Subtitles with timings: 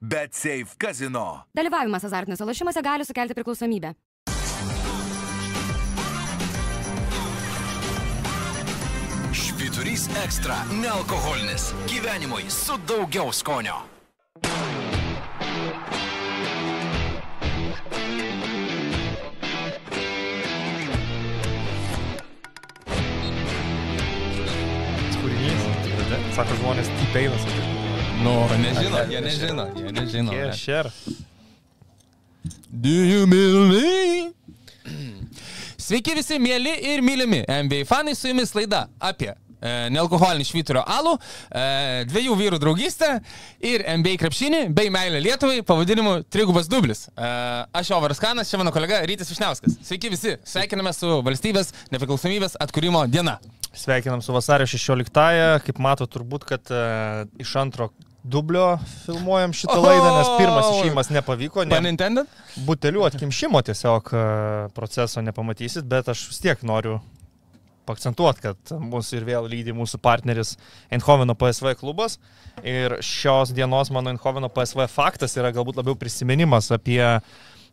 [0.00, 1.44] Bet Safe Casino.
[1.54, 3.92] Dalyvavimas azartiniuose lošimuose gali sukelti priklausomybę.
[9.32, 11.72] Švyturys ekstra- nealkoholinis.
[11.86, 13.82] Gyvenimui su daugiau skonio.
[25.20, 26.34] kūrinys.
[26.34, 27.79] Sako žmonės, T-Painas.
[28.20, 30.32] Nu, nežino, jie nežino, jie nežino.
[30.32, 30.90] Kiešer.
[32.68, 34.34] Do you believe?
[35.80, 39.36] Sveiki visi, mėly ir mylimi NBA fanai, su jumis laida apie e,
[39.94, 41.62] nealkoholinį švyturio alų, e,
[42.10, 43.08] dviejų vyrų draugystę
[43.64, 47.06] ir NBA krepšinį bei meilę Lietuvai pavadinimu Trigubas Dublis.
[47.08, 47.30] E,
[47.80, 49.80] aš Ovaras Kanas, čia mano kolega Rytis Višniauskas.
[49.88, 53.38] Sveiki visi, sveikiname su valstybės nepriklausomybės atkūrimo diena.
[53.72, 55.50] Sveikinam su vasario 16-ąją.
[55.64, 57.92] Kaip mato, turbūt, kad uh, iš antro
[58.30, 58.66] dublio
[59.04, 59.84] filmuojam šitą O!
[59.84, 61.66] laidą, nes pirmas išėjimas nepavyko.
[61.68, 62.30] Ne, intended?
[62.66, 64.24] butelių atkimšimo tiesiog uh,
[64.76, 66.98] proceso nepamatysit, bet aš vis tiek noriu
[67.90, 70.54] pakcentuoti, kad mūsų ir vėl lydi mūsų partneris
[70.92, 72.18] Eindhoveno PSV klubas.
[72.66, 77.02] Ir šios dienos mano Eindhoveno PSV faktas yra galbūt labiau prisiminimas apie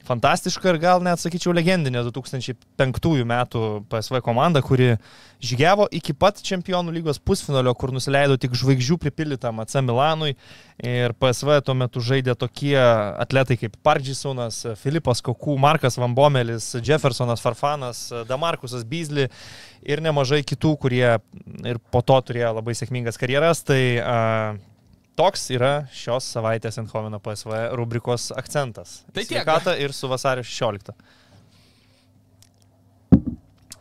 [0.08, 4.96] fantastišką ir gal net sakyčiau legendinę 2005 metų PSV komandą, kuri
[5.44, 10.36] žygiavo iki pat Čempionų lygos pusfinalio, kur nusileido tik žvaigždžių pripildytam AC Milanui.
[10.78, 18.08] Ir PSV tuo metu žaidė tokie atletai kaip Pardžisonas, Filipas Kokų, Markas Vambomelis, Jeffersonas Farfanas,
[18.30, 19.28] Damarkusas Beasley
[19.86, 21.18] ir nemažai kitų, kurie
[21.66, 23.64] ir po to turėjo labai sėkmingas karjeras.
[23.68, 24.18] Tai a,
[25.18, 29.02] toks yra šios savaitės Eindhoveno PSV rubrikos akcentas.
[29.12, 29.40] Tai tiek.
[29.40, 30.94] Sveikata ir su vasario 16.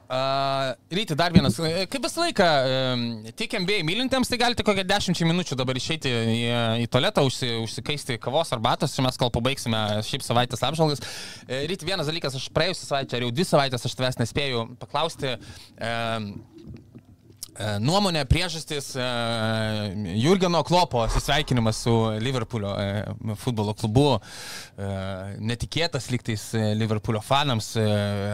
[0.06, 1.56] Uh, ryti dar vienas.
[1.58, 3.00] E, Kaip visą laiką, um,
[3.34, 6.36] tik MBA mylintiems, tai galite kokią 10 minučių dabar išeiti į,
[6.84, 11.02] į tualetą, užsi, užsikaisti kavos arbatos, čia mes kol pabaigsime šiaip savaitės apžvalgas.
[11.48, 15.34] E, Ryti vienas dalykas, aš praėjusią savaitę, ar jau dvi savaitės aš tavęs nespėjau paklausti.
[15.74, 16.55] Um, E,
[17.80, 19.06] Nuomonė, priežastis, e,
[20.20, 24.88] Jurgeno Klopo atsisveikinimas su Liverpoolio e, futbolo klubu, e,
[25.40, 27.84] netikėtas liktais e, Liverpoolio fanams, e,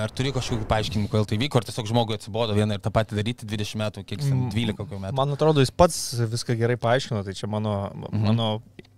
[0.02, 3.18] ar turi kažkokių paaiškinimų, kodėl tai vyko, ar tiesiog žmogui atsibodo vieną ir tą patį
[3.20, 5.18] daryti 20 metų, kiek jis ten, 12 kokių metų.
[5.18, 5.98] Man atrodo, jis pats
[6.32, 7.76] viską gerai paaiškino, tai čia mano,
[8.08, 8.24] mhm.
[8.26, 8.48] mano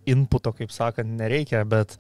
[0.09, 1.97] inputo, kaip sakant, nereikia, bet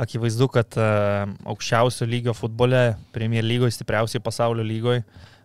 [0.00, 5.04] akivaizdu, kad aukščiausio lygio futbole, Premier lygoje, stipriausiai pasaulio lygoje,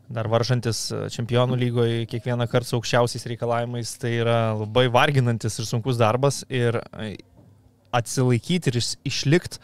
[0.10, 5.70] dar varžantis e, čempionų lygoje kiekvieną kartą su aukščiausiais reikalavimais, tai yra labai varginantis ir
[5.70, 7.16] sunkus darbas ir e,
[7.96, 9.62] atsilaikyti ir iš- išlikti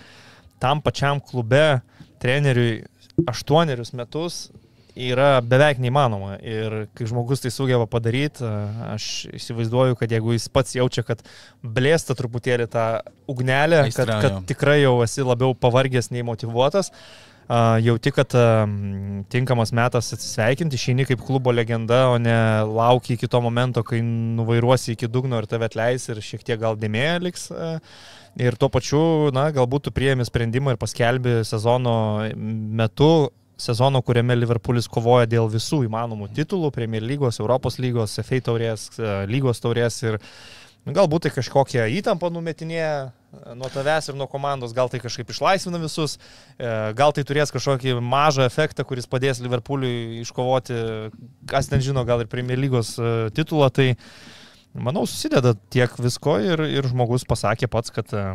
[0.61, 1.81] tam pačiam klube
[2.21, 2.83] treneriui
[3.29, 4.49] aštuonerius metus
[4.95, 6.35] yra beveik neįmanoma.
[6.43, 8.43] Ir kai žmogus tai sugeba padaryti,
[8.91, 9.07] aš
[9.37, 11.23] įsivaizduoju, kad jeigu jis pats jaučia, kad
[11.63, 12.85] blėsta truputėlį tą
[13.31, 14.41] ugnelę, kad, Aistra, kad jo.
[14.51, 21.05] tikrai jau esi labiau pavargęs nei motivuotas, a, jauti, kad am, tinkamas metas atsisveikinti, išeini
[21.09, 22.35] kaip klubo legenda, o ne
[22.67, 26.79] lauki iki to momento, kai nuvairuosi iki dugno ir tave atleis ir šiek tiek gal
[26.79, 27.49] dėmė liks.
[28.39, 29.03] Ir tuo pačiu,
[29.35, 31.95] na, galbūt tu priemi sprendimą ir paskelbi sezono
[32.35, 33.31] metu,
[33.61, 38.89] sezono, kuriame Liverpoolis kovoja dėl visų įmanomų titulų- Premier lygos, Europos lygos, FA taurės,
[39.27, 40.19] lygos taurės ir
[40.85, 43.11] nu, galbūt tai kažkokią įtampą numetinėja
[43.55, 46.17] nuo tavęs ir nuo komandos, gal tai kažkaip išlaisvina visus,
[46.57, 50.79] e, gal tai turės kažkokį mažą efektą, kuris padės Liverpooliui iškovoti,
[51.49, 53.71] kas ten žino, gal ir Premier lygos e, titulą.
[53.73, 53.87] Tai
[54.75, 58.27] manau, susideda tiek visko ir, ir žmogus pasakė pats, kad e,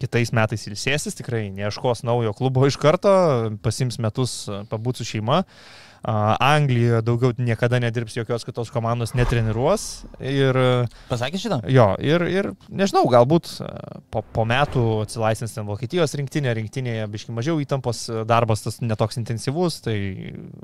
[0.00, 3.12] kitais metais ilsėsis, tikrai neieškos naujo klubo iš karto,
[3.64, 5.42] pasims metus pabūti su šeima.
[5.42, 10.06] A, Anglijoje daugiau niekada nedirbs jokios kitos komandos, netreniruos.
[10.24, 10.56] Ir
[11.10, 11.60] Pasakė šitą?
[11.68, 13.50] jo, ir, ir nežinau, galbūt
[14.12, 19.82] po, po metų atsilaisvins ten Vokietijos rinktinė, rinktinėje biški mažiau įtampos, darbas tas netoks intensyvus,
[19.84, 19.96] tai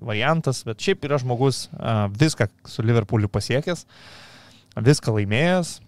[0.00, 1.66] variantas, bet šiaip yra žmogus
[2.16, 3.84] viską su Liverpooliu pasiekęs,
[4.88, 5.80] viską laimėjęs,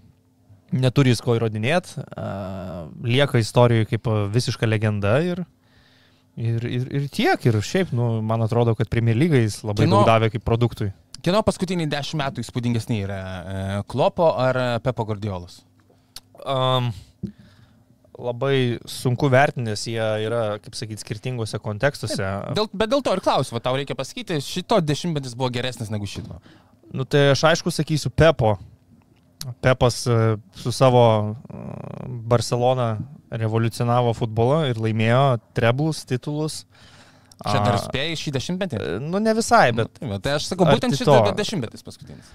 [0.77, 2.05] neturi jis ko įrodinėti,
[3.09, 5.47] lieka istorijoje kaip visiška legenda ir,
[6.39, 7.45] ir, ir, ir tiek.
[7.51, 10.93] Ir šiaip, nu, man atrodo, kad Premier lygai jis labai Kino- daug davė kaip produktui.
[11.19, 15.65] Kieno paskutiniai 10 metų įspūdingesni yra e, Klopo ar e, Pepo Gordiolos?
[16.47, 16.93] Um,
[18.19, 22.31] labai sunku vertinti, nes jie yra, kaip sakyti, skirtingose kontekstuose.
[22.55, 26.39] Dėl, bet dėl to ir klausiu, tau reikia pasakyti, šito dešimtmetis buvo geresnis negu šito.
[26.95, 28.55] Nu, tai aš aišku sakysiu Pepo.
[29.63, 31.03] Pepas e, su savo
[32.31, 32.93] Barcelona
[33.31, 35.25] revoliucionavo futbolą ir laimėjo
[35.57, 36.63] treblus, titulus.
[37.39, 38.79] Čia dar spėjai šį dešimtmetį?
[38.83, 41.19] e, Nu, ne visai, bet Tai, va, tai aš sakau, būtent to.
[41.39, 42.33] dešimtmetis paskutinis.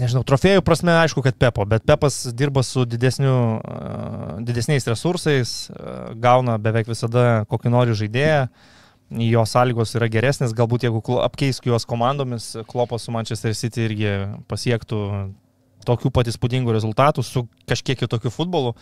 [0.00, 6.10] nežinau, trofėjų prasme aišku, kad Pepo, bet Pepas dirba su didesniu, uh, didesniais resursais, uh,
[6.16, 8.48] gauna beveik visada kokį nori žaidėją,
[9.26, 14.16] jo sąlygos yra geresnės, galbūt jeigu apkeistų juos komandomis, Klopas su Manchester City irgi
[14.50, 15.00] pasiektų
[15.86, 18.74] tokių pat įspūdingų rezultatų su kažkiek kitokiu futbolu.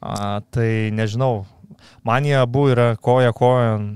[0.00, 1.46] A, tai nežinau,
[2.06, 3.86] man jie abu yra koja kojon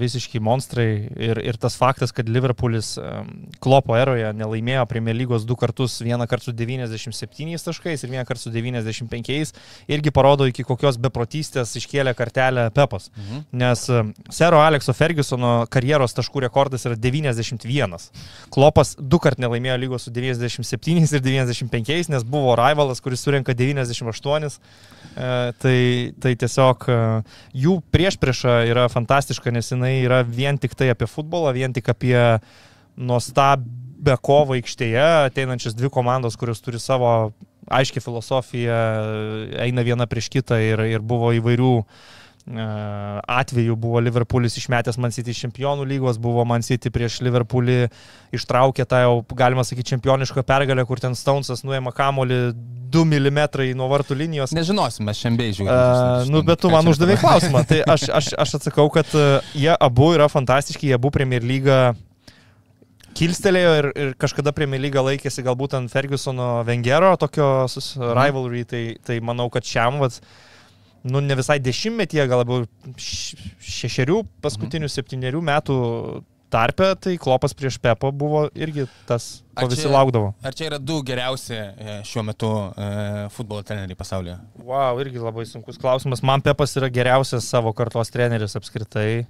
[0.00, 2.94] visiški monstrai ir, ir tas faktas, kad Liverpoolis
[3.60, 8.46] Klopo eroje nelaimėjo Premier lygos du kartus, vieną kartą su 97 taškais ir vieną kartą
[8.46, 9.52] su 95,
[9.88, 13.10] irgi parodo, iki kokios beprotystės iškėlė kartelę Pepas.
[13.16, 13.44] Mhm.
[13.60, 13.86] Nes
[14.30, 18.10] Sero Alekso Fergusono karjeros taškų rekordas yra 91.
[18.54, 24.58] Klopas du kart nelaimėjo lygos su 97 ir 95, nes buvo rivalas, kuris surinka 98.
[25.10, 25.78] E, tai,
[26.22, 26.86] tai tiesiog
[27.56, 32.18] jų priešprieša yra fantastiška, nes jinai yra vien tik tai apie futbolą, vien tik apie
[33.00, 37.32] nuostabę kovą aikštėje, ateinančias dvi komandos, kurios turi savo
[37.70, 38.78] aiškiai filosofiją,
[39.62, 41.86] eina viena prieš kitą ir, ir buvo įvairių e,
[42.50, 47.78] atvejų buvo Liverpoolis išmetęs Man City iš čempionų lygos, buvo Man City prieš Liverpoolį
[48.34, 52.40] ištraukė tą jau, galima sakyti, čempionišką pergalę, kur ten Stonesas nuėma kamolį
[52.90, 53.40] 2 mm
[53.78, 54.54] nuo vartų linijos.
[54.56, 55.78] Nežinosim, mes šiandien žiūrime.
[55.78, 57.62] Uh, nu, bet tu man uždavai klausimą.
[57.70, 61.80] Tai aš, aš, aš atsakau, kad uh, jie abu yra fantastiški, jie abu Premier lygą
[63.18, 68.84] kilstelėjo ir, ir kažkada Premier lygą laikėsi galbūt ant Fergusono Vengero tokio sus- rivalry, tai,
[69.06, 70.18] tai manau, kad šiam, vat,
[71.04, 72.66] nu, ne visai dešimtmetyje, gal labiau
[73.00, 75.76] šešerių paskutinių septyniarių metų
[76.50, 80.32] tarpe, tai klopas prieš Pepo buvo irgi tas, ko Ar visi čia- laukdavo.
[80.42, 84.34] Ar čia yra du geriausi e, šiuo metu e, futbolo treneriai pasaulyje?
[84.66, 86.24] Wow, irgi labai sunkus klausimas.
[86.26, 89.26] Man Pepas yra geriausias savo kartos treneris apskritai,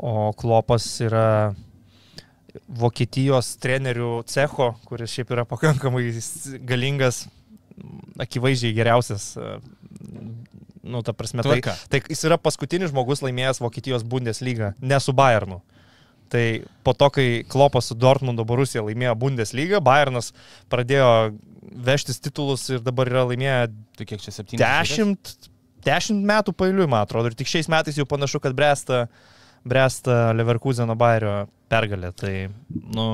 [0.00, 1.52] o Klopas yra
[2.68, 6.06] Vokietijos trenerių cecho, kuris šiaip yra pakankamai
[6.64, 7.24] galingas,
[8.22, 9.32] akivaizdžiai geriausias.
[10.84, 11.76] Nu, ta prasme, tai, Tvarka.
[11.88, 15.62] tai jis yra paskutinis žmogus laimėjęs Vokietijos Bundeslygą, ne su Bayernu.
[16.32, 16.44] Tai
[16.84, 20.32] po to, kai Klopas su Dortmundo Borusija laimėjo Bundeslygą, Bayernas
[20.72, 21.08] pradėjo
[21.84, 24.58] vežtis titulus ir dabar yra laimėję Tu kiek čia septyni?
[24.58, 25.34] Dešimt,
[25.86, 27.30] dešimt metų pailiui, man atrodo.
[27.30, 29.04] Ir tik šiais metais jau panašu, kad bręsta,
[29.62, 32.10] bręsta Leverkuseno Bairio pergalė.
[32.18, 32.32] Tai,
[32.96, 33.06] nu,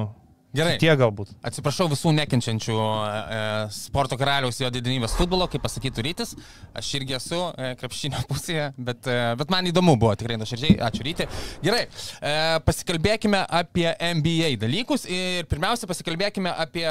[0.56, 0.76] Gerai.
[0.82, 1.31] tie galbūt.
[1.47, 3.41] Atsiprašau visų nekenčiančių e,
[3.75, 6.35] sporto karaliaus jo didinybės futbolo, kaip pasakytų rytis.
[6.75, 10.79] Aš irgi esu e, krepšinio pusėje, bet, e, bet man įdomu buvo tikrai nuoširdžiai.
[10.88, 11.29] Ačiū ryti.
[11.62, 12.35] Gerai, e,
[12.67, 16.87] pasikalbėkime apie NBA dalykus ir pirmiausia pasikalbėkime apie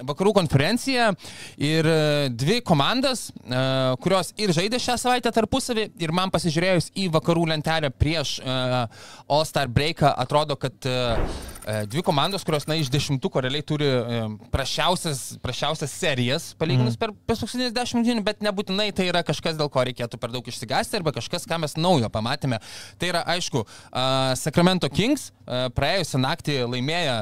[0.00, 1.10] vakarų konferenciją
[1.60, 1.98] ir e,
[2.32, 3.60] dvi komandas, e,
[4.04, 8.58] kurios ir žaidė šią savaitę tarpusavį ir man pasižiūrėjus į vakarų lentelę prieš e,
[9.28, 11.53] All-Star breaką atrodo, kad e, e,
[11.86, 14.20] dvi komandos, kurios na, iš dešimtuko realiai turi e,
[14.52, 17.00] prašiausias, prašiausias serijas, palyginus mm.
[17.00, 20.98] per paskutinės dešimt dienų, bet nebūtinai tai yra kažkas, dėl ko reikėtų per daug išsigąsti,
[21.00, 22.60] arba kažkas, ką mes naujo pamatėme.
[23.00, 27.16] Tai yra, aišku, uh, Sacramento Kings praėjusią naktį laimėjo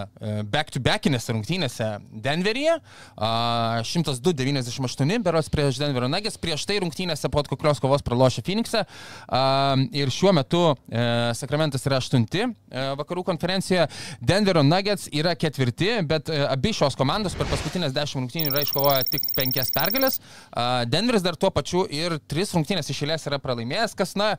[0.51, 1.89] back-to-backinėse rungtynėse
[2.23, 8.85] Denveryje, uh, 102-98 beros prieš Denverio Nuggets, prieš tai rungtynėse po atkaklios kovos pralošė Phoenixą
[9.99, 10.63] ir šiuo metu
[11.39, 13.89] Sacramentas yra aštunti uh, vakarų konferencijoje,
[14.33, 19.09] Denverio Nuggets yra ketvirti, bet uh, abi šios komandos per paskutinės dešimt rungtynių yra iškovoję
[19.13, 20.21] tik penkias pergalės.
[20.51, 24.35] Uh, Denveris dar tuo pačiu ir tris rungtynės išėlės yra pralaimėjęs, kas, na,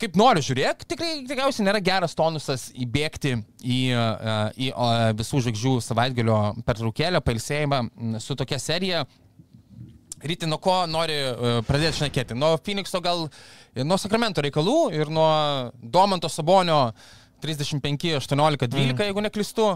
[0.00, 4.36] kaip nori žiūrėk, tikrai tikriausiai nėra geras tonusas įbėgti į, e,
[4.66, 4.70] į
[5.18, 7.82] visų žvaigždžių savaitgalio pertraukėlę, pailsėjimą
[8.22, 9.04] su tokia serija.
[10.20, 12.36] Ryti, nuo ko nori e, pradėti šnekėti?
[12.36, 13.26] Nuo Phoenixo gal,
[13.76, 15.30] nuo Sakramento reikalų ir nuo
[15.80, 16.80] Domanto Sabonio
[17.42, 19.06] 35, 18, 12, mm.
[19.08, 19.72] jeigu neklistu.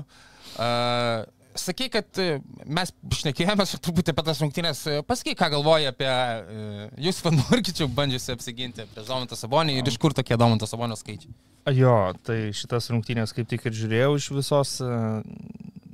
[0.54, 4.80] Uh, Sakai, kad e, mes šnekėjome truputį apie tas rungtynės.
[4.90, 10.00] E, Pasakyk, ką galvoji apie uh, jūs Vanurkičių bandžiusi apsiginti prieš Domantą Sabonį ir iš
[10.02, 11.30] kur tokie Domanto Sabonio skaičiai.
[11.78, 15.22] Jo, tai šitas rungtynės kaip tik ir žiūrėjau iš visos uh,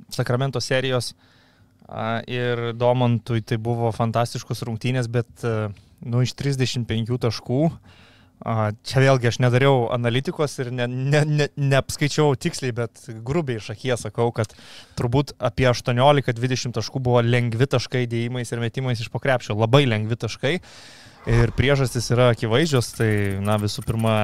[0.09, 1.13] Sakramento serijos.
[1.85, 5.69] Uh, ir Domantui tai buvo fantastiškos rungtynės, bet uh,
[6.01, 8.00] nu, iš 35 taškų A,
[8.41, 14.01] Čia vėlgi aš nedariau analitikos ir ne, ne, ne, neapskaičiau tiksliai, bet grubiai iš akies
[14.07, 14.55] sakau, kad
[14.97, 19.53] turbūt apie 18-20 taškų buvo lengvi taškai dėjimais ir metimais iš pokrepšio.
[19.61, 20.55] Labai lengvi taškai.
[21.29, 22.93] Ir priežastys yra akivaizdžios.
[22.97, 23.11] Tai,
[23.45, 24.15] na, visų pirma,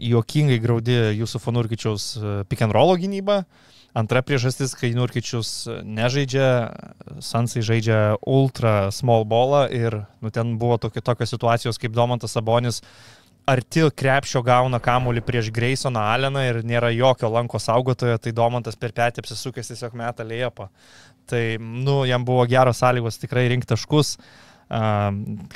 [0.00, 2.06] juokingai graudi jūsų Fanurkičiaus
[2.48, 3.42] pick and roll gynyba.
[3.96, 6.50] Antra priežastis, kai Nurkičius nežaidžia,
[7.24, 12.78] Sansai žaidžia ultra small ballą ir nu, ten buvo tokia, tokios situacijos, kaip Domantas Sabonis
[13.50, 18.94] arti krepšio gauna kamuolį prieš Graysoną Alleną ir nėra jokio lanko saugotojo, tai Domantas per
[18.94, 20.68] petį apsisukęs tiesiog metą liepą.
[21.30, 24.16] Tai, nu, jam buvo geros sąlygos tikrai rinkti taškus.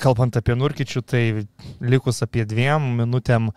[0.02, 1.22] Kalbant apie Nurkičių, tai
[1.82, 3.52] likus apie dviem minutėm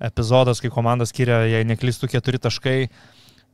[0.00, 2.78] epizodas, kai komanda skiria, jei neklystų, keturi taškai,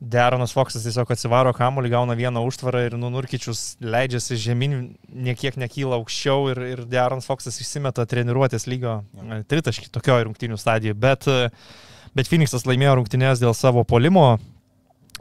[0.01, 4.75] Deronas Foksas tiesiog atsivaro kamuolį, gauna vieną užtvarą ir Nunurkičius leidžiasi žemyn,
[5.09, 9.41] niekiek nekyla aukščiau ir, ir Deronas Foksas išsimeta treniruotės lygio ja.
[9.49, 10.99] tritaškį tokioje rungtinių stadijoje.
[11.01, 11.25] Bet,
[12.13, 14.35] bet Phoenixas laimėjo rungtinės dėl savo polimo,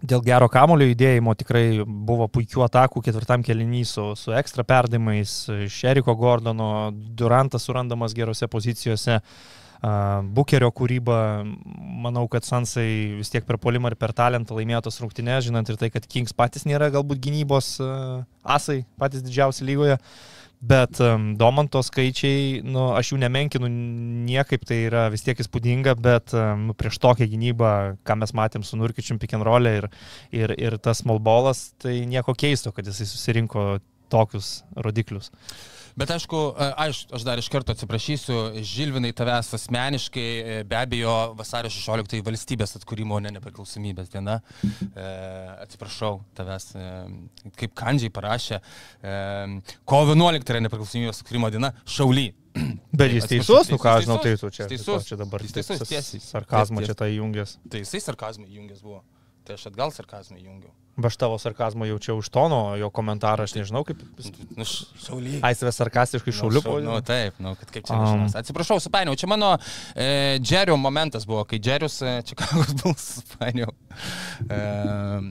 [0.04, 5.38] dėl gero kamulio judėjimo tikrai buvo puikių atakų ketvirtam kelinį su, su ekstra perdimais,
[5.72, 9.22] Šeriko Gordono, Durantas surandamas gerose pozicijose.
[10.36, 11.18] Bukerio kūryba,
[12.06, 15.78] manau, kad Sansai vis tiek per polimą ir per talentą laimėjo tos rungtynės, žinant ir
[15.82, 17.76] tai, kad Kings patys nėra galbūt gynybos
[18.42, 20.00] asai, patys didžiausi lygoje.
[20.66, 26.34] Bet um, Domanto skaičiai, nu, aš jų nemenkinu niekaip, tai yra vis tiek įspūdinga, bet
[26.34, 27.72] um, prieš tokią gynybą,
[28.08, 29.90] ką mes matėm su Nurkičium pick and roll ir,
[30.34, 33.76] ir, ir tas small ballas, tai nieko keisto, kad jisai susirinko
[34.12, 35.32] tokius rodiklius.
[35.96, 41.72] Bet aišku, aš, aš dar iš karto atsiprašysiu, Žilvinai tavęs asmeniškai, e, be abejo, vasario
[41.72, 44.42] 16 valstybės atkūrimo, ne nepriklausomybės diena.
[44.66, 45.06] E,
[45.64, 46.90] atsiprašau tavęs, e,
[47.62, 49.16] kaip kandžiai parašė, e,
[49.88, 52.34] kovo 11 yra nepriklausomybės atkūrimo diena, šauly.
[53.00, 54.68] Bet jis teisus, nu ką aš žinau, tu čia.
[54.72, 55.44] Teisus, čia dabar.
[55.48, 56.24] Teisus, tiesiai.
[56.24, 57.58] Sarkazmą čia tai įjungęs.
[57.72, 59.02] Tai jisai sarkazmą įjungęs buvo.
[59.48, 60.76] Tai aš atgal sarkazmą įjungiau.
[60.96, 64.00] Ba aš tavo sarkazmą jaučiau iš tono, jo komentarą aš nežinau kaip.
[64.56, 65.42] Nu, šauly.
[65.44, 66.62] Ai, savęs sarkastiškai šauliu.
[66.64, 67.98] Nu, nu, taip, nu, kad kaip čia.
[68.00, 68.24] Um.
[68.32, 69.50] Atsiprašau, supainiau, čia mano
[69.92, 73.74] e, Džerio momentas buvo, kai Džerius e, Čikagos Bulls supainiau.
[74.48, 74.60] E,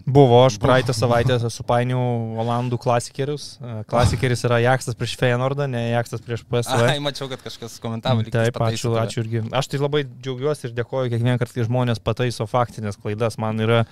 [0.04, 3.54] buvo, aš praeitą savaitę supainiau Olandų klasikerius.
[3.56, 6.90] E, klasikeris yra Jakstas prieš Feyenoordą, ne Jakstas prieš PSV.
[6.92, 8.20] Ai, mačiau, kad kažkas komentavo.
[8.28, 9.46] Taip, ačiū, ačiū irgi.
[9.56, 13.40] Aš tai labai džiaugiuosi ir dėkoju kiekvieną kartą, kai žmonės pataiso faktinės klaidas.
[13.40, 13.84] Man yra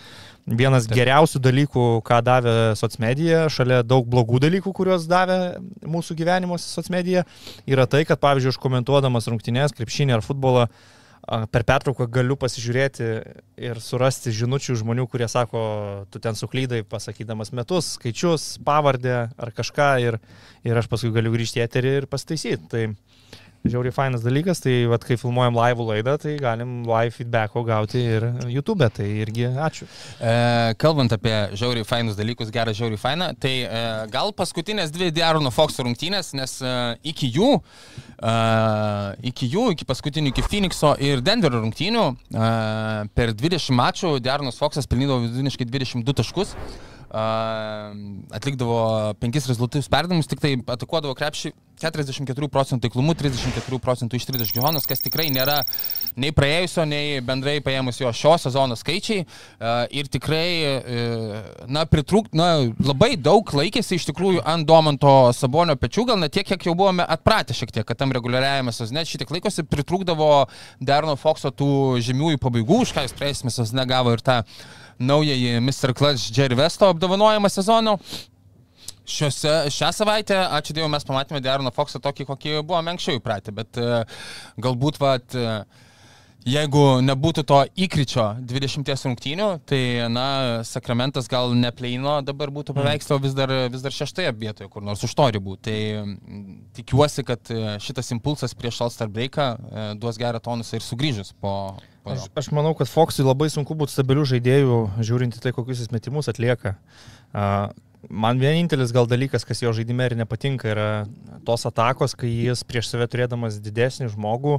[0.47, 0.97] vienas Taip.
[0.99, 7.27] geriausių dalykų, ką davė socmedija, šalia daug blogų dalykų, kuriuos davė mūsų gyvenimuose socmedija,
[7.69, 10.67] yra tai, kad, pavyzdžiui, aš komentuodamas rungtynės, krepšinį ar futbolą,
[11.23, 13.09] per pertrauką galiu pasižiūrėti
[13.63, 15.63] ir surasti žinučių žmonių, kurie sako,
[16.11, 20.19] tu ten suklydai, pasakydamas metus, skaičius, pavardę ar kažką ir,
[20.67, 22.67] ir aš paskui galiu grįžti į eterį ir pasitaisyti.
[22.73, 22.83] Tai
[23.65, 28.27] žiauriai fainas dalykas, tai vat, kai filmuojam live laidą, tai galim live feedbacko gauti ir
[28.51, 29.87] YouTube, tai irgi ačiū.
[30.19, 30.35] E,
[30.83, 35.79] kalbant apie žiauriai fainus dalykus, gerą žiauriai fainą, tai e, gal paskutinės dvi Diarono Fox
[35.83, 36.77] rungtynės, nes e,
[37.13, 37.51] iki jų,
[38.19, 38.37] e,
[39.33, 42.55] iki jų, iki paskutinių, iki Phoenixo ir Denverio rungtynių, e,
[43.15, 46.57] per 20 mačų Diaronas Foxas pelnydavo vidutiniškai 22 taškus
[47.13, 51.53] atlikdavo penkis rezultatus perdavimus, tik tai atakuodavo krepšį
[51.83, 55.61] 44 procentų taiklumu, 34 procentų iš 30 zonos, kas tikrai nėra
[56.21, 59.25] nei praėjusio, nei bendrai paėmus jo šio sezono skaičiai.
[59.99, 61.07] Ir tikrai, e,
[61.73, 66.47] na, pritrūk, na, labai daug laikėsi iš tikrųjų ant Domanto Sabonio pečių, gal net tiek,
[66.49, 70.31] kiek jau buvome atpratę šiek tiek, kad tam reguliariajame sezone šitiek laikosi pritrūkdavo
[70.81, 74.43] Derno Foxo tų žymiųjų pabaigų, už ką jis praėjusiame sezone gavo ir tą
[75.03, 75.95] naująjį Mr.
[75.99, 77.99] Clutch Jerry Vesto apdovanojimą sezono.
[79.03, 83.81] Šiose, šią savaitę, ačiū Dievui, mes pamatėme Deroną Foxą tokį, kokį buvome anksčiau įpratę, bet
[83.83, 84.05] uh,
[84.63, 85.89] galbūt, vat, uh,
[86.47, 89.83] jeigu nebūtų to įkryčio 20 rungtynių, tai,
[90.13, 90.27] na,
[90.67, 95.03] Sakramentas gal ne pleino dabar būtų paveikslo vis dar, vis dar šeštoje vietoje, kur nors
[95.03, 95.59] už to ribų.
[95.67, 95.79] Tai
[96.79, 99.49] tikiuosi, kad e, šitas impulsas prieš All-Star breaką
[99.99, 104.25] duos gerą tonusą ir sugrįžus po, Aš, aš manau, kad Foxui labai sunku būti stabilių
[104.33, 106.75] žaidėjų, žiūrint į tai, kokius jis metimus atlieka.
[108.11, 110.89] Man vienintelis gal dalykas, kas jo žaidime ir nepatinka, yra
[111.47, 114.59] tos atakos, kai jis prieš save turėdamas didesnį žmogų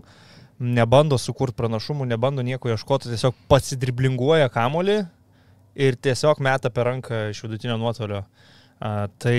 [0.64, 5.02] nebando sukurti pranašumų, nebando nieko ieškoti, tiesiog pasidriblinguoja kamolį
[5.84, 8.24] ir tiesiog meta per ranką iš vidutinio nuotolio.
[8.80, 9.38] Tai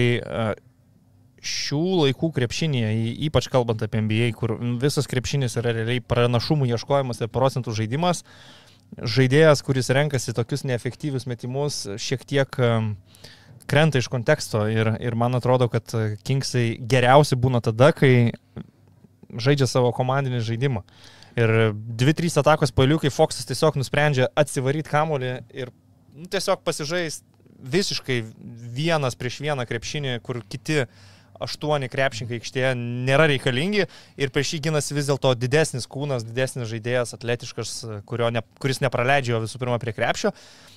[1.44, 2.90] šių laikų krepšinėje,
[3.28, 8.24] ypač kalbant apie NBA, kur visas krepšinis yra realiai pranašumų ieškojimas ir procentų žaidimas,
[8.96, 12.58] žaidėjas, kuris renkasi tokius neefektyvius metimus, šiek tiek
[13.70, 15.92] krenta iš konteksto ir, ir man atrodo, kad
[16.24, 18.32] Kingsai geriausi būna tada, kai
[19.34, 20.84] žaidžia savo komandinį žaidimą.
[21.40, 25.72] Ir dvi, trys atakos paliukai Foxas tiesiog nusprendžia atsivaryti kamolį ir
[26.14, 27.26] nu, tiesiog pasižaisti
[27.64, 28.20] visiškai
[28.76, 30.94] vienas prieš vieną krepšinį, kur kiti uh,
[31.42, 33.86] aštuoni krepšininkai aikštėje nėra reikalingi
[34.20, 37.74] ir prieš jį ginasi vis dėlto didesnis kūnas, didesnis žaidėjas, atletiškas,
[38.34, 40.34] ne, kuris nepraleidžia visų pirma prie krepšio.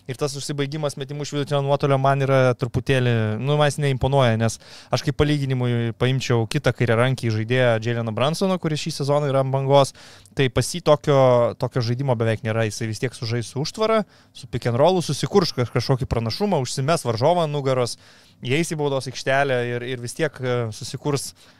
[0.08, 4.58] Ir tas užsibaigimas metimų iš vidutinio nuotolio man yra truputėlį, nu, man jis neimponuoja, nes
[4.94, 9.94] aš kaip palyginimui paimčiau kitą kairę rankį žaidėją Jeleną Bransoną, kuris šį sezoną yra bangos,
[10.38, 11.20] tai pas jį tokio,
[11.60, 14.04] tokio žaidimo beveik nėra, jisai vis tiek sužais su užtvara,
[14.36, 17.98] su pick and rollu, susikurs kažkokį pranašumą, užsimes varžovą nugaros,
[18.46, 21.57] įeis į baudos aikštelę ir, ir vis tiek e, susikurs mm,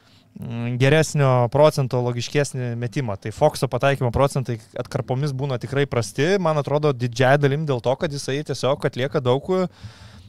[0.78, 3.18] geresnio procento, logiškesnį metimą.
[3.22, 8.14] Tai Foxo pataikymo procentai atkarpomis būna tikrai prasti, man atrodo, didžiai dalim dėl to, kad
[8.14, 9.50] jisai tiesiog atlieka daug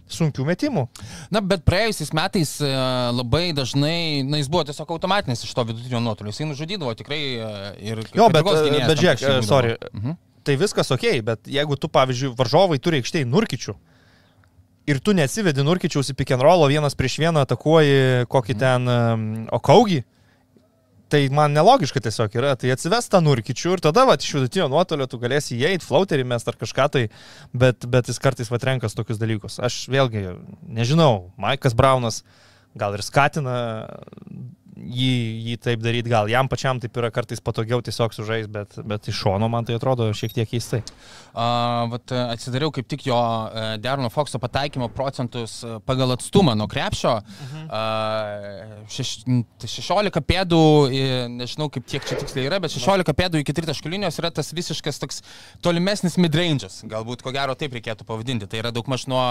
[0.09, 0.87] sunkių metimų.
[1.35, 2.71] Na, bet praėjusiais metais e,
[3.13, 6.33] labai dažnai, na, jis buvo tiesiog automatinis iš to vidutinio nuotolio.
[6.33, 7.51] Jis nužudydavo tikrai e,
[7.91, 8.01] ir...
[8.17, 9.77] Jo, bet, bet žiūrėk, sorry.
[9.93, 10.17] Mhm.
[10.49, 13.75] Tai viskas ok, bet jeigu tu, pavyzdžiui, varžovai turi aikštėje nurkičių,
[14.89, 18.63] ir tu neatsivedi Nurkičiaus į pick and roll, vienas prieš vieną atakuoji kokį mhm.
[18.63, 19.27] ten um,
[19.59, 20.03] Okaugį,
[21.13, 25.09] tai man nelogiška tiesiog yra, tai atsives tą Nurkičių ir tada, va, iš vidutinio nuotolio
[25.09, 27.05] tu galėsi įeiti, flauterį mes ar kažką tai,
[27.57, 29.59] bet, bet jis kartais va renkas tokius dalykus.
[29.65, 30.27] Aš vėlgi
[30.69, 32.23] nežinau, Maikas Braunas
[32.79, 33.57] gal ir skatina
[34.79, 35.13] jį,
[35.49, 39.19] jį taip daryti, gal jam pačiam taip yra kartais patogiau tiesiog sužais, bet, bet iš
[39.25, 40.83] šono man tai atrodo šiek tiek keistai.
[41.39, 41.95] Uh,
[42.33, 47.19] atsidariau kaip tik jo uh, Derono Foxo pataikymo procentus uh, pagal atstumą nuo krepšio.
[47.19, 47.65] -huh.
[47.67, 49.13] uh, šeš,
[49.65, 50.63] 16 pėdų,
[51.33, 55.01] nežinau kaip tiek čia tiksliai yra, bet 16 pėdų iki tritaškų linijos yra tas visiškas
[55.03, 55.23] toks
[55.65, 58.49] tolimesnis midrange'as, galbūt ko gero taip reikėtų pavadinti.
[58.51, 59.25] Tai yra daugmaž nuo,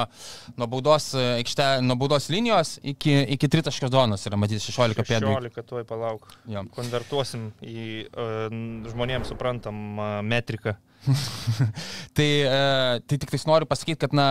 [0.57, 5.36] nuo, baudos, aikšte, nuo baudos linijos iki, iki tritaškio zonos yra matyti 16 pėdų.
[5.37, 6.27] 16, tuoj palauk.
[6.49, 6.65] Jo.
[6.73, 8.47] Konvertuosim į uh,
[8.91, 10.77] žmonėms suprantamą uh, metriką.
[12.17, 14.27] tai, uh, tai tik tais noriu pasakyti, kad na,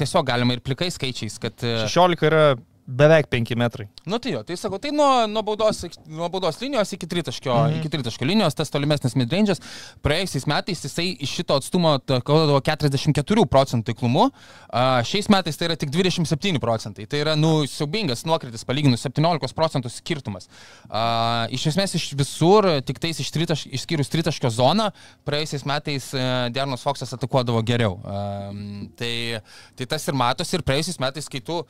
[0.00, 1.60] tiesiog galima ir plikais skaičiais, kad...
[1.64, 2.44] Uh, 16 yra
[2.86, 3.88] Beveik 5 metrai.
[4.04, 7.66] Nu tai jo, tai sakau, tai nuo, nuo, baudos, nuo baudos linijos iki tritaškio, mm
[7.66, 7.78] -hmm.
[7.78, 9.58] iki tritaškio linijos, tas tolimesnis midrange'as,
[10.02, 14.30] praėjusiais metais jisai iš šito atstumo kodavo 44 procentų taiklumu,
[14.70, 19.54] a, šiais metais tai yra tik 27 procentai, tai yra, nu, siaubingas nuokritis palyginus 17
[19.54, 20.48] procentų skirtumas.
[20.88, 24.92] A, iš esmės iš visur, tik tais iš tritaš, išskyrus tritaškio zoną,
[25.26, 27.98] praėjusiais metais e, Dernos Foxas atakuodavo geriau.
[28.04, 28.52] A,
[28.96, 29.40] tai,
[29.74, 31.64] tai tas ir matosi ir praėjusiais metais, kai tu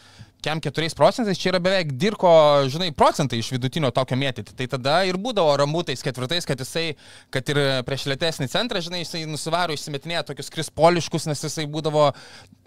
[0.46, 2.30] kem 4 procentais, čia yra beveik dirko,
[2.70, 4.54] žinai, procentai iš vidutinio tokio mėtyti.
[4.58, 6.86] Tai tada ir būdavo ramūtais ketvirtais, kad jisai,
[7.34, 12.12] kad ir prieš lėtesnį centrą, žinai, jisai nusivaro, išsimetinėja tokius krispoliškus, nes jisai būdavo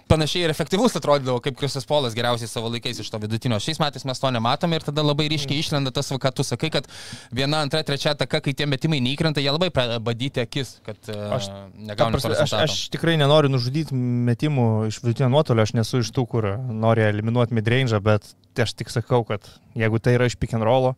[0.09, 3.59] panašiai ir efektyvus atrodydavo, kaip Kristas Polas geriausiai savo laikais iš to vidutinio.
[3.61, 6.89] Šiais metais mes to nematome ir tada labai ryškiai išlenda tas, ką tu sakai, kad
[7.35, 9.69] viena, antra, trečia taka, kai tie metimai neįkrenta, jie labai
[10.03, 13.97] badyti akis, kad e, aš, negauna prasme, aš, aš tikrai nenoriu nužudyti
[14.29, 18.91] metimų iš vidutinio nuotolio, aš nesu iš tų, kur nori eliminuoti midrange, bet aš tik
[18.93, 19.45] sakau, kad
[19.77, 20.95] jeigu tai yra iš pick and rollo,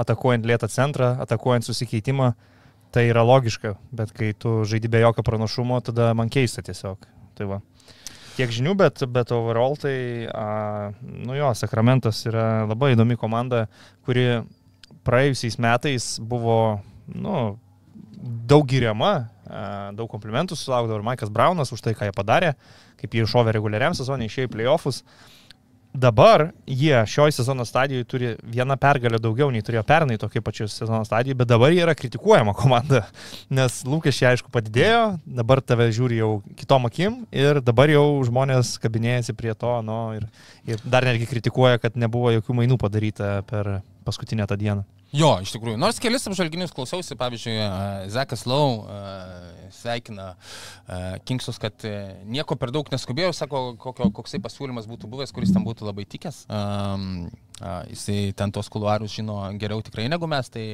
[0.00, 2.32] atakuojant lėtą centrą, atakuojant susikeitimą,
[2.94, 7.04] tai yra logiška, bet kai tu žaidži be jokio pranašumo, tada man keista tiesiog.
[7.36, 7.58] Tai va
[8.36, 9.96] tiek žinių, bet, bet overall tai,
[10.30, 13.66] a, nu jo, Sakramentas yra labai įdomi komanda,
[14.06, 14.42] kuri
[15.06, 16.80] praėjusiais metais buvo,
[17.12, 17.56] nu,
[18.50, 19.14] daug giriama,
[19.46, 19.62] a,
[19.96, 22.52] daug komplimentų sulaukdavo ir Maikas Braunas už tai, ką jie padarė,
[23.00, 25.02] kaip jie iššovė reguliariam sezonui, išėjo į playoffus.
[25.96, 31.04] Dabar jie šioje sezono stadijoje turi vieną pergalę daugiau nei turėjo pernai tokia pačioje sezono
[31.08, 33.06] stadijoje, bet dabar jie yra kritikuojama komanda,
[33.48, 39.36] nes lūkesčiai aišku padidėjo, dabar tave žiūri jau kitom akim ir dabar jau žmonės kabinėjasi
[39.38, 40.28] prie to, nu, ir,
[40.68, 44.84] ir dar netgi kritikuoja, kad nebuvo jokių mainų padaryta per paskutinę tą dieną.
[45.16, 45.78] Jo, iš tikrųjų.
[45.80, 47.56] Nors kelis apžvalginius klausiausi, pavyzdžiui,
[48.12, 48.82] Zekas Lau
[49.76, 50.32] sveikina
[51.28, 51.96] Kingsus, kad e,
[52.28, 56.44] nieko per daug neskubėjo, sako, kokio, koksai pasiūlymas būtų buvęs, kuris tam būtų labai tikęs.
[56.52, 60.64] Um, Jisai ten tos kuluarus žino geriau tikrai negu mes, tai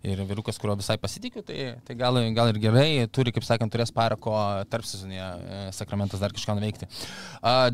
[0.00, 3.92] ir vyrukas, kurio visai pasitikiu, tai, tai gal, gal ir gerai, turi, kaip sakant, turės
[3.92, 4.32] parako
[4.72, 5.28] tarp sezonėje
[5.76, 6.88] Sakramentas dar kažką nuveikti.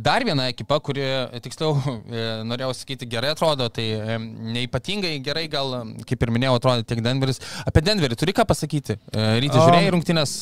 [0.02, 1.04] Dar viena ekipa, kuri,
[1.44, 1.76] tiksliau,
[2.10, 4.18] e, norėjau sakyti, gerai atrodo, tai e,
[4.56, 7.38] neipatingai gerai gal, kaip ir minėjau, atrodo tiek Denveris.
[7.70, 8.98] Apie Denverį turi ką pasakyti?
[9.14, 10.34] E, Rytis žiūrėjai rungtynės,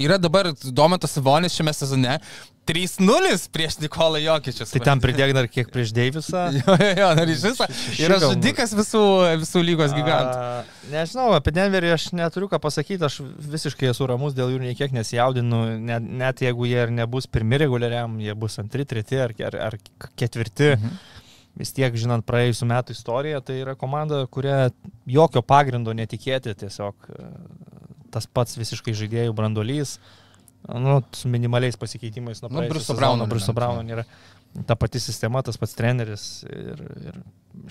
[0.00, 2.18] yra dabar Domantas Savonis šiame sezone,
[2.66, 4.72] 3-0 prieš Nikolą Jokičius.
[4.74, 6.48] Tai ten pridėk dar kiek prieš Deivisą.
[6.58, 7.68] jo, jo, jo, dar iš viso.
[8.02, 9.02] Yra žudikas visų,
[9.42, 10.34] visų lygos gigantų.
[10.34, 13.20] A, nežinau, apie Denverį aš neturiu ką pasakyti, aš
[13.54, 18.18] visiškai esu ramus dėl jų niekiek nesijaudinu, net, net jeigu jie ir nebus pirmi reguliariam,
[18.22, 19.78] jie bus antri, treti ar, ar, ar
[20.18, 20.74] ketvirti.
[20.74, 20.98] Mhm.
[21.56, 24.66] Vis tiek, žinant praėjusiu metu istoriją, tai yra komanda, kuria
[25.08, 27.08] jokio pagrindo netikėti, tiesiog
[28.16, 29.98] tas pats visiškai žaidėjų brandolys.
[30.00, 30.26] Uh,
[30.74, 33.26] nu, su minimaliais pasikeitimais nuo nu, Bruso Brauno.
[33.26, 34.04] Bruso Brauno nėra
[34.66, 36.24] ta pati sistema, tas pats treneris.
[36.48, 37.18] Ir, ir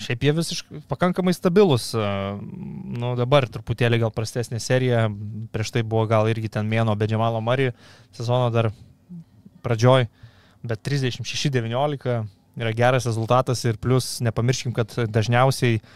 [0.02, 1.90] šiaip jie visiškai pakankamai stabilus.
[1.92, 5.06] Nu, dabar truputėlį gal prastesnė serija,
[5.52, 7.72] prieš tai buvo gal irgi ten mėno be Džemalo Mari
[8.16, 8.70] sezono dar
[9.66, 10.08] pradžioj,
[10.66, 12.18] bet 36-19
[12.56, 15.88] yra geras rezultatas ir plus nepamirškim, kad dažniausiai a,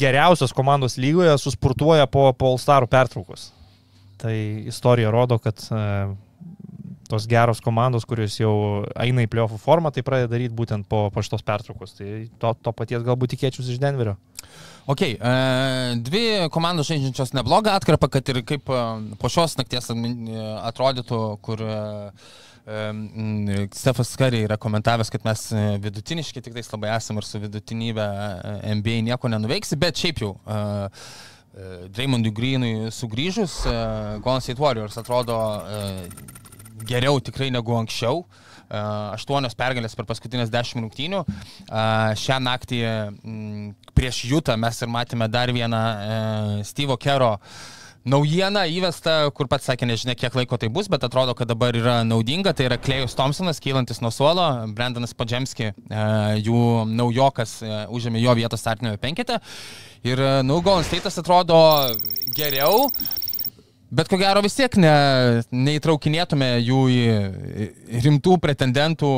[0.00, 3.50] geriausios komandos lygoje susportuoja po, po All-Starų pertraukos.
[4.20, 4.34] Tai
[4.68, 5.58] istorija rodo, kad
[7.10, 8.52] tos geros komandos, kurios jau
[9.02, 11.96] eina į pliofų formą, tai pradeda daryti būtent po, po šitos pertraukos.
[11.98, 12.10] Tai
[12.42, 14.14] to, to paties galbūt tikėčiausi iš Denverio.
[14.90, 15.32] Ok, e,
[16.06, 16.22] dvi
[16.54, 18.84] komandos žaidžiančios neblogą atkarpą, kad ir kaip e,
[19.20, 19.96] po šios nakties e,
[20.70, 21.80] atrodytų, kur e,
[23.74, 28.06] Stefas Kari yra komentavęs, kad mes e, vidutiniški tik tais labai esame ir su vidutinybė
[28.06, 30.60] e, NBA nieko nenuveiksi, bet šiaip jau e,
[31.90, 33.74] Draymondui Greenui sugrįžus, e,
[34.22, 35.80] Golden State Warriors atrodo e,
[36.86, 38.24] geriau tikrai negu anksčiau.
[38.70, 41.24] Uh, aštuonios pergalės per paskutinės dešimt rungtynių.
[41.26, 42.78] Uh, šią naktį
[43.98, 47.32] prieš Jutą mes ir matėme dar vieną uh, Steve'o Kero
[48.04, 52.00] naujieną įvestą, kur pats sakė, nežinia, kiek laiko tai bus, bet atrodo, kad dabar yra
[52.06, 52.54] naudinga.
[52.56, 58.36] Tai yra Klejus Thompsonas, kylantis nuo suolo, Brandonas Padžemski, uh, jų naujokas, uh, užėmė jo
[58.40, 59.40] vietą startinėme penkete.
[60.06, 61.60] Ir, uh, nu, Golden State'as atrodo
[62.36, 62.88] geriau.
[63.90, 64.96] Bet ko gero vis tiek ne,
[65.50, 69.14] neįtraukinėtume jų į rimtų pretendentų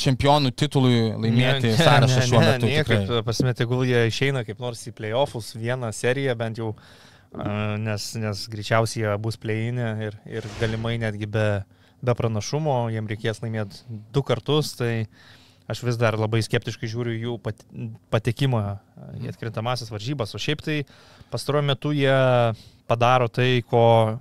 [0.00, 2.68] čempionų titului laimėti sąrašą šiuo metu.
[2.68, 3.22] Niekaip, tikrai.
[3.24, 8.46] pasimė, tegul jie išeina kaip nors į playoffus, vieną seriją bent jau, a, nes, nes
[8.50, 11.62] greičiausiai jie bus play-inė ir, ir galimai netgi be,
[12.02, 15.06] be pranašumo, jiem reikės laimėti du kartus, tai
[15.70, 17.62] aš vis dar labai skeptiškai žiūriu jų pat,
[18.10, 18.64] patekimą
[19.22, 20.80] į atkrintamasis varžybas, o šiaip tai
[21.30, 22.16] pastaruoju metu jie
[22.90, 24.18] padaro tai, ko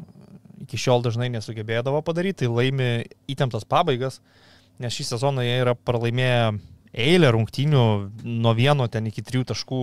[0.61, 2.91] iki šiol dažnai nesugebėdavo padaryti, tai laimi
[3.31, 4.19] įtemptas pabaigas,
[4.79, 6.51] nes šį sezoną jie yra pralaimėję
[6.93, 7.83] eilę rungtynių
[8.25, 9.81] nuo vieno ten iki trijų taškų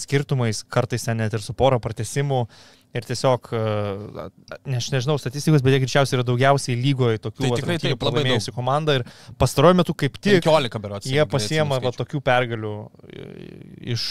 [0.00, 2.44] skirtumais, kartais ten net ir su poro pratesimų.
[2.96, 3.62] Ir tiesiog, e,
[4.64, 8.22] ne, aš nežinau statistikos, bet jie greičiausiai yra daugiausiai lygoje tokių Tai tikrai taip, labai
[8.22, 8.94] pralaimėjusių komanda.
[8.96, 9.04] Ir
[9.40, 11.10] pastaruoju metu kaip tik 15 berots.
[11.12, 12.72] jie pasiema va, tokių pergalių
[13.12, 13.26] e,
[13.92, 14.06] iš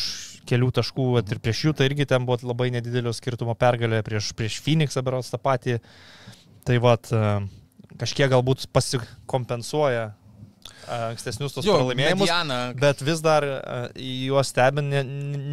[0.47, 4.30] kelių taškų vat, ir prieš jų tai irgi ten buvo labai nedidelio skirtumo pergalė, prieš,
[4.38, 5.80] prieš Phoenixą berots tą patį.
[6.67, 7.10] Tai vad
[7.97, 10.12] kažkiek galbūt pasikompensuoja
[10.88, 12.26] ankstesnius tos pralaimėjimus.
[12.26, 13.45] Mediana, Bet vis dar
[13.97, 14.93] juos stebint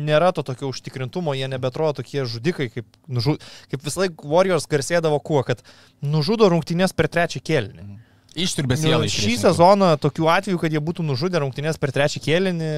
[0.07, 3.37] nėra to tokio užtikrintumo, jie nebetrodo tokie žudikai, kaip, nužu,
[3.73, 5.62] kaip vis laik Warriors garsėdavo kuo, kad
[6.03, 7.88] nužudo rungtynės per trečią kėlinį.
[8.35, 9.09] Išturbė Nu, sielą.
[9.11, 12.70] šį sezoną tokių atvejų, kad jie būtų nužudę rungtynės per trečią kėlinį,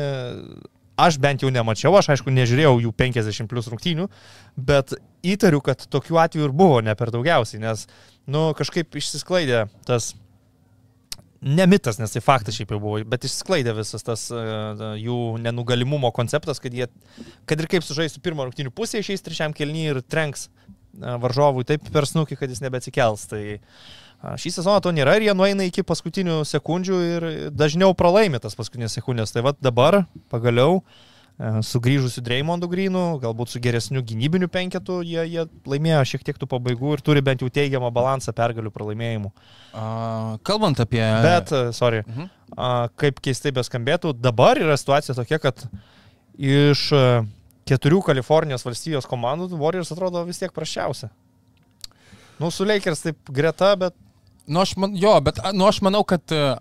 [1.01, 4.07] aš bent jau nemačiau, aš aišku nežiūrėjau jų 50 plus rungtynių,
[4.57, 4.92] bet
[5.25, 7.87] įtariu, kad tokių atvejų ir buvo ne per daugiausiai, nes,
[8.29, 10.14] nu, kažkaip išsisklaidė tas,
[11.47, 16.11] ne mitas, nes tai faktas šiaip jau buvo, bet išsklaidė visas tas uh, jų nenugalimumo
[16.17, 16.89] konceptas, kad jie,
[17.47, 20.75] kad ir kaip sužaistų pirmą rungtynių pusę, išeis trečiam kelnyje ir trenks uh,
[21.23, 23.27] varžovui taip per snukį, kad jis nebeatsikels.
[23.31, 28.41] Tai a, šį sezoną to nėra ir jie nueina iki paskutinių sekundžių ir dažniau pralaimi
[28.43, 29.35] tas paskutinės sekundės.
[29.35, 30.85] Tai vad dabar pagaliau e,
[31.37, 36.94] sugrįžusiu Dreimondų Grynų, galbūt su geresniu gynybiniu penketu, jie, jie laimėjo šiek tiek tų pabaigų
[36.96, 39.33] ir turi bent jau teigiamą balansą pergalių pralaimėjimų.
[39.77, 41.03] Uh, kalbant apie...
[41.27, 42.31] Bet, e, sorry, Mhm.
[42.57, 45.66] a, kaip keistai beskambėtų, dabar yra situacija tokia, kad
[46.40, 47.05] iš e,
[47.68, 51.11] keturių Kalifornijos valstijos komandų Warriors atrodo vis tiek prašiausia.
[52.40, 53.94] Nu, su Lakers taip greta, bet
[54.46, 56.55] Nu, aš, man, jo, bet nu, aš manau, kad e,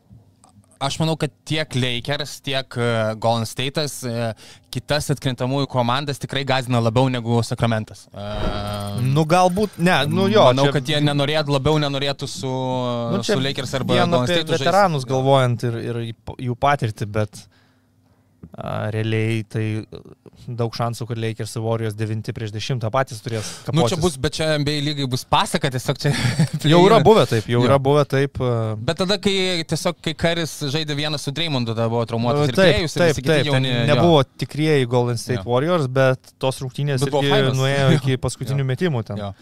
[0.79, 2.88] Aš manau, kad tiek Lakers, tiek e,
[3.23, 4.33] Golden State'as e,
[4.75, 8.05] kitas atkrintamųjų komandas tikrai gazina labiau negu Sakramentas.
[8.11, 10.43] Uh, Nu, galbūt, ne, nu jo.
[10.49, 12.51] Manau, čia- kad jie nenorėtų, labiau nenorėtų su,
[13.15, 16.01] nu, su Lakers arba Golden State'u veteranus galvojant ir, ir
[16.49, 17.45] jų- patirtį, bet
[18.93, 19.63] realiai tai
[20.47, 23.47] daug šansų, kad Lakers ir Warriors 9 prieš 10 patys turės.
[23.71, 24.01] Nu, čia kapotis.
[24.03, 26.12] bus, bet čia NBA lygai bus pasaka, tiesiog čia.
[26.71, 27.65] Jau yra buvę taip, jau Jo.
[27.69, 28.38] yra buvę taip.
[28.43, 32.60] a, Bet tada, kai tiesiog, kai Karis žaidė vieną su Dreymondu, tada buvo traumuotas Taip,
[32.75, 33.84] Klėjus, ir taip, taip, ten jauni, jo.
[33.93, 35.49] nebuvo tikrieji Golden State Jo.
[35.49, 37.13] Warriors, bet tos rungtynės Bet
[37.55, 37.99] nuėjo Jo.
[37.99, 38.69] iki paskutinių Jo.
[38.73, 39.21] metimų ten.
[39.23, 39.34] Jo.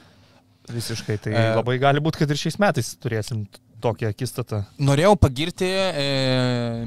[0.72, 1.18] Visiškai.
[1.20, 1.48] Tai E.
[1.58, 3.42] labai gali būti, kad ir šiais metais turėsim
[3.84, 4.64] tokią akistatą.
[4.82, 6.08] Norėjau pagirti e,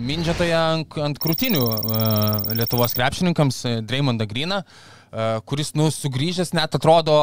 [0.02, 2.02] Mindžetoje ant, ant krūtinių e,
[2.58, 7.20] Lietuvos krepšininkams e, Dreymondą Griną, e, kuris, nu, sugrįžęs net atrodo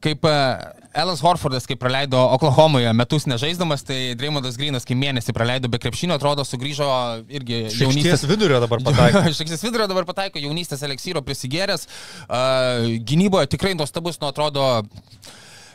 [0.00, 0.34] kaip e,
[0.98, 6.16] Elas Horfordas, kai praleido Oklahomoje metus nežaisdamas, tai Dreymondas Grinas, kai mėnesį praleido be krepšinio,
[6.18, 6.88] atrodo sugrįžo
[7.38, 9.28] irgi Jaunystės vidurio dabar pataikė.
[9.38, 11.86] Šaksis vidurio dabar pataiko jaunystės eleksyro prisigėręs.
[12.24, 14.64] Uh, gynyboje tikrai nuostabus, nu atrodo,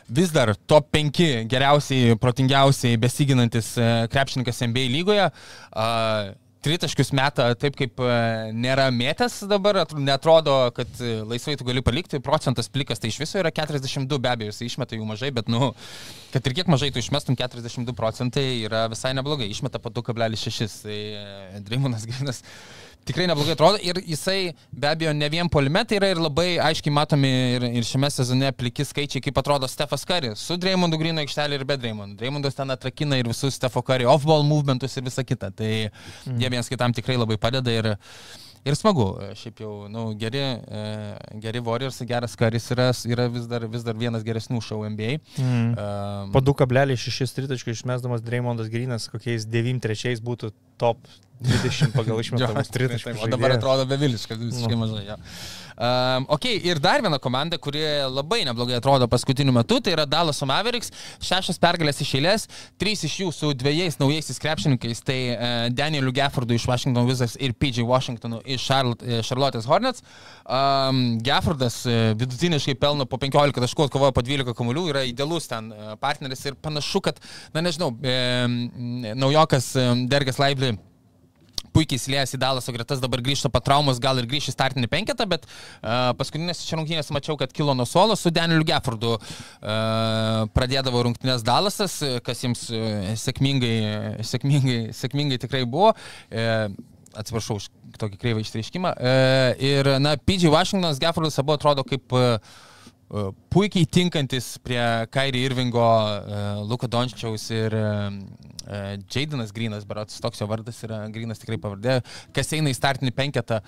[0.08, 5.28] vis dar top 5 geriausiai, protingiausiai besiginantis uh, krepšininkas NBA lygoje.
[5.74, 8.12] Uh, tritaškius meta taip, kaip e,
[8.56, 13.40] nėra mėtęs dabar, netrodo, kad e, laisvai tu gali palikti, procentas plikas tai iš viso
[13.40, 15.72] yra 42, be abejo, jis išmeta jų mažai, bet, nu,
[16.32, 20.98] kad ir kiek mažai tu išmestum, 42 procentai yra visai neblogai, išmeta po 2,6, tai
[21.20, 22.40] e, Dreymonas Grinas
[23.04, 26.94] tikrai neblogai atrodo ir jisai be abejo ne vien polime, tai yra ir labai aiškiai
[26.94, 31.60] matomi ir, ir šiame sezone pliki skaičiai, kaip atrodo Stefas Kari su Dreymondu Grino aikštelė
[31.60, 32.18] ir be Dreymondo.
[32.20, 35.52] Dreymondas ten atrakina ir visus Stefo Kari off-ball movementus ir visa kita.
[35.54, 36.40] Tai mm.
[36.40, 37.90] jie vienas kitam tikrai labai padeda ir,
[38.64, 39.06] ir smagu.
[39.38, 40.84] Šiaip jau, nu, geri, e,
[41.44, 45.18] geri Warriors, geras Karis yra, yra vis, dar, vis dar vienas geresnių šou NBA.
[45.38, 45.74] Mm.
[45.74, 50.98] Um, Po 2,6 tritaškų išmesdamas Dreymondas Grinas, kokiais 9-3 būtų top
[51.44, 53.24] 20 pagal išmetamus tritaškus.
[53.24, 54.86] O dabar atrodo beviliškas, visiškai Nu.
[54.86, 55.06] mažai.
[55.06, 55.18] Jo.
[55.74, 60.38] Um, ok, ir dar viena komanda, kuri labai neblogai atrodo paskutiniu metu, tai yra Dallas
[60.46, 60.92] Mavericks.
[61.18, 62.46] Šešios pergalės iš eilės,
[62.78, 67.56] trys iš jų su dviejais naujaisiais krepšininkais, tai uh, Danieliu Geffordu iš Washington Wizards ir
[67.58, 70.06] PJ Washingtonu iš Charlotte, e, Charlotte's Hornets.
[70.46, 75.72] Um, Geffordas uh, vidutiniškai pelno po 15 taškų, atkovoja po 12 kamuolių, yra idealus ten
[75.98, 77.18] partneris ir panašu, kad,
[77.52, 78.14] na nežinau, e,
[79.18, 80.73] naujokas e, Dergas Laibli
[81.74, 85.26] puikiai įsiliejęs į Dalaso gretas, dabar grįžta po traumos, gal ir grįš į startinį penketą,
[85.30, 89.16] bet uh, paskutinės čia rungtynės mačiau, kad kilo nuo suolo su Danieliu Geffordu.
[89.18, 93.76] Uh, pradėdavo rungtynės Dalasas, kas jiems uh, sėkmingai,
[94.26, 95.94] sėkmingai, sėkmingai tikrai buvo.
[96.30, 96.68] Uh,
[97.14, 97.68] atsiprašau už
[98.00, 98.94] tokį kreivą išreiškimą.
[98.98, 102.38] Uh, ir, na, PJ Washingtonas Geffordas abu atrodo kaip uh,
[103.54, 104.80] puikiai tinkantis prie
[105.14, 108.10] Kairi Irvingo, uh, Luko Dončiaus ir uh,
[109.12, 111.98] Jaidinas Grinas, berots toks jo vardas yra, Grinas tikrai pavardė,
[112.34, 113.58] kas eina į startinį penketą,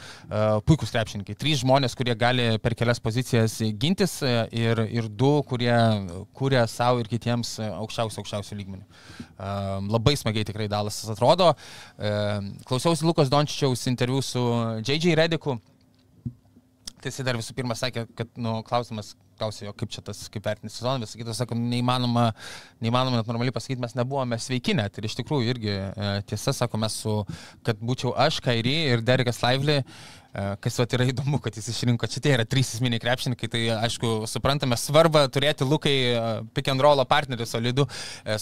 [0.65, 1.37] puikūs krepšininkai.
[1.37, 5.75] Trys žmonės, kurie gali per kelias pozicijas gintis ir, ir du, kurie
[6.37, 8.87] kūrė savo ir kitiems aukščiausių, aukščiausių lygmenių.
[9.93, 11.53] Labai smagiai tikrai Dalasas atrodo.
[12.65, 14.43] Klausiausi Lukos Dončiaus interviu su
[14.81, 15.59] JJ Rediku.
[16.97, 20.45] Tai jisai dar visų pirma sakė, kad, nu, klausimas, klausė jo, kaip čia tas, kaip
[20.47, 22.29] vertinti sezoną, visą kitą, sako, neįmanoma,
[22.85, 24.99] neįmanoma net normaliai pasakyti, mes nebuvome sveiki net.
[24.99, 27.17] Ir iš tikrųjų irgi e, tiesa, sako, mes su,
[27.67, 32.09] kad būčiau aš, Kairi ir Derekas Lively, e, kas vat yra įdomu, kad jis išrinko,
[32.13, 36.25] čia tie yra trys esminiai krepšininkai, tai aišku, suprantame svarbą turėti Lukai e,
[36.57, 37.89] pick and roll partnerį solidų.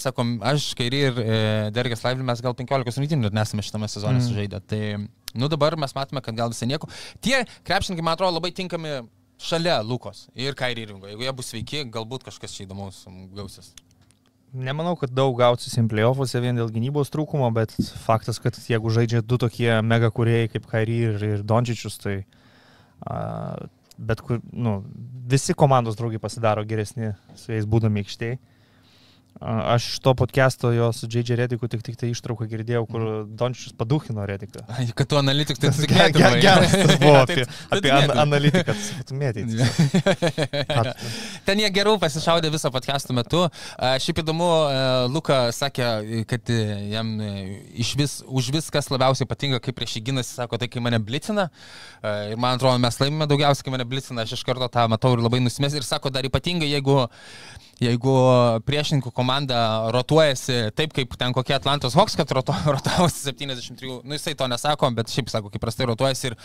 [0.01, 1.21] Sakom, aš, Kairi ir
[1.75, 4.27] Derekas Lively, mes gal 15 rungtynių nesame šitame sezone mm.
[4.29, 4.63] sužaidę.
[4.69, 4.81] Tai,
[5.35, 6.89] nu dabar mes matome, kad gal visai nieko.
[7.23, 9.01] Tie krepšininkai, man atrodo, labai tinkami
[9.41, 11.09] šalia Lukos ir Kairi Ringo.
[11.09, 13.03] Jeigu jie bus sveiki, galbūt kažkas čia įdomaus
[13.35, 13.73] gausis.
[14.55, 17.73] Nemanau, kad daug gausis playoffuose vien dėl gynybos trūkumo, bet
[18.05, 22.21] faktas, kad jeigu žaidžia du tokie mega kuriejai kaip Kairi ir, ir Dončičius, tai
[23.03, 23.17] a,
[23.97, 24.77] bet kur, nu,
[25.27, 28.39] visi komandos draugai pasidaro geresni su jais būdami aikštėje.
[29.43, 31.35] Aš iš to podcast'o jo su J.J.
[31.35, 34.63] Rediku tik, tik tai ištrauką girdėjau, kur Dončičius paduhino Rediką.
[34.97, 38.75] Kad tu analitikas, tai Ge- tikrai ge- Geras buvo apie, Tai apie an, analitiką,
[39.09, 39.59] tu mėtyti.
[41.45, 43.43] Ten jie geriau pasišaudė visą podcastų metu.
[44.05, 44.47] Šiaip įdomu,
[45.11, 45.89] Luka sakė,
[46.31, 46.59] kad e,
[46.95, 47.33] jam e,
[47.99, 51.49] vis, už viskas labiausiai patinka, kaip prieš jį ginasi, sako, tai kai mane blicina.
[52.31, 55.23] Ir man atrodo, mes laimime daugiausiai, kai mane blicina, aš iš karto tą matau ir
[55.27, 55.75] labai nusimės.
[55.75, 57.01] Ir sako, dar ypatingai, jeigu
[57.81, 58.13] jeigu
[58.65, 64.35] priešininkų komanda rotuojasi taip, kaip ten kokie Atlantos Hawks, kad roto, rotavosi 73, nu jisai
[64.39, 66.31] to nesako, bet šiaip sako, kaip prastai rotuojasi.
[66.31, 66.37] Ir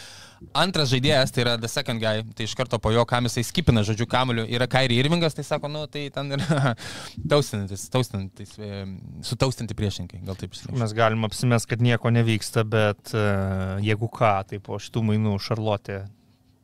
[0.56, 3.84] antras žaidėjas, tai yra The Second Guy, tai iš karto po jo, kam jisai skipina,
[3.86, 6.74] žodžiu, kamuoliu, yra Kairi Irvingas, tai sako, nu tai ten yra
[7.30, 8.84] taustinantis, taustinantis, e,
[9.26, 10.80] sutaustinti priešininkai, gal taip išsiaiškinti.
[10.82, 16.02] Mes galim apsimest, kad nieko nevyksta, bet uh, jeigu ką, tai po šitų mainų Šarlotė.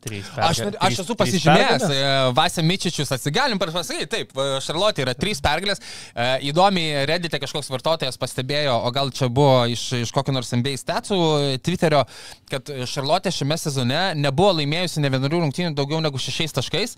[0.07, 2.01] Trys Aš, pergalės- aš trys- esu trys pasižymėjęs, e,
[2.37, 5.79] Vasė Mičičius, atsigalim pasakyti, taip, e, Šarlotė yra trys pergalės.
[6.15, 10.77] E, Įdomiai, Reddite kažkoks vartotojas pastebėjo, o gal čia buvo iš, iš kokio nors MBA
[10.79, 11.21] statų
[11.61, 12.05] Twitterio,
[12.49, 16.95] kad Šarlotė šiame sezone nebuvo laimėjusi ne vienerių rungtynių daugiau negu šešiais taškais.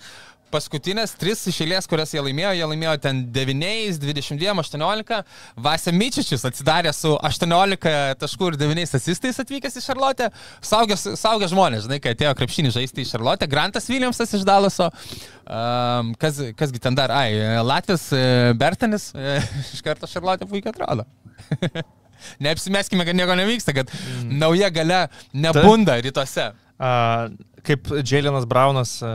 [0.49, 5.19] Paskutinės tris iš eilės, kurias jie laimėjo, jie laimėjo ten 9, 22, 18.
[5.65, 10.31] Vasė Mičičius atsidarė su 18 taškų ir 9 asistais atvykęs į Šarlotę.
[10.65, 13.49] Saugęs, saugęs žmonės, žinai, kai atėjo krepšinį žaisti į Šarlotę.
[13.51, 14.89] Grantas Williamsas iš Dalaso.
[15.45, 17.13] Um, kas, kasgi ten dar?
[17.13, 17.29] Ai,
[17.65, 18.23] Latvijas e,
[18.57, 19.37] Bertanis e,
[19.75, 21.05] iš karto Šarlotė puikiai atrodo.
[22.43, 24.33] Neapsimeskime, kad nieko nevyksta, kad mm.
[24.41, 26.49] nauja gale nebunda rytuose.
[26.79, 26.91] A,
[27.65, 29.13] kaip Džėlinas Braunas a,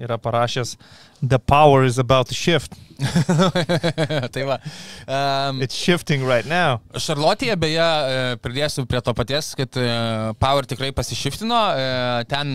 [0.00, 0.76] yra parašęs,
[1.24, 2.74] The power is about to shift.
[4.30, 4.60] tai va.
[5.06, 6.80] Um, It's shifting right now.
[6.94, 9.86] Šarlotėje beje e, pridėsiu prie to paties, kad e,
[10.40, 11.60] Power tikrai pasišiftino.
[11.74, 11.86] E,
[12.30, 12.54] Ten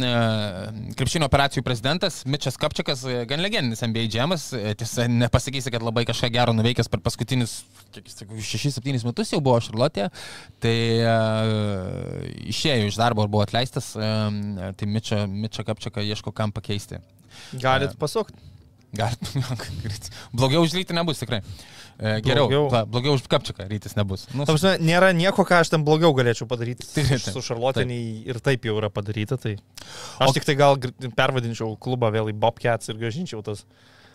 [1.00, 6.56] krepšinio operacijų prezidentas Mitchas Kapčiakas, gan legendinis NBA džemas, tiesa, nepasakysi, kad labai kažką gero
[6.56, 7.60] nuveikęs per paskutinius
[7.98, 10.12] 6-7 metus jau buvo Šarlotėje.
[10.64, 10.76] Tai
[12.54, 17.02] išėjo iš darbo ir buvo atleistas, tai Mitchą Kapčiaką ieško kam pakeisti.
[17.60, 18.49] Galit pasukti.
[18.96, 19.14] Gal,
[20.38, 21.44] blogiau už rytį nebus tikrai.
[22.00, 22.64] E, Geriau, Blogiau.
[22.72, 24.24] blogiau, blogiau už kapčiaką rytis nebus.
[24.34, 26.88] Nu, Ta prasme, nėra nieko, ką aš ten blogiau galėčiau padaryti.
[26.96, 29.36] Taip, taip, Su Šarlotė nei ir taip jau yra padaryta.
[29.38, 30.80] Tai aš O- tik tai gal
[31.20, 33.66] pervadinčiau klubą vėl į Bobcats ir gražinčiau tas,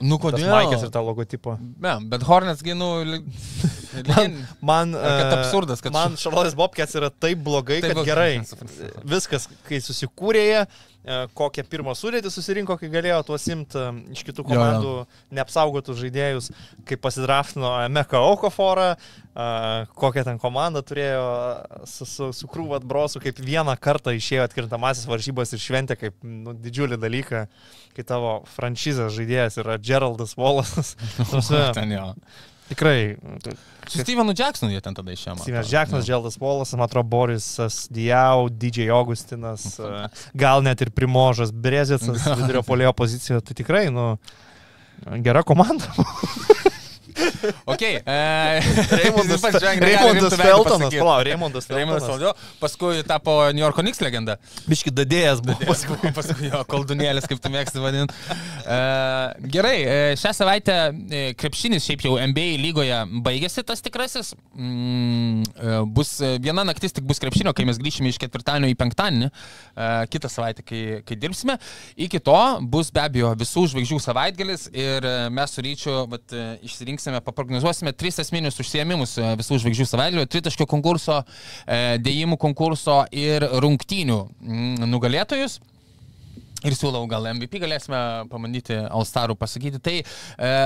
[0.01, 0.49] nu tas kodėl?
[0.51, 1.59] Maikės ir tą logotipą.
[1.85, 3.23] Ne, bet Hornets, gi, nu, li-
[4.11, 8.09] Man, man, kad e, absurdas, kad man Šarlotės Bobcats yra taip blogai, Taip kad blogai.
[8.11, 9.05] gerai.
[9.07, 10.94] Viskas, kai susikūrė jie, e,
[11.37, 13.83] kokią pirmą sudėtį susirinko, kai galėjo tuos imti
[14.14, 14.55] iš kitų Jo, jo.
[14.55, 14.93] komandų
[15.37, 16.49] neapsaugotus žaidėjus,
[16.88, 19.49] kai pasidraftino Meka Okoforą, e,
[20.01, 21.27] kokią ten komandą turėjo
[21.90, 26.57] su, su, su krūva atbrosų, kaip vieną kartą išėjo atkrintamasis varžybos ir šventė kaip nu,
[26.57, 27.45] didžiulį dalyką,
[27.95, 30.97] kai tavo franšizės žaidėjas yra Geraldas Wallace'as.
[32.68, 33.16] Tikrai.
[33.88, 35.37] Su Stevenu Jacksonu jie ten tada išėjo.
[35.42, 35.72] Stevenas.
[35.72, 42.24] Jacksonas, Dželdas Wallace'as, man atrodo, Borisas Dijau, DJ Augustinas, e, gal net ir Primožas Brezicas
[42.40, 43.44] vidurio polėjo pozicijoje.
[43.44, 44.14] Tai tikrai, nu,
[45.27, 45.92] gera komanda.
[47.72, 47.83] Ok.
[47.83, 48.00] E,
[48.90, 49.42] Reimondas,
[49.81, 52.03] Reimondas Feltonas, palauk, Reimondas Feltonas.
[52.03, 52.37] Feltonas.
[52.61, 54.37] Paskui tapo New York Knicks legenda.
[54.68, 55.68] Biški dadėjęs buvo.
[55.68, 58.16] Paskui, paskui jo koldunėlis, kaip tu mėgsti vadinti.
[58.64, 58.79] E,
[59.55, 64.35] gerai, e, šią savaitę e, krepšinis šiaip jau NBA lygoje baigėsi tas tikrasis.
[64.55, 65.44] Mm,
[65.94, 70.31] bus viena naktis tik bus krepšinio, kai mes grįšime iš ketvirtadienio į penktadienį, e, kitą
[70.33, 71.59] savaitę, kai, kai dirbsime.
[72.09, 76.59] Iki to bus be abejo visų žvaigždžių savaitgalis ir mes su ryčiu vat, e,
[77.05, 81.25] išsirinksime, paprognozuosime tris esminius užsiemimus e, visų žvaigždžių savaitgalio- tritaškio konkurso,
[81.67, 85.61] e, dėjimų konkurso ir rungtynių mm, nugalėtojus.
[86.64, 87.98] Ir siūlau, gal MVP galėsime
[88.33, 89.81] pamandyti Alstarų pasakyti.
[89.85, 90.05] Tai e,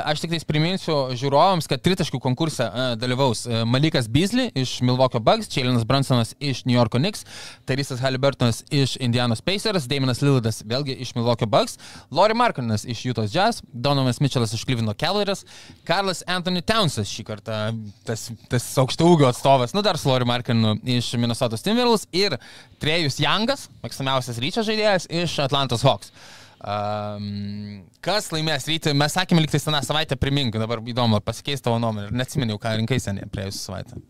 [0.07, 5.19] aš tik tais priminsiu žiūrovams, kad tritaškių konkurse e, dalyvaus e, Malikas Beasley iš Milwaukee
[5.19, 7.27] Bucks, Čelinas Bransonas iš New Yorko Knicks,
[7.67, 11.81] Tarisas Halliburtonas iš Indianos Pacers, Daminas Lillardas vėlgi iš Milwaukee Bucks,
[12.15, 15.43] Lori Markinas iš Utah's Jazz, Donovanas Mitchellas iš Cleveland Cavaliers,
[15.89, 17.59] Karlas Anthony Townsas šį kartą
[18.07, 22.39] tas, tas aukšto ūgio atstovas, nu dar su Lori Markinu iš Minnesota Timberwolves ir
[22.79, 26.13] Trejus Youngas, mėgstamiausias ryčio žaidėjas iš Atlantos Hawks.
[26.59, 32.09] Um, kas laimės rytį, mes sakėme liktai seną savaitę, primink, dabar įdomu, pasikeis tavo nuomonė,
[32.11, 34.01] ir neatsiminiau, ką rinkai seniai praėjusią savaitę.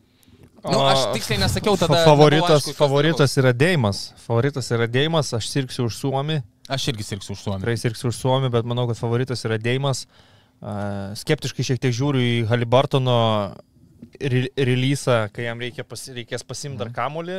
[0.65, 2.01] Nu, aš tiksliai nesakiau tada.
[2.01, 4.01] Fa- Favoritas, nebuvo aišku, favoritas yra Deimas.
[4.25, 6.41] Favoritas yra Deimas, aš sirksiu už Suomį.
[6.69, 7.63] Aš irgi sirksiu už Suomį.
[7.63, 10.07] Tikrai sirksiu už Suomį, bet manau, kad favoritas yra Deimas.
[11.21, 13.15] Skeptiškai šiek tiek žiūriu į Halibartono
[14.21, 17.39] re- releasą, kai jam reikia pasi, reikės pasimti dar kamolį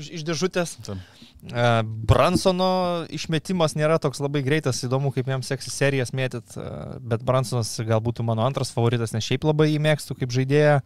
[0.00, 0.74] iš, iš dėžutės.
[0.80, 7.24] Uh, Bransono išmetimas nėra toks labai greitas, įdomu, kaip jam seksis serijas mėtyt, uh, bet
[7.26, 10.80] Bransonas galbūt mano antras favoritas, nes šiaip labai jį mėgstu kaip žaidėją.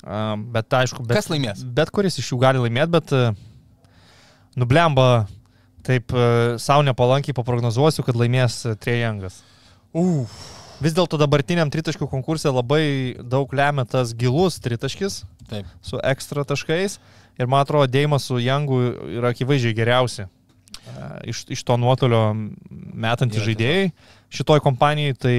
[0.00, 1.64] Uh, bet aišku, bet, Kas laimės?
[1.64, 3.32] bet kuris iš jų gali laimėti, bet uh,
[4.60, 5.26] nublemba
[5.86, 9.40] taip uh, savo nepalankiai paprognozuosiu, kad laimės uh, Trejangas.
[9.96, 10.59] Uf.
[10.80, 12.84] Vis dėlto dabartiniam tritaškių konkursė labai
[13.20, 15.68] daug lemia tas gilus tritaškis Taip.
[15.84, 16.98] su ekstra taškais.
[17.40, 18.78] Ir man atrodo, Deimas su Jangu
[19.18, 20.28] yra akivaizdžiai geriausi e,
[21.32, 22.22] iš, iš to nuotolio
[22.70, 23.90] metantys žaidėjai
[24.32, 25.16] šitoj kompanijai.
[25.20, 25.36] Tai,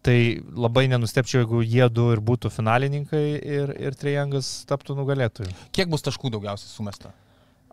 [0.00, 0.18] tai
[0.56, 5.52] labai nenustepčiau, jeigu jie du ir būtų finalininkai ir, ir Trijangas taptų nugalėtojų.
[5.76, 7.12] Kiek bus taškų daugiausiai sumesta?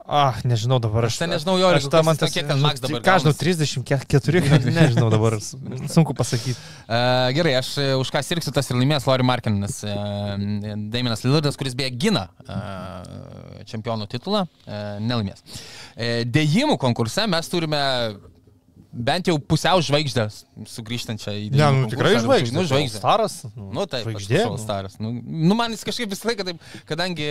[0.07, 1.03] Ah, nežinau dabar.
[1.09, 3.83] Aš ten nežinau jo, aš tą man tas, kiek ten max dabar Ką žinau, gaunasi?
[3.83, 4.41] 34,
[4.79, 5.35] nežinau dabar,
[5.91, 6.55] sunku pasakyti.
[6.87, 10.37] Uh, gerai, aš e, už ką sirksiu, tas ir laimės Lori Markinas, uh,
[10.87, 15.43] Daminas Lillardas, kuris beje gina uh, čempionų titulą, uh, nelaimės.
[15.43, 17.81] Uh, dėjimų konkurse mes turime
[18.97, 20.29] bent jau pusiau žvaigždę
[20.71, 22.25] sugrįžtančią į Ne, dėjimų nu tikrai konkursą.
[22.29, 22.55] žvaigždė.
[22.55, 23.01] Nu, žvaigždė.
[23.01, 23.35] Staras.
[23.57, 24.39] Nu, taip, žvaigždė.
[24.45, 24.63] žvaigždė.
[24.63, 24.97] Staras.
[25.03, 27.27] Nu, nu, man jis kažkaip visą laiką taip, kadangi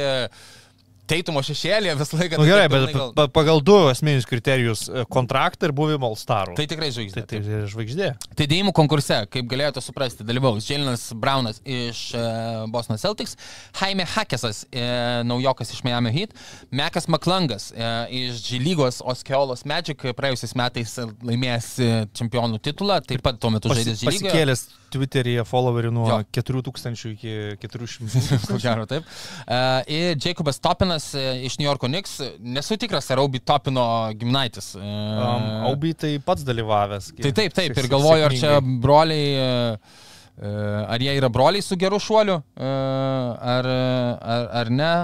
[1.09, 2.37] teitumo šešėlė visą laiką.
[2.39, 6.57] Na nu, taip gerai, bet gal- pa- pagal du esminius kriterijus- kontraktą ir buvimą All-Starų.
[6.59, 7.25] Tai tikrai žvaigždė.
[7.27, 8.09] tai, tai žvaigždė.
[8.37, 13.37] Tai dėjimų konkurse, kaip galėjote suprasti, dalyvaus Jalinas Brownas iš uh, Boston Celtics,
[13.81, 16.31] Jaime Hakesas, uh, naujokas iš Miami Heat,
[16.71, 21.69] Mekas Maklangas uh, iš G lygos Oskeolos Magic, praėjusiais metais laimėjęs
[22.17, 24.31] čempionų titulą, taip pat tuo metu žaidęs G lygoje.
[24.33, 24.67] pasikėlęs
[24.97, 26.19] Twitter'yje followerių nuo Jo.
[26.33, 28.39] 4000 iki 400.
[28.49, 29.05] Ko gero, taip.
[29.45, 32.21] Uh, ir Jacobas Topinas Braunas e, iš New Yorko Knicks.
[32.41, 34.75] Nesu tikras, ar Aubi topino gimnaitis.
[34.75, 37.13] E, Um, Aubi tai pats dalyvavęs.
[37.21, 37.77] Tai taip, taip.
[37.77, 40.53] Ir galvoju, ar čia broliai, e,
[40.87, 44.95] ar jie yra broliai su geru šuoliu, ar, ar, ar ne.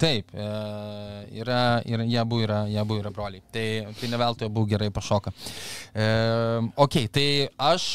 [0.00, 3.42] Taip, yra, yra, jie abu yra, jie abu yra broliai.
[3.52, 3.66] Tai,
[4.00, 5.32] tai ne veltui abu gerai pašoka.
[5.92, 6.06] E,
[6.76, 7.28] ok, tai
[7.72, 7.88] aš...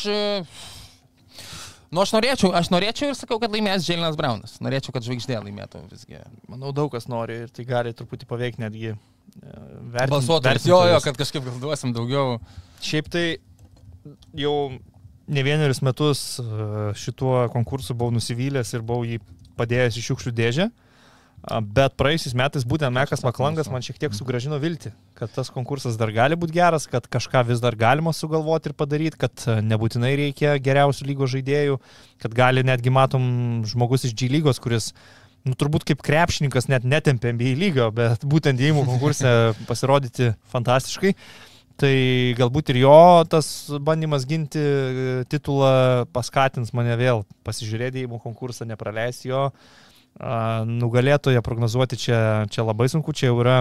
[1.95, 4.57] Nu, aš norėčiau, aš norėčiau ir sakau, kad laimės Dželinas Braunas.
[4.63, 6.19] Norėčiau, kad žvaigždė laimėtų visgi.
[6.51, 8.97] Manau, daug kas nori ir tai gali truputį paveikti netgi e,
[9.93, 10.67] vertin- Balsuotojas.
[10.67, 12.41] Jo, jo, kad kažkaip gal duosim daugiau.
[12.83, 13.23] Šiaip tai
[14.35, 14.55] jau
[15.31, 16.47] ne vienerius metus e,
[16.99, 19.21] šituo konkursu buvau nusivylęs ir buvau jį
[19.55, 20.67] padėjęs į šiukšlių dėžę.
[20.67, 20.84] A,
[21.45, 26.09] Bet praėjusiais metais būtent Mekas Maklangas man šiek tiek sugražino viltį, kad tas konkursas dar
[26.13, 30.55] gali būti geras, kad kažką vis dar galima sugalvoti ir padaryti, kad e, nebūtinai reikia
[30.57, 31.77] geriausių lygos žaidėjų,
[32.25, 33.27] kad gali netgi matom
[33.69, 34.89] žmogus iš G lygos, kuris
[35.45, 39.37] nu, turbūt kaip krepšininkas net netempė NBA lygio, bet būtent įimų konkurse
[39.69, 41.13] pasirodyti fantastiškai.
[41.77, 41.95] Tai
[42.39, 49.29] galbūt ir jo tas bandymas ginti e, titulą paskatins mane vėl pasižiūrėti įimų konkursą, nepraleisti
[49.29, 49.49] jo.
[49.51, 49.84] A,
[50.15, 52.19] Nugalėtoje prognozuoti čia,
[52.51, 53.57] čia labai sunku, čia jau yra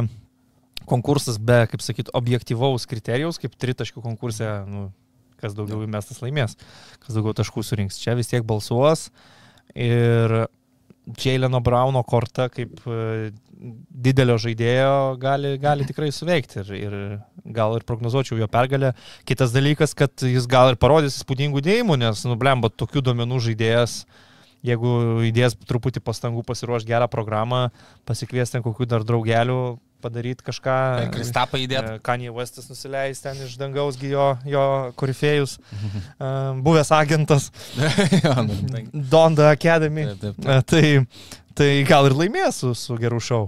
[0.87, 4.89] konkursas be, kaip sakyt, objektivaus kriterijaus, kaip tritaškių konkurse, nu,
[5.41, 6.59] kas daugiau įmestas laimės,
[7.03, 7.99] kas daugiau taškų surinks.
[8.03, 9.09] Čia vis tiek balsuos
[9.75, 10.45] ir
[11.21, 13.33] Jaileno Brauno korta kaip e,
[14.05, 16.95] didelio žaidėjo gali, gali tikrai suveikti ir, ir
[17.57, 18.95] gal ir prognozuočiau jo pergalę.
[19.29, 23.99] Kitas dalykas, kad jis gal ir parodys įspūdingų dėjimų, nes, nublemba, tokių duomenų žaidėjas,
[24.65, 24.93] jeigu
[25.29, 27.67] įdės truputį pastangų pasiruošti gerą programą,
[28.09, 29.59] pasikviesti ten kokių dar draugelių,
[30.05, 30.75] padaryti kažką.
[31.15, 31.87] Kristapą įdėt.
[31.95, 34.65] E, Kanye Westas nusileis ten iš dangaus jo, jo
[35.01, 36.33] korifėjus, e,
[36.65, 40.09] buvęs agentas nu, tai- Donda Academy.
[40.13, 40.85] Taip, taip, E, Tai,
[41.57, 43.45] tai gal ir laimės su, su geru šou.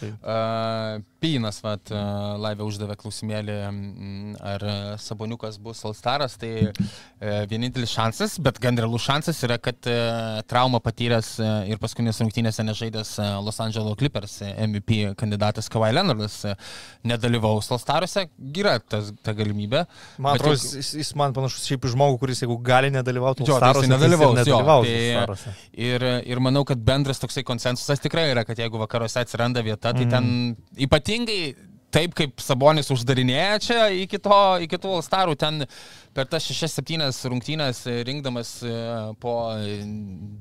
[0.00, 4.62] Uh, Pynas, vat, uh, laivė uždavė klausimėlį, mm, ar
[5.02, 10.80] Saboniukas bus Alstaras, tai uh, vienintelis šansas, bet gan realus šansas yra, kad uh, traumą
[10.80, 11.34] patyręs
[11.68, 13.10] ir paskutinės rungtynėse nežaidęs
[13.44, 16.38] Los Angeles Clippers MVP kandidatas Kawhi Leonardas
[17.04, 18.24] nedalyvaus Alstaruose,
[18.56, 19.84] yra tas, ta galimybė.
[20.18, 23.74] Man atrodo, jau- jis, jis man panašus šiaip žmogų, kuris jeigu gali nedalyvauti, Jo, tai
[23.74, 25.46] jisai nedalyvaus, jo, tai- nedalyvaus.
[25.76, 30.06] Ir, ir manau, kad bendras toksai konsensusas tikrai yra, kad jeigu vakaruose atsiranda vieta, tai
[30.06, 30.10] Mhm.
[30.10, 31.09] ten ypatingai
[31.94, 35.64] taip kaip Sabonis uždarinėja čia iki to, iki tų Alstarų, ten
[36.14, 37.02] per tas 6-7
[37.32, 38.74] rungtynės rinkdamas e,
[39.22, 39.80] po e,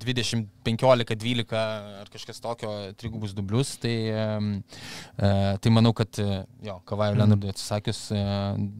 [0.03, 6.79] 20, 15, 12 ar kažkas tokio trigubus dublius, tai, e, tai manau, kad e, jo,
[6.89, 7.19] Kavai Mhm.
[7.19, 8.03] Leonardui atsisakius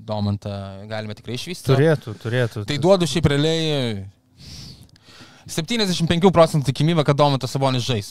[0.06, 0.54] Domantą
[0.90, 1.72] galime tikrai išvysti.
[1.72, 2.66] Turėtų, turėtų.
[2.70, 4.06] Tai duodu šiaip realiai
[5.50, 8.10] 75 procentų tikimybę, kad Domantas Sabonis žais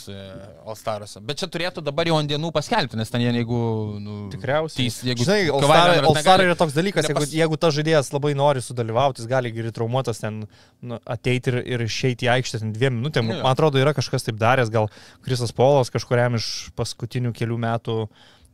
[0.68, 1.20] Alstaruose.
[1.24, 3.58] Bet čia turėtų dabar jau ant dienų paskelbti, nes ten jie, jeigu...
[4.02, 4.82] Nu, Tikriausiai.
[4.84, 8.32] Teis, jeigu Žinai, Leonard All-Star negali- yra toks dalykas, jeigu, nepas- jeigu tas žaidėjas labai
[8.38, 10.42] nori sudalyvauti, jis gali ir traumuotas ten
[10.82, 13.30] nu, ateiti ir, ir išeiti į aikštę ten dviem minutėm.
[13.32, 13.40] Jo.
[13.44, 14.90] Man atrodo, yra kažkas taip daręs, gal
[15.24, 18.00] Krisas Polas kažkuriam iš paskutinių kelių metų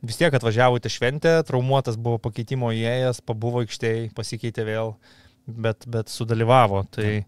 [0.04, 4.92] vis tiek atvažiavo į tą šventę, traumuotas buvo pakeitimo įėjęs, pabuvo aikštėje, pasikeitė vėl,
[5.48, 6.84] bet, bet sudalyvavo.
[6.92, 7.24] Tai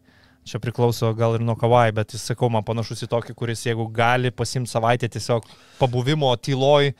[0.46, 3.88] čia priklauso gal ir nuo kavai, bet jis, sakau, man panašus į tokį, kuris jeigu
[3.94, 5.48] gali pasimti savaitę tiesiog
[5.80, 6.92] pabuvimo tyloj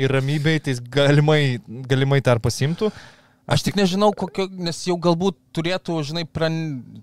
[0.00, 1.42] ir ramybėj, tai galimai,
[1.90, 2.92] galimai ir pasimtų.
[3.52, 6.54] Aš tik nežinau, kokio, nes jau galbūt turėtų, žinai, pran...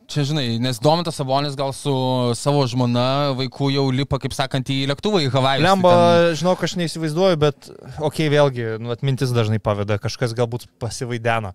[0.09, 1.91] čia, žinai, nes Domantas Sabonis gal su
[2.39, 5.65] savo žmona vaikų jau lipa, kaip sakant, į lėktuvą į Havajus.
[5.67, 10.33] Lemba, tai ten- žinau, aš neįsivaizduoju, bet, okei, okay, vėlgi, nu, atmintis dažnai paveda, kažkas
[10.37, 11.51] galbūt pasivaidena.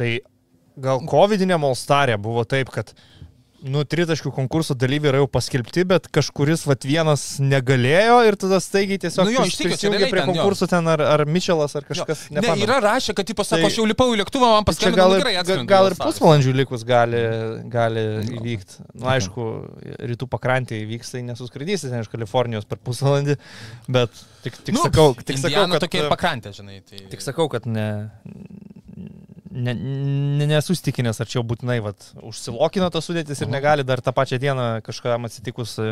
[0.00, 0.10] Tai
[0.80, 2.96] gal COVID-iniam Alstarė buvo taip, kad
[3.64, 9.00] nu, tritaškių konkurso dalyviai yra jau paskelbti, bet kažkuris vat vienas negalėjo ir tada staigiai
[9.00, 10.34] tiesiog Nu jo, prisijungė prie ten jo.
[10.34, 11.90] konkursų ten ar, ar Mičelas ar Jo.
[11.92, 12.26] kažkas.
[12.34, 15.16] Ne, yra rašę, kad, tipo, sako, Tai- aš jau lipau į lėktuvą, man paskelbė, gal,
[15.16, 15.34] gerai,
[15.70, 17.22] gal į ir pusvalandžių likus gali,
[17.72, 18.04] gali
[18.36, 18.80] įvykti.
[18.92, 19.48] Na, nu, aišku,
[20.12, 23.38] rytų pakrantėje įvyks, tai nesuskraidysi ten iš Kalifornijos per pusvalandį,
[23.88, 24.12] bet
[24.44, 26.82] tik, tik Nu, sakau, tik sakau, kad, tokia pakrantė, žinai.
[26.84, 27.00] Tai...
[27.14, 27.88] tik sakau, kad ne,
[29.54, 34.12] ne, ne, nesustikinęs, ar čia jau būtinai vat, užsilokino tas sudėtis ir negali dar tą
[34.14, 35.90] pačią dieną kažkam atsitikus e,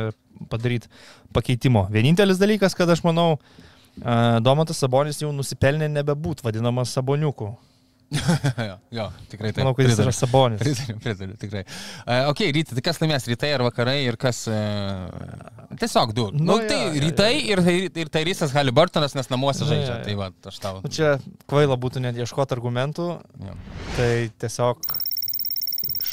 [0.52, 0.90] padaryti
[1.36, 1.86] pakeitimo.
[1.94, 7.52] Vienintelis dalykas, kad aš manau, e, Domantas Sabonis jau nusipelnė nebebūt vadinamas Saboniuku.
[8.98, 9.62] Jo, tikrai taip.
[9.62, 10.08] Manau, kad jis pritariu.
[10.10, 10.60] yra Sabonis.
[10.62, 11.62] Pritariu, pritariu, tikrai.
[12.04, 14.42] Uh, ok, rytai, tai kas laimės, rytai ar vakarai ir kas...
[14.52, 16.26] Uh, tiesiog du.
[16.36, 17.02] Nu, Nu, tai jo.
[17.06, 17.62] rytai ir,
[18.04, 19.94] ir Tairysas Haliburtonas, nes namuose Nu, žaidžia.
[19.94, 20.04] jo, jo.
[20.08, 20.80] Tai va, aš tau.
[20.84, 21.14] Nu, čia
[21.48, 23.08] kvaila būtų net ieškoti argumentų,
[23.48, 23.56] Jo.
[23.96, 24.10] tai
[24.42, 24.82] tiesiog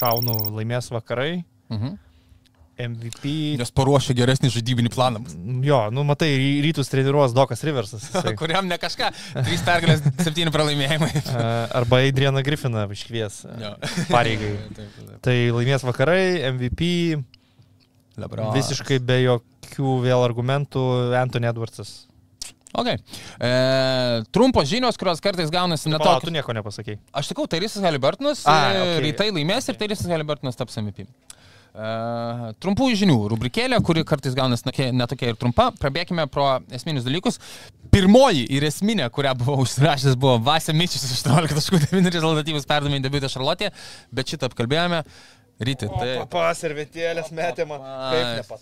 [0.00, 1.42] šaunu laimės vakarai.
[1.70, 1.98] Mhm.
[2.88, 3.32] MVP.
[3.60, 5.22] Nes paruošė geresnį žaidybinį planą.
[5.66, 8.08] Jo, nu matai, ry- rytus treniruos Dokas Riversas.
[8.40, 9.10] Kuriam ne kažką.
[9.44, 11.10] Trys pergalės, septyni pralaimėjimai.
[11.80, 13.42] Arba Adrianą Griffiną iškvies
[14.10, 14.54] pareigai.
[14.78, 15.16] Taip, taip.
[15.26, 16.22] Tai laimės vakarai,
[16.54, 16.90] MVP,
[18.20, 18.52] Lebron.
[18.56, 20.82] visiškai be jokių vėl argumentų
[21.20, 22.06] Anthony Edwardsas.
[22.70, 23.00] Okay.
[23.42, 23.48] E,
[24.30, 26.34] trumpos žinios, kurios kartais gaunasi Pala, tu netokios.
[26.36, 27.00] nieko nepasakei.
[27.18, 29.00] Aš sakau, Tairysas Haliburtonas A, e, okei.
[29.08, 31.02] rytai laimės ir Tairysas Haliburtonas taps MVP.
[31.70, 35.68] Uh, trumpųjų žinių rubrikėlė, kuri kartais gaunasi tokia- netokia ir trumpa.
[35.78, 37.38] Prabėkime pro esminius dalykus.
[37.94, 43.70] Pirmoji ir esminė, kurią buvau užsirašęs, buvo Vasė Mičius 18.9 rezultatyvus perdavimai debiutą Šarlotė,
[44.10, 45.04] bet šitą apkalbėjome.
[45.60, 46.12] Ryti, tai...
[46.22, 47.82] Papa, servetėlės metė man.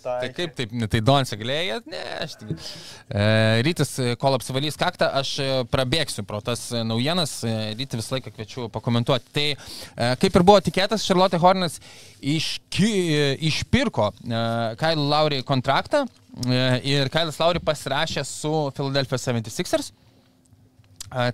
[0.03, 2.49] Tai kaip taip, tai Donce galėjo, ne, aš tik.
[3.07, 3.21] E,
[3.63, 7.37] rytis, e, kol apsivalys kaktą, aš e, prabėgsiu pro tas naujienas,
[7.79, 9.31] rytį visą laiką kviečiu pakomentuoti.
[9.31, 11.79] Tai kaip ir buvo tikėtas, Charlotte Hornets
[12.19, 12.91] iški,
[13.47, 16.03] išpirko Kyle Lauriai kontraktą
[16.83, 20.08] ir Kyle'as Lauriai pasirašė su Philadelphia 76ers a,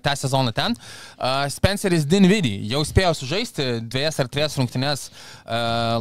[0.02, 0.76] tą sezoną ten.
[1.52, 5.08] Spenceris Dinvidy jau spėjo sužaisti dviejas ar trijas rungtynes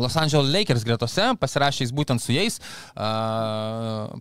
[0.02, 2.60] Los Angeles Lakers gretose, pasirašė jis būtent su jais.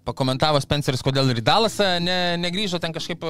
[0.07, 3.25] Pakomentavo Spenceris, kodėl ir Dalasą ne, negrįžo ten kažkaip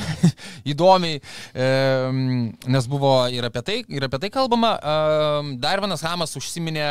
[0.72, 1.20] įdomiai,
[2.70, 4.76] nes buvo ir apie tai, ir apie tai kalbama.
[5.60, 6.90] Dar vienas Hamas užsiminė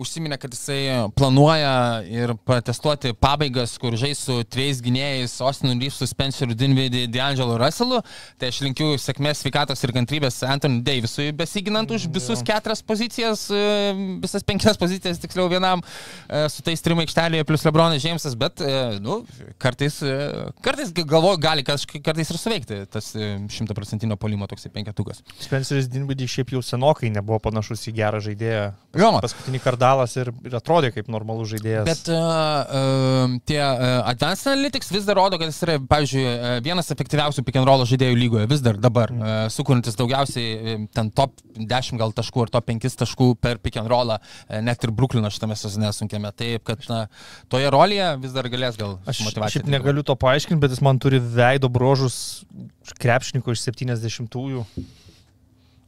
[0.00, 6.56] užsiminė, kad jisai planuoja ir protestuoti pabaigas, kur žais su trejais gynėjais, Ostinu Reevesu, Spenceriu
[6.58, 8.00] Dinvidį, D'Angelo Russellu.
[8.40, 13.92] Tai aš linkiu sėkmės, sveikatos ir kantrybės Anthony Davisui, besiginant už visus keturias pozicijas, e,
[14.22, 15.82] visas penkias pozicijas, tiksliau vienam,
[16.28, 19.20] e, su tais trim aikštelėje, plus Lebronas Džeimsas, bet, e, nu,
[19.62, 20.16] kartais, e,
[20.64, 25.22] kartais galvoju, gali kažkaip kartais ir suveikti tas e, šimtaprocentinio polimo toksai penketukas.
[25.42, 28.66] Spenceris Dinbidį šiaip jau senokai nebuvo panašus į gerą žaidėją.
[28.98, 29.10] Jo.
[29.24, 31.86] Paskutinį kardalas ir, ir atrodė kaip normalus žaidėjas.
[31.88, 36.24] Bet uh, uh, tie uh, Advanced Analytics vis dar rodo, kad jis yra, pavyzdžiui,
[36.64, 41.34] vienas efektyviausių pick and roll žaidėjų lygoje, vis dar dabar, uh, sukūrintis daugiausiai ten top
[41.58, 45.30] 10 gal taškų ar top 5 taškų per pick and roll, uh, net ir Bruklino
[45.32, 46.32] šitame sezone sunkiame.
[46.38, 47.04] Taip, kad na,
[47.52, 49.62] toje rolėje vis dar galės gal Aš motivaciją.
[49.62, 52.16] šiaip negaliu to paaiškinti, bet jis man turi veido brožus
[53.02, 54.64] krepšininko iš 70-ųjų,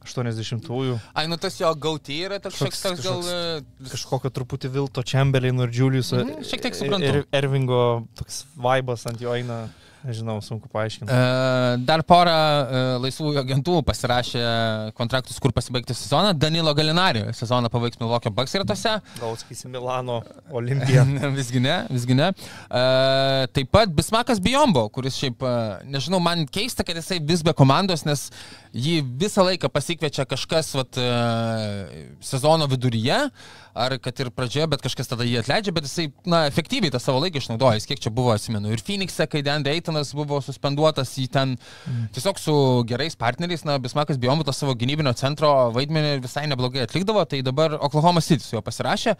[0.05, 0.97] 80-ųjų.
[1.17, 3.23] Ai, nu tas jo gauti yra toks šiek tiek gal...
[3.25, 6.21] uh, Kažkokio truputį Vilto Chamberlaino ir Juliuso.
[6.23, 7.11] Mhm, šiek tiek suprantu.
[7.11, 7.81] Ir Ervingo
[8.19, 9.65] toks vaibas ant jo eina,
[10.05, 11.11] nežinau, sunku paaiškinti.
[11.11, 14.43] E, Dar porą e, laisvų agentų pasirašė
[14.97, 16.33] kontraktus, kur pasibaigti sezoną.
[16.37, 18.95] Danilo Galinari sezoną pabaigs Milvokio Bucks gretose.
[19.19, 20.21] Gal sakysi Milano
[20.55, 21.05] Olimpija.
[21.39, 22.31] visgi ne, visgi ne.
[22.69, 22.85] E,
[23.55, 25.43] taip pat Bismakas Bijombo, kuris šiaip,
[25.89, 28.29] nežinau, man keista, kad jisai vis be komandos, nes
[28.75, 30.97] jį visą laiką pasikviečia kažkas vat,
[32.23, 33.19] sezono viduryje,
[33.75, 37.19] ar kad ir pradžioje, bet kažkas tada jį atleidžia, bet jisai, na, efektyviai tą savo
[37.23, 37.83] laiką išnaudoja.
[37.85, 41.55] Kiek čia buvo, atsimenu, ir Phoenix'e, kai Dan Daytonas buvo suspenduotas, jį ten
[42.15, 42.55] tiesiog su
[42.87, 48.23] gerais partneriais, na, Bismakas tą savo gynybinio centro vaidmenį visai neblogai atlikdavo, tai dabar Oklahoma
[48.23, 49.15] City su juo pasirašė.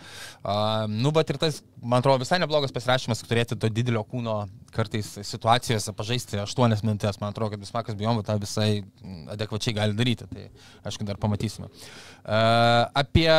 [0.45, 4.45] Uh, nu, bet ir tas, man atrodo, visai neblogas pasirašymas, turėti to didelio kūno
[4.75, 8.69] kartais situacijose pažaisti 8 minutės, man atrodo, kad Bismakas tą visai
[9.33, 10.49] adekvačiai gali daryti, tai
[10.85, 11.67] aišku, dar pamatysime.
[11.67, 13.29] Uh, apie,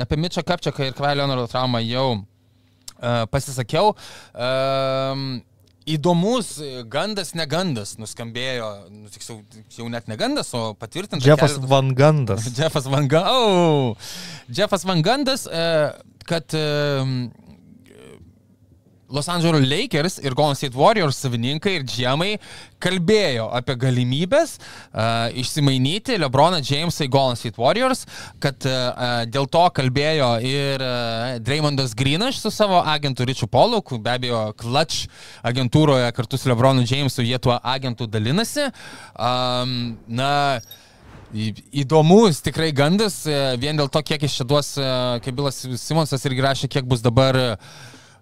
[0.00, 3.94] apie Mitchą Kapčiaką ir Kvailio Leonardo traumą jau uh, pasisakiau.
[4.34, 5.42] Um,
[5.82, 9.40] Įdomus gandas, negandas nuskambėjo, nu, tiksliau,
[9.74, 11.26] jau net negandas, o patvirtintas.
[11.26, 12.44] Jeffas keletas- Van Gandas.
[12.58, 13.32] Jeffas Van Gandas.
[13.34, 13.96] Oh.
[14.46, 15.64] Jeffas Van Gandas, e,
[16.28, 16.62] kad e,
[19.12, 22.30] Los Angeles Lakers ir Golden State Warriors savininkai ir džiemai
[22.82, 28.06] kalbėjo apie galimybės uh, išsimainyti Lebroną Jamesą į Golden State Warriors,
[28.42, 34.16] kad uh, dėl to kalbėjo ir uh, Dreymondas Greenas su savo agentu Richu Polu, be
[34.16, 35.06] abejo Clutch
[35.44, 38.70] agentūroje kartu su Lebronu Jamesu jie tuo agentu dalinasi.
[39.16, 40.32] Um, na,
[41.32, 43.22] Įdomus tikrai gandas,
[43.56, 44.74] vien dėl to, kiek iš čia duos,
[45.24, 47.46] kaip Bilas Simonsas irgi rašė, kiek bus dabar e,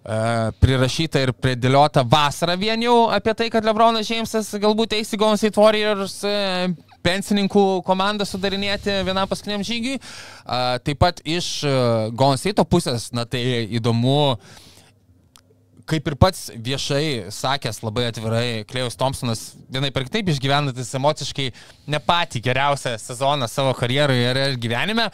[0.01, 5.41] prirašyta ir pridėliota vasarą vien jau apie tai, kad Lebronas Džeimsas galbūt eis į Golden
[5.41, 6.71] State Warriors e,
[7.05, 10.01] pensininkų komandą sudarinėti vienam paskutiniam žygiui.
[10.47, 11.77] A, Taip pat iš e,
[12.17, 14.39] Golden State pusės, na tai įdomu,
[15.91, 21.51] kaip ir pats viešai sakęs labai atvirai, Klejus Thompsonas vienai per kitaip išgyvenantis emociškai
[21.91, 25.11] ne patį geriausią sezoną savo karjeroje ir gyvenime.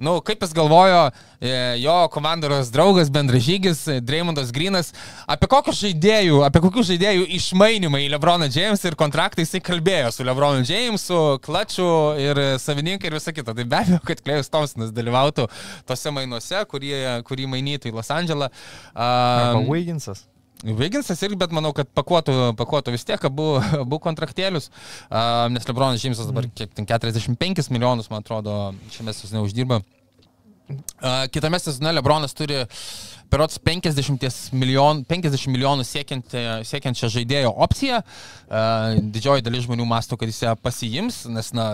[0.00, 4.92] Nu, kaip jis galvojo, e, jo komandos draugas, bendražygis, e, Dreymondas Grinas,
[5.30, 10.26] apie kokius žaidėjų, apie kokius žaidėjų išmainimą į Lebroną James ir kontraktą jisai kalbėjo su
[10.26, 11.90] Lebronu Jamesu, Klačiu
[12.20, 13.54] ir savininkai ir visa kita.
[13.54, 15.46] Tai be abejo, kad Klejus Thompsonas dalyvautų
[15.88, 16.96] tose mainuose, kurį,
[17.28, 18.50] kurį mainytų į Los Andželą.
[18.94, 20.26] Arba Wigginsas.
[20.60, 23.54] Viginsas irgi, bet manau, kad pakuotų, pakuotų vis tiek abu,
[23.84, 24.68] abu kontraktėlius,
[25.08, 28.58] uh, nes Lebronas Džeimsas dabar kiek ten 45 milijonus, man atrodo,
[28.92, 29.80] šiame sezone uždirba.
[30.70, 32.60] Uh, kitame sezone Lebronas turi
[33.30, 38.02] perots 50 milijonų, 50 milijonų siekiant, siekiančią žaidėjo opciją.
[38.50, 41.66] Uh, didžioji dalis žmonių masto, kad jis ją pasijims, nes, na,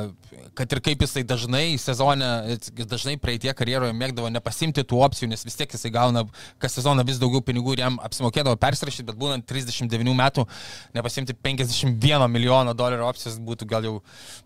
[0.59, 5.57] kad ir kaip jisai dažnai sezone, dažnai praeitie karjeroje mėgdavo nepasimti tų opcijų, nes vis
[5.57, 6.27] tiek jisai gauna
[6.63, 10.47] kas sezoną vis daugiau pinigų ir jam apsimokėdavo persirašyti, bet būnant 39 metų
[10.97, 13.95] nepasimti 51 milijono dolerių opcijos būtų gal jau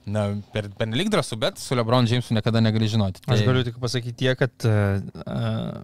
[0.06, 3.24] na, per, per nelik drąsų, bet su LeBron Jamesu niekada negali žinoti.
[3.24, 3.34] Tai...
[3.34, 5.82] Aš galiu tik pasakyti tiek, kad uh,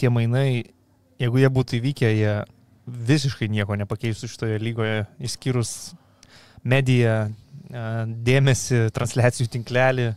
[0.00, 0.64] tie mainai,
[1.20, 2.34] jeigu jie būtų įvykę, jie
[3.10, 5.74] visiškai nieko nepakeistų šitoje lygoje, išskyrus
[6.66, 7.30] mediją,
[7.70, 10.08] dėmesį, transliacijų tinklelį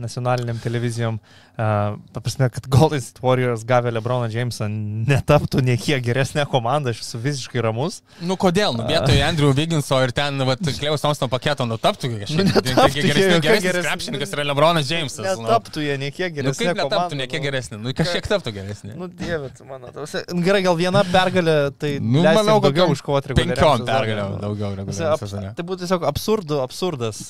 [0.00, 1.20] nacionaliniam televizijom.
[1.60, 7.18] Uh, Paprasme, kad Golden State Warriors gavę Lebroną Jamesą netaptų niekiek geresnė komanda, aš esu
[7.20, 7.98] visiškai ramus.
[8.24, 12.14] Nu kodėl, nu vietoj Andrew Wigginso ir ten, vat, Kleus Thompsono paketo nutaptų.
[12.32, 15.20] Nu, netaptų geresnė, geresnis krepšininkas yra Lebronas Jamesas.
[15.20, 16.48] Netaptų jie niekiek geresnė.
[16.48, 17.82] Nu, kaip netaptų niekiek geresnė?
[17.84, 18.96] Nu, kažkiek taptų geresnė.
[18.96, 19.92] Nu, dieve, tu mano.
[19.92, 20.24] Tavsi.
[20.40, 23.60] Gerai, gal viena pergalė, tai nu, manau, daugiau užkovoti reguliariai.
[23.60, 25.54] Penkiom pergalėm daugiau reguliariai.
[25.60, 27.26] Tai būtų tiesiog absurdu, absurdas,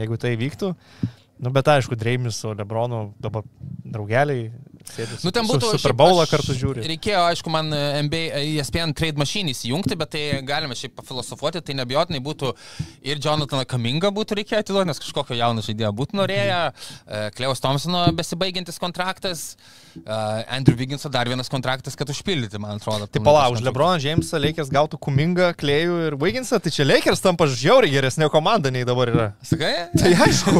[0.00, 0.74] jeigu tai vyktų.
[1.40, 3.46] Nu, bet aišku, Dreimis su Lebronu dabar
[3.84, 4.50] draugeliai
[4.94, 5.18] sėdi.
[5.26, 6.84] Nu, ten būtų Super Bowlą kartu žiūri.
[6.94, 12.22] Reikėjo, aišku, man NBA, ESPN Trade Machine įsijungti, bet tai galime šiaip pafilosofuoti, tai nebijotinai
[12.24, 12.52] būtų
[13.06, 16.60] ir Jonathaną Kamingą būtų reikėjo atiduoti, nes kažkokio jauno žaidėjo būtų norėję,
[17.36, 19.54] Kleus Thompsono besibaigiantis kontraktas.
[20.46, 23.08] Andrew Vigginso dar vienas kontraktas, kad užpildyti, man atrodo.
[23.10, 27.48] Tai pala, už Lebroną Jamesą Lakers gautų Kumingą, Klejų ir Vigginsą, tai čia Lakers tampa
[27.50, 29.26] žiauriai geresnė komanda nei dabar yra.
[29.46, 29.72] Sakai?
[29.98, 30.54] Tai aišku.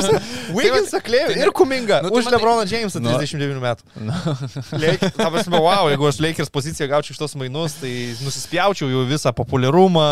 [0.56, 2.00] Vigginsą, Klejų ir Kumingą.
[2.06, 3.88] Nu, tai už Lebroną Jamesą 39 nu, metų.
[4.10, 4.36] Nu.
[4.82, 9.06] Lakers, ta prasme, wow, jeigu aš Lakers poziciją gaučiau iš tos mainus, tai nusispjaučiau jų
[9.14, 10.10] visą populiarumą.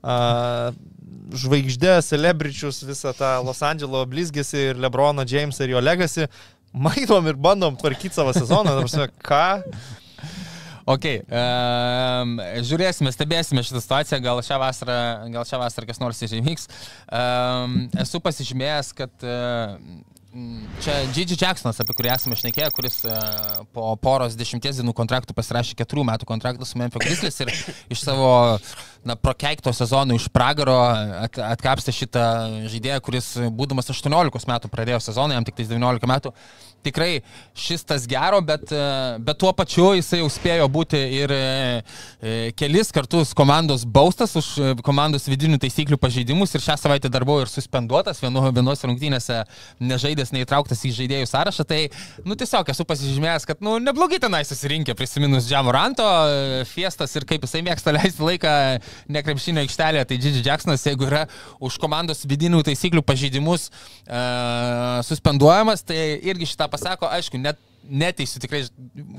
[0.00, 0.70] Uh,
[1.36, 6.26] žvaigždės, celebričius, visą tą Los Andželo blizgėsi ir Lebroną Jamesą ir jo legacy
[6.72, 8.76] mainom ir bandom tvarkyti savo sezoną.
[8.80, 9.44] Prasme, ką?
[10.90, 14.96] Ok, um, žiūrėsime, stebėsime šitą situaciją, gal šią vasarą,
[15.30, 16.66] gal šią vasarą kas nors įvyks.
[17.06, 19.76] Um, esu pasižymėjęs, kad uh,
[20.80, 25.74] Čia Gigi Jacksonas, apie kurį esame šnekėję, kuris uh, po poros dešimties dienų kontraktų pasirašė
[25.80, 27.50] keturių metų kontraktą su Memphis Grizzlies ir
[27.90, 28.30] iš savo
[29.04, 30.76] na, prokeikto sezono iš pragaro
[31.24, 32.24] at, atkapstė šitą
[32.70, 36.34] žaidėją, kuris būdamas 18 metų pradėjo sezoną, jam tik 19 metų.
[36.80, 37.20] Tikrai
[37.52, 38.70] šis tas gero, bet,
[39.20, 41.42] bet tuo pačiu jisai jau spėjo būti ir e,
[42.56, 44.48] kelis kartus komandos baustas už
[44.84, 49.42] komandos vidinių taisyklių pažeidimus ir šią savaitę dar buvo ir suspenduotas vienu, vienos rungtynėse
[49.80, 51.68] nežaidęs, neįtrauktas į žaidėjų sąrašą.
[51.68, 51.82] Tai,
[52.24, 56.08] nu, tiesiog esu pasižymėjęs, kad, nu, neblogai tenai susirinkė prisiminus Džiamoranto
[56.72, 58.54] fiestas ir kaip jisai mėgsta leisti laiką
[59.08, 61.26] nekrepšinio aikštelėje, tai Gigi Jacksonas, jeigu yra
[61.62, 67.60] už komandos vidinių taisyklių pažeidimus uh, suspenduojamas, tai irgi šitą pasako, aišku, net
[67.90, 68.62] neteisiu, tikrai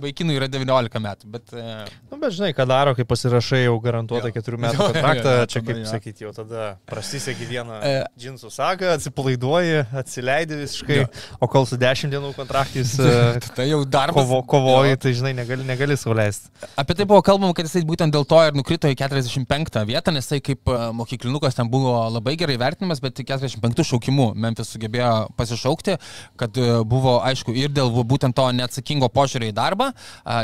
[0.02, 1.52] vaikinui yra 19 metų, bet...
[1.54, 1.64] E...
[2.10, 5.62] Nu, bet žinai, ką daro, kai pasirašai jau garantuotą 4 metų kontraktą, jo, jo, čia
[5.66, 7.94] kaip sakyti, jau tada prasisegi vieną e...
[8.20, 11.10] džinsų sagą, atsipalaiduoji, atsileidi visiškai, jo.
[11.40, 12.96] o kol su 10 dienų kontraktais
[13.58, 14.22] tai jau darbas.
[14.22, 15.02] Kovo, kovoji, jo.
[15.06, 16.52] tai žinai, negali, negali sauliaisti.
[16.80, 20.32] Apie tai buvo kalbama, kad jisai būtent dėl to ir nukrito į 45 vietą, nes
[20.32, 25.98] tai kaip e, mokyklinukas ten buvo labai gerai vertinimas, bet 45 šaukimų Memphis sugebėjo pasišaukti,
[26.40, 26.58] kad
[26.88, 29.92] buvo, aišku, ir dėl būtent to neatsakingo požiūrio į darbą,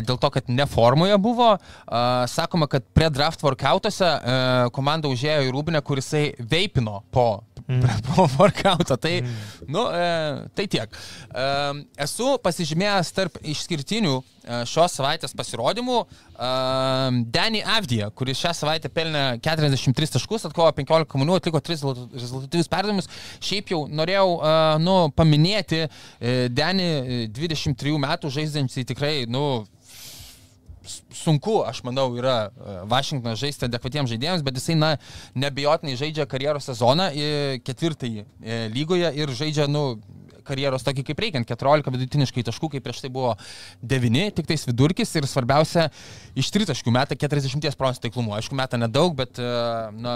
[0.07, 1.53] dėl to, kad neformoje buvo.
[2.33, 4.11] Sakoma, kad prie draft workoutuose
[4.75, 7.27] komanda užėjo į rūbinę, kurisai veipino po,
[7.65, 8.01] mm.
[8.07, 8.97] po workoutą.
[9.01, 9.67] Tai, mm.
[9.73, 10.97] nu, e, tai tiek.
[12.07, 14.15] Esu pasižymėjęs tarp išskirtinių
[14.67, 15.97] šios savaitės pasirodymų
[17.35, 21.81] Danny Avdija, kuris šią savaitę pelnė 43 taškus, atkovo 15 kamuolių, atliko 3
[22.15, 23.09] rezultatyvius perdavimus.
[23.43, 24.37] Šiaip jau norėjau
[24.83, 25.83] nu, paminėti
[26.55, 29.43] Danny 23 metų žaidžiantį tikrai, nu,
[31.13, 32.49] sunku, aš manau, yra
[32.89, 34.93] Vašingtoną žaisti adekvatiems žaidėjams, bet jisai, na,
[35.37, 37.09] nebejotinai žaidžia karjeros sezoną
[37.67, 38.25] ketvirtąjį
[38.75, 39.99] lygoje ir žaidžia, nu,
[40.47, 43.33] karjeros tokį kaip reikiant, 14 vidutiniškai taškų, kaip prieš tai buvo
[43.83, 45.89] 9, tik tais vidurkis ir svarbiausia,
[46.39, 48.35] iš tritaškių metą 40 procentų taiklumu.
[48.37, 49.41] Aišku, metą nedaug, bet,
[49.97, 50.15] na,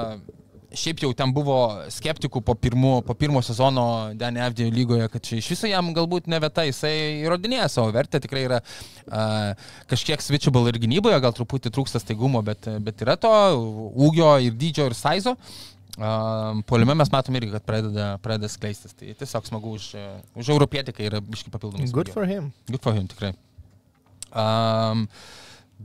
[0.77, 1.57] šiaip jau ten buvo
[1.91, 3.85] skeptikų po pirmo, po pirmo sezono
[4.17, 6.93] DNFD lygoje, kad čia iš viso jam galbūt ne vieta, jisai
[7.25, 12.69] įrodinėja savo vertę, tikrai yra uh, kažkiek switchable ir gynyboje, gal truputį trūksta staigumo, bet,
[12.83, 13.33] bet yra to
[14.07, 15.35] ūgio ir dydžio ir sizo.
[15.35, 18.95] Uh, Poliume mes matome irgi, kad pradeda, pradeda skleistis.
[18.95, 19.91] Tai tiesiog smagu už,
[20.39, 21.91] už europietį, kai yra biški papildomas.
[21.91, 22.53] Good for him.
[22.71, 23.33] Good for him, tikrai.
[24.31, 25.07] Um,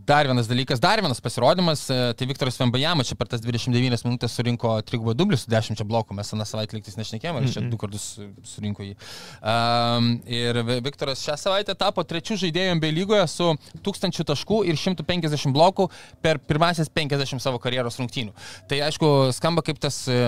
[0.05, 4.35] Dar vienas dalykas, dar vienas pasirodymas, e, tai Viktoras Vembajama čia per tas 29 minutės
[4.37, 7.53] surinko trigubą dublių su 10 blokų, mes aną savaitę liktais nešnekėjome, mm -hmm.
[7.55, 8.97] čia du kartus surinko jį.
[9.41, 15.53] Um, ir Viktoras šią savaitę tapo trečių žaidėjų MB lygoje su 1000 taškų ir 150
[15.53, 15.89] blokų
[16.21, 18.35] per pirmasis 50 savo karjeros rungtynių.
[18.69, 20.19] Tai aišku, skamba kaip tas e,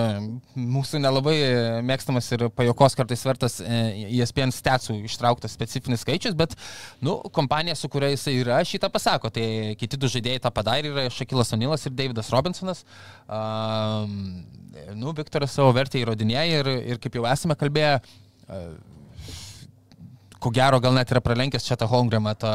[0.55, 1.37] mūsų nelabai
[1.83, 6.55] mėgstamas ir pajokos kartais vertas ESPN statsų ištrauktas specifinis skaičius, bet,
[7.01, 9.29] nu, kompanija, su kuria jisai yra, šitą pasako.
[9.29, 12.85] Tai kiti du žaidėjai tą padarė yra Šakilas Onilas ir Davidas Robinsonas.
[13.25, 14.45] Um,
[14.99, 18.69] nu, Viktoras savo vertę įrodinėja ir, ir kaip jau esame kalbėję, uh,
[20.39, 22.53] ko gero gal net yra pralenkęs čia tą Holmgramą tą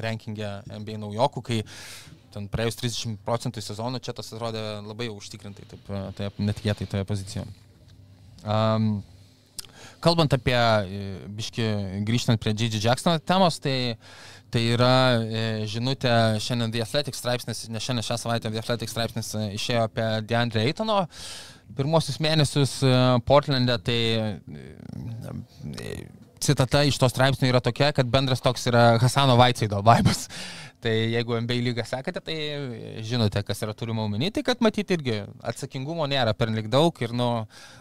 [0.00, 1.60] rankingę NBA naujokų, kai
[2.32, 7.48] ten praėjus 30 procentų sezono čia tas atrodė labai užtikrintai, taip, taip netikėtai toje pozicijoje.
[8.42, 9.02] Um,
[10.02, 10.58] kalbant apie,
[11.38, 11.66] biški,
[12.08, 12.82] grįžtant prie J.J.
[12.82, 13.96] Jacksono temos, tai
[14.52, 16.10] Tai yra e, žinutė
[16.44, 20.66] šiandien The Athletic straipsnis, ne šiandien šią savaitę The Athletic straipsnis e, išėjo apie DeAndre
[20.66, 20.98] Eitono.
[21.72, 22.90] Pirmosius mėnesius e,
[23.24, 24.00] Portlandė, tai
[26.42, 30.26] citata iš to straipsnio yra tokia, kad bendras toks yra Hasano Vaitsaido vaibas.
[30.82, 32.34] Tai jeigu MBA lygą sekate, tai
[33.06, 37.14] žinote, kas yra turima omeny, tai kad matyti irgi atsakingumo nėra per lik daug ir
[37.14, 37.28] nu,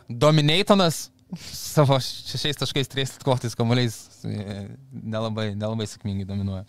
[0.06, 1.08] Dominatonas
[1.40, 6.66] savo šešiais taškais, trys atkovotais kamuoliais e, nelabai, nelabai sėkmingai dominuoja.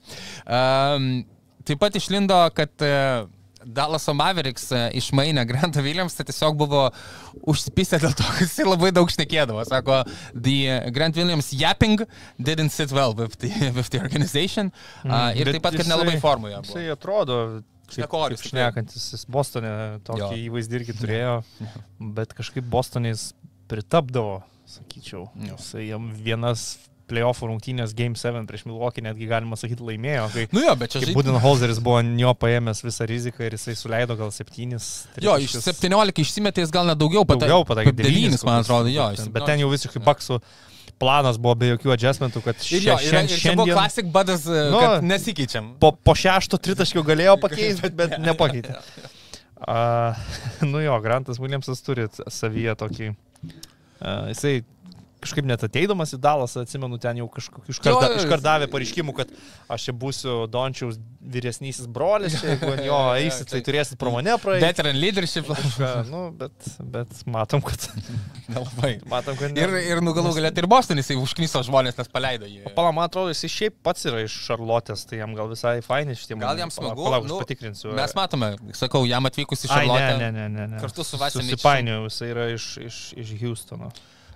[0.46, 1.22] Um,
[1.66, 3.26] taip pat išlindo, kad uh,
[3.62, 6.84] Dallaso Mavericks uh, išmainė Grantą Williams, tai tiesiog buvo
[7.50, 9.64] užsipisę dėl to, kad jis labai daug šnekėdavo.
[9.68, 10.02] Sako,
[10.34, 12.02] the Grant Williams yapping
[12.38, 14.72] didn't sit well with the, with the organization.
[15.02, 16.62] Uh, ir taip pat, kad jisai, nelabai formoje.
[16.62, 17.42] Jisai atrodo
[17.92, 18.46] Šnekorius.
[18.48, 19.72] Šnekantis, jis Bostone
[20.06, 21.34] tokį įvaizdį irgi turėjo,
[22.16, 23.32] bet kažkaip Bostonės
[23.70, 24.40] pritapdavo
[24.78, 25.28] sakyčiau.
[25.50, 26.72] Jisai jam vienas
[27.12, 30.26] playoff rungtynės Game 7 prieš Milwaukee netgi galima sakyti laimėjo.
[30.32, 31.16] Kai, nu jo, bet čia žaidžiu.
[31.18, 34.76] Budenholzeris buvo jo paėmęs visą riziką ir jisai suleido gal 7.
[35.24, 37.50] Jo, iš 17 išsimetės gal net daugiau patakė.
[37.50, 37.96] Daugiau patakė.
[38.00, 39.08] 9, man atrodo, jo.
[39.16, 40.40] Bet, bet ten jau visiškai baksų
[41.02, 43.58] planas buvo be jokių adjustmentų, kad ir jo, ir, ir šiandien...
[43.58, 45.72] buvo klasik badas, nu, nesikeičiam.
[45.82, 48.76] Po, po šešto tritaškio galėjo pakeisti, bet nepakeitė.
[49.62, 50.18] Uh,
[50.72, 53.12] nu jo, Grantas Williamsas turi savyje tokį
[54.28, 54.62] jisai
[55.22, 59.32] kažkaip net ateidamas į Dalas, atsimenu, ten jau kažkokį iškart, davė pareiškimų, kad
[59.72, 64.64] aš čia būsiu Dončiaus vyresnysis brolis, jeigu jo eisit, tai turėsit pro mane praeiti.
[64.66, 65.48] Veteran leadership.
[66.10, 66.54] Nu, bet,
[66.94, 67.86] bet matom, kad...
[68.52, 68.94] Nelabai.
[69.10, 69.54] Matom, kad...
[69.54, 69.64] Ne.
[69.64, 72.64] Ir, ir nu galų galėt ir Bostonis, jis užknyso žmonės, nes paleido jį.
[72.76, 76.38] Pala, man atrodo, jis šiaip pats yra iš Šarlotės, tai jam gal visai faini šitie
[76.42, 77.06] Gal jam smagu.
[77.06, 77.92] Palauk, nu, patikrinsiu.
[77.96, 80.16] Mes matome, sakau, jam atvykus į Šarlotę.
[80.18, 80.82] Ne, ne, ne, ne.
[80.82, 81.46] Kartu su Vasiliu.
[81.52, 83.92] Susipainioju, jis yra iš, iš, iš Houstono.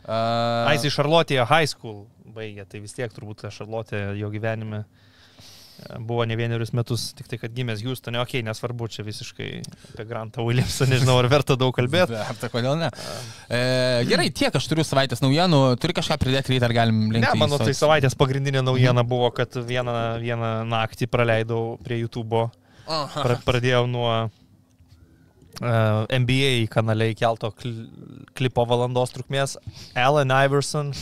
[0.06, 2.04] Uh, Ai, jisai Šarlotėje high school
[2.36, 7.40] baigė, tai vis tiek turbūt Šarlotė jo gyvenime e, buvo ne vienerius metus, tik tai,
[7.42, 11.74] kad gimęs Houstone, okei, okay, nesvarbu, čia visiškai apie Grantą Williamsą, nežinau, ar verta daug
[11.74, 12.14] kalbėti.
[12.22, 12.92] Ar tai kodėl ne?
[13.50, 13.60] E,
[14.06, 17.26] gerai, tiek aš turiu savaitės naujienų, turi kažką pridėti ryte, ar galim linkti?
[17.26, 22.46] Ne, mano tai savaitės pagrindinė naujiena buvo, kad vieną, vieną naktį praleidau prie YouTube'o.
[22.86, 24.10] Pra, pradėjau nuo
[25.60, 27.52] NBA kanale įkelto
[28.36, 29.56] klipo valandos trukmės
[29.96, 30.92] Allen Iverson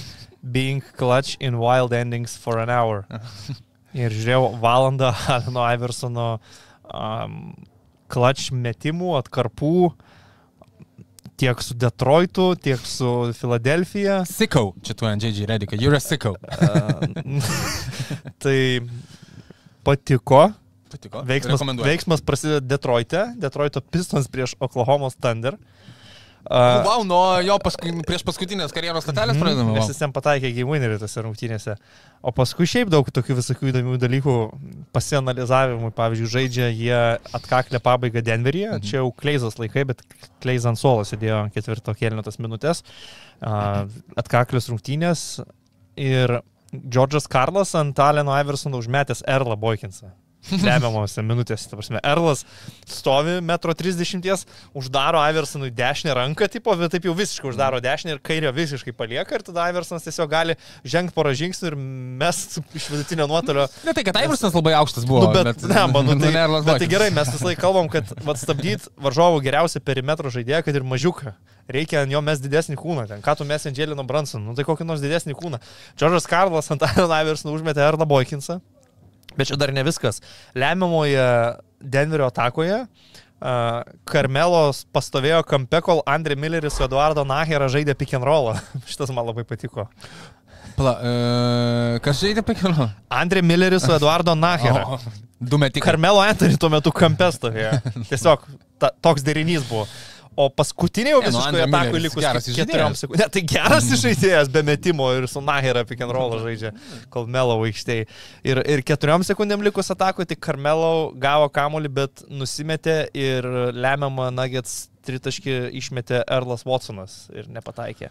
[0.45, 3.05] being clutch in wild endings for an hour.
[3.95, 6.29] Ir žiūrėjau valandą Aleno Iversono
[6.91, 7.55] um,
[8.11, 9.77] clutch metimų, atkarpų
[11.39, 14.21] tiek su Detroitu, tiek su Filadelfija.
[14.29, 16.37] Sikau, čia tu ant JJ Redika, you're a sikau.
[16.65, 17.07] Uh,
[18.43, 18.81] tai
[19.87, 20.49] patiko,
[20.93, 21.25] patiko.
[21.29, 25.59] Veiksmas, veiksmas prasideda Detroite, Detroito Pistons prieš Oklahomos Thunder.
[26.45, 29.73] Uh, wow, nuo jo paskui, prieš paskutinės karjeros statelės pradedame.
[29.73, 29.87] Wow.
[29.89, 31.77] Jis ten pataikė winnerį tose rungtynėse.
[32.21, 34.35] O paskui šiaip daug tokių visokių įdomių dalykų
[34.93, 35.89] pasianalizavimui.
[35.97, 36.99] Pavyzdžiui, žaidžia jie
[37.39, 38.75] atkaklę pabaigą Denveryje.
[38.75, 38.85] Mhm.
[38.85, 40.05] Čia jau Kleizas laikai, bet
[40.45, 42.85] Kleizas ant suolo sėdėjo ketvirto kėlinio tas minutės.
[43.41, 43.87] Uh,
[44.21, 45.25] atkaklius rungtynės.
[45.97, 46.43] Ir
[46.77, 50.13] Džordžas Karlas ant Aleno Iversono užmetęs Erlą Boykinsą
[50.53, 51.69] lemiamose minutėse.
[51.71, 52.45] Ta prasme, Erlas
[52.91, 54.45] stovi metro 30,
[54.77, 59.39] uždaro Iversonui dešinę ranką, tipo, bet taip jau visiškai uždaro dešinę ir kairę visiškai palieka
[59.39, 61.79] ir tada Iversonas tiesiog gali žengti porą žingsnių ir
[62.25, 62.43] mes
[62.77, 65.27] iš vidutinio nuotolio Ne tai, kad Iversonas labai aukštas buvo.
[65.27, 67.91] Nu, bet, bet, ne, man, nu, tai, Erlas bet tai gerai, mes visą laiką kalbam,
[67.93, 71.35] kad vat, stabdyti varžovų geriausią perimetro žaidėją, kad ir mažiuką.
[71.75, 73.07] Reikia ant jo mes didesnį kūną.
[73.09, 73.23] Ten.
[73.25, 74.43] Ką tu mes ant Jelino Branson?
[74.45, 75.61] Nu tai kokį nors didesnį kūną.
[75.97, 78.59] Džordžas Karlas ant Iron Iverson užmetė Erną Boykinsą.
[79.39, 80.21] Bet čia dar ne viskas.
[80.59, 81.25] Lemiamoje
[81.81, 82.85] Denverio atakoje
[83.45, 88.57] uh, Karmelos pastovėjo kampe, kol Andrė Milleris su Eduardo Nahera žaidė pick and rollą.
[88.91, 89.89] Šitas man labai patiko.
[90.75, 92.89] Pla, uh, kas žaidė pekino?
[93.13, 94.99] Andrė Milleris su Eduardo Nahera.
[95.39, 95.93] Du metikai.
[95.93, 97.77] Karmelo Anthony tuo metu kampe stovėjo.
[98.11, 98.49] Tiesiog
[98.81, 99.85] ta, toks derinys buvo.
[100.37, 100.49] O
[101.23, 102.67] Ne, nu, visiškai atakui Milleris likus geras ke- žaidėjas.
[102.67, 103.19] keturiom sekundėm.
[103.23, 106.73] Ne, tai geras žaidėjas be metimo ir su Nahera pick and roll žaidžia,
[107.11, 108.07] kol Melo aikštėje.
[108.45, 114.89] Ir, ir keturiom sekundėm likus atakui, tai Karmelo gavo kamuolį, bet nusimetė ir lemiamą Nuggets
[115.05, 118.09] tritaškį išmetė Erlas Watsonas ir nepataikė.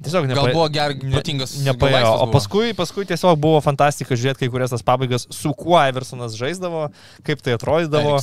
[0.00, 1.52] Tiesiog Gal nepa- buvo ger, ne- protingas.
[1.62, 2.14] gal Nepaėjo.
[2.24, 6.90] O paskui, paskui tiesiog buvo fantastika žiūrėti kai kurias tas pabaigas, su kuo Iversonas žaisdavo,
[7.22, 8.16] kaip tai atrodydavo.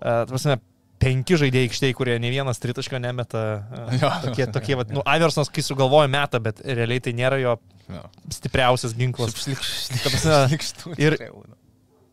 [0.00, 0.60] Uh, prasme,
[1.00, 3.42] penki žaidėjai aikštėje, kurie ne vienas tritaško nemeta.
[3.72, 4.10] Uh, Jo.
[4.26, 7.56] tokie, tokie, vat, nu, Iversonas, kai sugalvoja metą, bet realiai tai nėra jo
[7.90, 8.02] Jo.
[8.30, 9.32] stipriausias ginklas.
[9.34, 10.94] Šlikštų.
[10.98, 11.18] ir-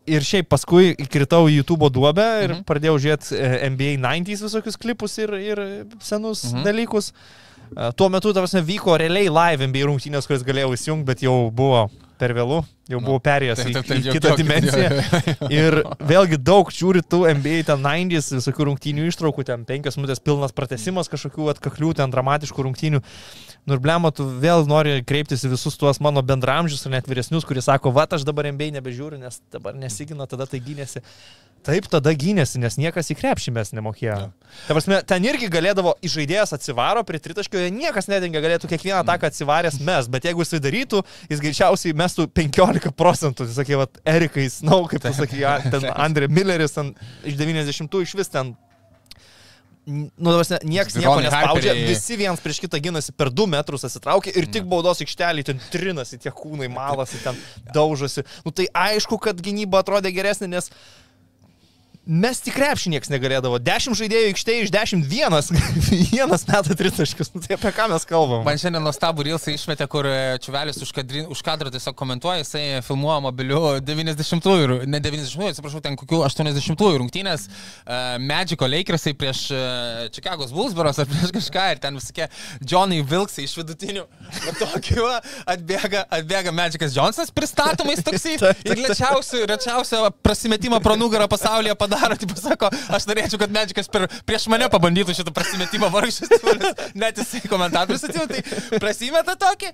[0.08, 2.62] Ir šiaip paskui įkritau į YouTube duobę ir Mhm.
[2.64, 5.58] pradėjau žiūrėti e, NBA 90s visokius klipus ir, ir
[6.00, 6.64] senus Mhm.
[6.64, 7.12] dalykus.
[7.76, 11.50] E, Tuo metu, ta prasme, vyko realiai live NBA rungtynės, kurias galėjau įsijungti, bet jau
[11.52, 12.58] buvo per vėlų,
[12.90, 14.88] jau buvau perėjęs taip, į, taip, taip, į kitą dimensiją.
[15.54, 15.78] Ir
[16.10, 21.10] vėlgi daug žiūri tų NBA ten 90s, visokių rungtynių ištraukų, ten penkias minutės pilnas pratesimas
[21.12, 23.02] kažkokių atkaklių, ten dramatiškų rungtynių.
[23.68, 27.44] Nu ir blemo, tu vėl nori kreiptis į visus tuos mano bendramžius ar net vyresnius,
[27.44, 31.02] kurie sako, va, aš dabar NBA nebežiūriu, nes dabar nesigina, tada tai gynėsi.
[31.68, 34.16] Taip, tada gynėsi, nes niekas į krepšį mes nemokėjo.
[34.64, 39.76] Ta prasme, ten irgi galėdavo, žaidėjas atsivaro prie tritaškio, niekas nedengia, galėtų kiekvieną ataką atsivaręs
[39.84, 44.86] mes, bet jeigu jisai darytų, jis greičiausiai mestų 15 procentų, jis sakė, va, Erikai Snau,
[44.88, 46.94] kaip tu sakė, ten Andrė Milleris, ten
[47.28, 48.54] iš 90 iš vis ten
[49.88, 54.44] Nu, dabar niekas nieko nespaudžia, visi vienas prieš kitą gynasi per 2 metrus atsitraukia ir
[54.52, 57.38] tik baudos aikštelį ten trinasi, tie kūnai malasi, ten
[57.72, 58.26] daužosi.
[58.44, 60.68] Nu tai aišku, kad gynyba atrodė geresnė, nes
[62.08, 63.58] mes tik krepšį niekas negalėdavo.
[63.60, 65.50] 10 žaidėjų aikštėje iš 10 vienas,
[66.12, 67.30] vienas meta tritaškius.
[67.34, 68.40] Nu, tai apie ką mes kalbam?
[68.46, 72.62] Man šiandien nuostabų rilsą išmetė, kur e, Čiuvelis už, kadri, už kadro tiesiog komentuoja, jisai
[72.86, 80.08] filmuoja mobiliu 90-ųjų, ne 90-ųjų, atsiprašau, ten kokių 80-ųjų rungtynės uh, Magico Lakersai prieš uh,
[80.14, 82.30] Chicago's Bullsbaros ar prieš kažką ir ten visokie
[82.64, 84.06] Johnny Vilksai iš vidutinių.
[84.48, 85.20] Va,
[85.52, 88.38] atbėga, atbėga Magicas Johnsonas pristatomais toksai
[88.68, 91.97] ir lėčiausių, rečiausią prasimetimą pro nugarą pasaulyje padaro.
[91.98, 96.30] Tai pasako, aš norėčiau, kad Magicas per, prieš mane pabandytų šitą prasimetimą vargšas.
[96.98, 99.72] Net jisai komentatorius atėjo, tai prasimeta tokį,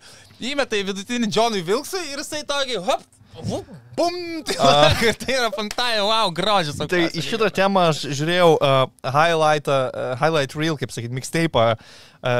[0.52, 3.04] įmeta į vidutinį Johnny Vilksui ir jisai tokį, hop,
[3.96, 4.14] bum,
[4.46, 6.80] tai, uh, tai yra fantastika, wow, grožis.
[6.90, 11.78] Tai į šitą temą aš žiūrėjau uh, highlight, uh, highlight reel, kaip sakyt, mixtape uh,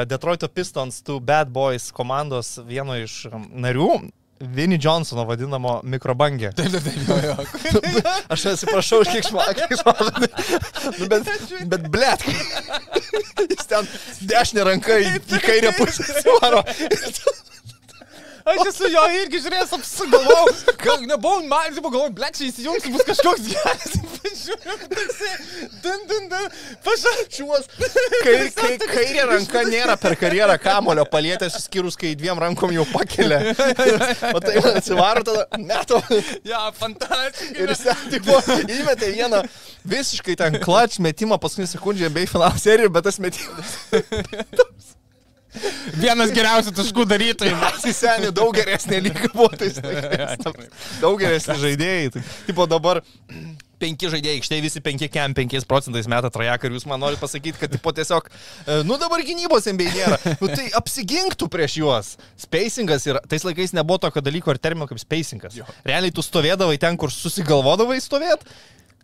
[0.09, 3.91] Detroito Pistons, tų Bad Boys komandos vieno iš narių.
[4.39, 6.51] Vinny Johnsono vadinamo mikrobangė.
[6.57, 8.01] Taip, taip, taip, jo, jo.
[8.35, 10.27] Aš atsiprašau už kiek žmogų.
[10.99, 11.29] nu, bet,
[11.71, 12.25] bet blėt.
[13.55, 13.87] Jis ten
[14.27, 16.65] dešinę ranką į, į kairę pusę svaro.
[18.45, 23.47] Aš esu jo irgi žiūrėjęs, apsigalvojau, nebuvau, man, tipo, galvoju, blek, čia įsijungs, bus kažkoks
[23.49, 25.31] geras, pažiūrėjau, toksai,
[25.81, 26.45] dun, dun, dun,
[26.85, 27.65] pašačiuos.
[28.21, 33.41] Kai, kai kairė ranka nėra per karjerą kamulio palietęs, išskyrus, kai dviem rankom jau pakelia.
[34.35, 35.97] O tai atsivaro tada, metu.
[36.45, 37.57] Ja, fantastika.
[37.57, 39.41] Ir jis ten, tipo, įmetė vieną
[39.89, 43.77] visiškai ten klač metimą paskutinį sekundžią bei finalo seriją, bet tas metimas.
[45.95, 47.57] Vienas geriausių taškų darytojų.
[47.61, 50.41] Mes į senį daug geresnė lyga buvo tais laikais.
[51.01, 52.11] Daug geresni žaidėjai.
[52.15, 53.01] Tai, tipo dabar
[53.81, 57.59] penki žaidėjai, štai visi penki kem 5 procentais meta trajeką ir jūs man norite pasakyti,
[57.59, 60.19] kad tipo tiesiog, e, nu dabar gynybos MBA nėra.
[60.39, 62.13] Nu tai apsiginktų prieš juos.
[62.39, 65.59] Spacingas ir tais laikais nebuvo tokio dalyko ar termino kaip spacingas.
[65.87, 68.47] Realiai tu stovėdavai ten, kur susigalvodavai stovėti.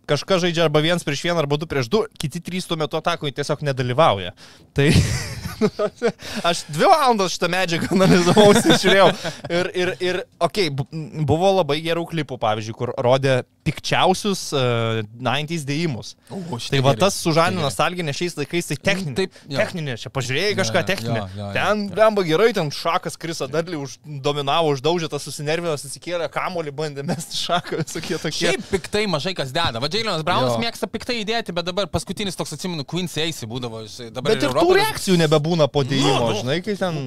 [0.09, 3.35] Kažkas žaidžia arba vienas prieš vieną, arba du prieš du, kiti trys tuo metu atakoje
[3.37, 4.33] tiesiog nedalyvauja.
[4.75, 4.87] Tai,
[6.49, 8.51] Aš dvi valandas šitą medžiagą analizavau,
[8.83, 9.07] žiūrėjau.
[9.51, 15.65] Ir, ir, ir okei, okay, buvo labai gerų klipų, pavyzdžiui, kur rodė pikčiausius uh, 90s
[15.69, 16.15] dėjimus.
[16.33, 16.39] O,
[16.71, 17.65] Tai va tas sužadino Šitie geri.
[17.67, 19.15] nostalginė šiais laikais, tai techninė.
[19.19, 19.57] Taip, jo.
[19.59, 21.19] techninė, čia pažiūrėjai kažką techninę.
[21.19, 25.85] jo, jo, jo, Ten, blemba gerai, ten šakas Krisa Darlį už, dominavo, uždaužė tas susinervinęs,
[25.85, 28.47] atsikėlė, kamolį bandė mesti šaką, visokie tokie.
[28.47, 29.77] Šiaip piktai mažai kas deda.
[29.83, 33.83] Va, Džiailinas Braunas mėgsta piktai įdėti, bet dabar paskutinis toks, atsimenu, Quincy Eisy būdavo.
[33.85, 35.19] Bet ir tų Europoje- reakcijų
[35.51, 36.39] nebebūna po dėjimo, Nu, nu.
[36.39, 36.97] žinai, kai ten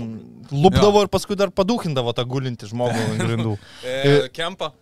[0.52, 3.56] lupdavo ir paskui dar padūkindavo tą gulintį žmogų ant grindų.
[3.84, 4.72] E, Kempa.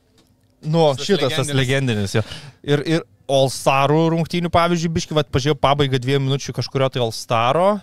[0.63, 2.15] Nu, Tas šitas tas legendinis.
[2.15, 2.15] legendinis.
[2.15, 2.23] Jo.
[2.63, 3.03] Ir, ir
[3.33, 7.81] All Starų rungtynių, pavyzdžiui, biški, va, pažiūrėjau pabaigą dviejų minučių kažkurio tai All Staro.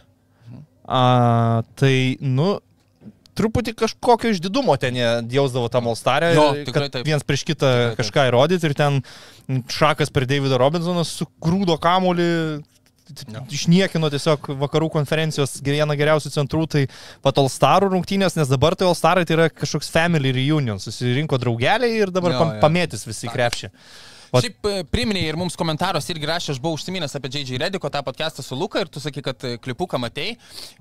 [0.89, 2.57] A, tai, nu,
[3.39, 6.33] truputį kažkokio išdidumo ten jie jausdavo tam All Star'e.
[6.35, 7.05] Jo, tikrai taip.
[7.07, 9.01] Vienas prieš kitą Tikrai kažką įrodyti ir ten
[9.71, 12.29] šakas per Davidą Robinsoną sugrūdo kamolį.
[13.09, 13.41] Jo.
[13.49, 16.83] Išniekino tiesiog vakarų konferencijos vieną geriausių centrų, tai
[17.25, 21.39] pat All Starų rungtynės, nes dabar tai All Starai tai yra kažkoks family reunion, susirinko
[21.41, 22.61] draugeliai ir dabar Jo, pam, jo.
[22.67, 23.71] pamėtis visi krepšį.
[24.33, 27.57] Vat- Šiaip e, priminė ir mums komentaros irgi rašė, aš buvau užsiminęs apie J.J.
[27.61, 30.35] Rediko tą podcastą su Luka ir tu sakai, kad e, klipuką matei.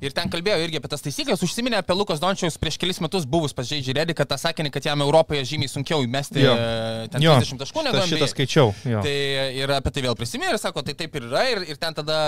[0.04, 3.54] Ir ten kalbėjau irgi apie tas taisyklės, užsiminė apie Lukas Dončiaus prieš kelis metus buvus
[3.56, 3.94] pas J.J.
[3.96, 6.52] Rediką, tą sakinį, kad jam Europoje žymiai sunkiau įmesti Jo.
[6.54, 8.30] e, ten Jo, 30 taškų negu Aš šitą NBA.
[8.34, 8.74] skaičiau.
[8.92, 9.02] Jo.
[9.06, 9.14] Tai
[9.62, 11.44] ir apie tai vėl prisiminė ir sako, tai taip ir yra.
[11.54, 12.18] Ir, ir ten tada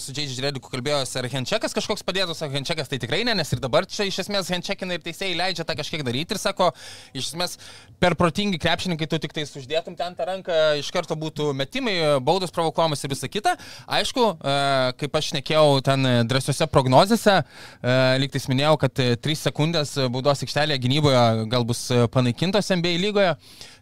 [0.00, 0.40] su J.J.
[0.48, 4.08] Rediku kalbėjo, ar Henčekas kažkoks padėtų, sako, Henčekas tai tikrai ne, nes ir dabar čia
[4.08, 6.34] iš esmės Henčekinai ir teisėjai leidžia tą kažkiek daryti.
[6.34, 6.70] Ir sako,
[7.12, 7.58] iš esmės
[8.00, 12.54] per protingi krepšininkai tu tik tai uždėtum ten tą ranką, iš karto būtų metimai, baudos
[12.54, 13.56] provokuojamas ir visa kita.
[13.90, 14.54] Aišku, e,
[15.00, 20.84] kaip aš nekėjau ten e, drąsiuose prognozėse, e, lygtais minėjau, kad 3 sekundės baudos aikštelėje
[20.86, 23.34] gynyboje gal bus e, panaikintos NBA lygoje.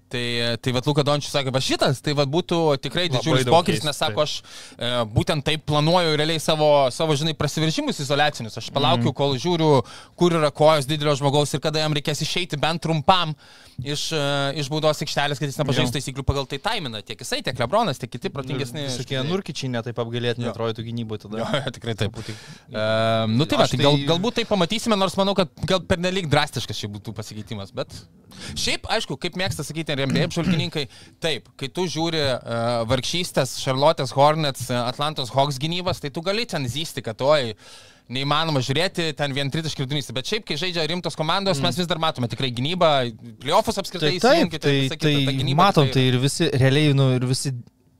[0.08, 3.98] Tai, tai vad Luka Dončius sakė, va šitas, tai vad būtų tikrai didžiulis pokytis, nes
[4.00, 8.56] sako, aš e, būtent taip planuoju realiai savo, savo žinai, prasiveržimus izolacinius.
[8.56, 9.82] Aš palaukiu, kol žiūriu,
[10.16, 13.67] kur yra kojos didelio žmogaus ir kada jam reikės išeiti bent trumpam e,
[14.58, 15.94] iš baudos aikštelės, kad jis nepažeistų Jo.
[15.98, 16.98] taisyklių pagal tai taimina.
[17.06, 18.88] Tiek jisai, tiek Lebronas, tiek kiti protingesni.
[18.88, 21.44] Visokie nurkičiai netaip apgalėtini atrodytų gynyboje tada.
[21.44, 22.10] Jo, tikrai taip.
[22.10, 22.34] Truputį-
[22.68, 26.26] Uh, nu tai va, tai gal, tai- galbūt tai pamatysime, nors manau, kad gal pernelyg
[26.28, 27.88] drastiškas čia būtų pasikeitimas, bet
[28.58, 30.88] šiaip, aišku, kaip mėgsta sakyti ir MBA apžvalgininkai,
[31.22, 36.44] taip, kai tu žiūri uh, vargšystės, Charlotte's Hornets, uh, Atlantos Hawks gynybas, tai tu gali
[36.46, 37.54] ten zysti, kad oi,
[38.12, 41.68] neįmanoma žiūrėti, ten vien tritaškį vidurys, bet šiaip, kai žaidžia rimtos komandos, mm.
[41.68, 42.92] mes vis dar matome tikrai gynybą,
[43.42, 47.10] playoffs apskritai Tai įsijunkite, tai, kita, tai ta gynyba matom, tai ir visi realiai, nu,
[47.18, 47.52] ir visi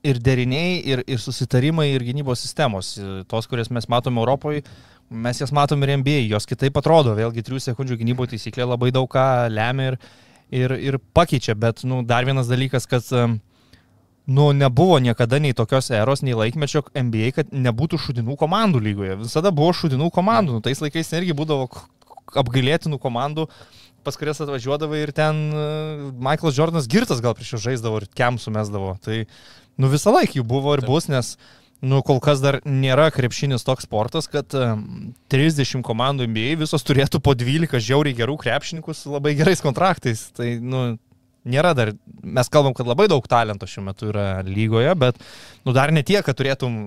[0.09, 2.93] ir deriniai, ir, ir susitarimai, ir gynybos sistemos,
[3.29, 4.63] tos, kurias mes matome Europoje,
[5.09, 9.09] mes jas matom ir NBA, jos kitaip atrodo, vėlgi 3 sekundžių gynybo taisyklė labai daug
[9.11, 9.99] ką lemia ir,
[10.61, 13.39] ir, ir pakeičia, bet, nu, dar vienas dalykas, kad um,
[14.29, 19.17] nu, nebuvo niekada nei tokios eros, nei laikmečio NBA, kad nebūtų šudinų komandų lygoje.
[19.23, 20.57] Visada buvo šudinų komandų.
[20.57, 21.65] Nu, tais laikais irgi būdavo
[22.37, 23.47] apgailėtinų komandų,
[24.05, 28.37] pas kurias atvažiuodavo ir ten uh, Michaelas Jordanas girtas gal prieš juos žaisdavo ir kem
[28.41, 28.93] sumesdavo.
[29.01, 29.23] Tai,
[29.81, 31.33] nu, visą laiką jų buvo ir bus, nes,
[31.81, 37.23] nu, kol kas dar nėra krepšinis toks sportas, kad um, 30 komandų NBA visos turėtų
[37.25, 40.27] po 12 žiauriai gerų krepšininkų su labai gerais kontraktais.
[40.37, 40.85] Tai, nu,
[41.51, 41.93] nėra dar,
[42.23, 45.19] mes kalbam, kad labai daug talento šiuo metu yra lygoje, bet,
[45.65, 46.79] nu, dar ne tiek, kad turėtum,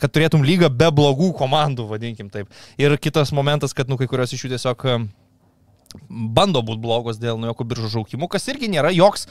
[0.00, 2.50] kad turėtum lygą be blogų komandų, vadinkim taip.
[2.80, 5.08] Ir kitas momentas, kad, nu, kai kurios iš jų tiesiog em,
[6.08, 9.28] bando būti blogos dėl nuojokų biržų žaukimų, kas irgi nėra joks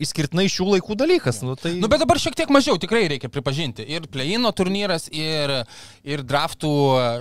[0.00, 1.40] išskirtinai šių laikų dalykas.
[1.44, 1.74] Nu, tai...
[1.80, 3.84] Nu, bet dabar šiek tiek mažiau, tikrai reikia pripažinti.
[3.88, 5.52] Ir pleino turnyras, ir,
[6.06, 6.72] ir draftų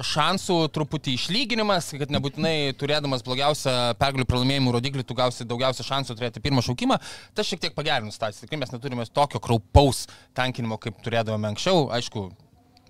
[0.06, 6.44] šansų truputį išlyginimas, kad nebūtinai turėdamas blogiausią pergalių pralaimėjimų rodiklį, tu gausi daugiausia šansų turėti
[6.44, 7.00] pirmą šaukimą.
[7.36, 8.46] Tas šiek tiek pagerino situaciją.
[8.46, 10.06] Tikrai mes neturime tokio kraupaus
[10.38, 11.88] tankinimo, kaip turėdavome anksčiau.
[11.96, 12.30] Aišku,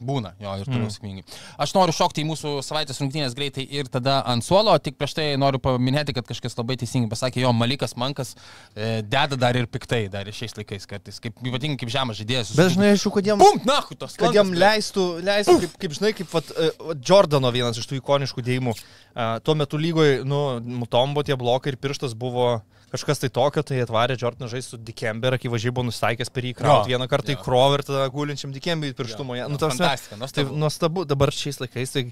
[0.03, 0.91] Būna, jo, ir toliau mm.
[0.91, 1.23] sėkmingai.
[1.61, 5.27] Aš noriu šokti į mūsų savaitės rungtynės greitai ir tada ant suolo, tik prieš tai
[5.39, 10.01] noriu paminėti, kad kažkas labai teisingai pasakė, jo, Malikas Mankas e, deda dar ir piktai,
[10.11, 12.51] dar ir šiais laikais kartais, kaip ypatingai kaip žemas žaidėjas.
[12.59, 13.39] Bet žinai, aš jau, kad jam...
[13.39, 17.79] Pum, na, tos kad jam leistų, leistų kaip, kaip žinai, kaip vat, uh, Jordano vienas
[17.79, 18.75] iš tų ikoniškų dėjimų.
[18.75, 20.41] Uh, tuo metu lygoje, nu,
[20.83, 22.57] mutombo tie blokai ir pirštas buvo
[22.95, 26.89] kažkas tai tokio, tai atvarė Jordaną žaisti su Dikember, akivaizdžiai buvo nustaikęs per jį kraut
[26.89, 27.43] vieną kartą į jo.
[27.45, 29.49] krovą ir tada gulinčiam Dikemberį pirštumoje.
[29.51, 30.49] Nu, Fantastika, nuostabu.
[30.49, 32.07] Tai nuostabu, dabar šiais laikais tai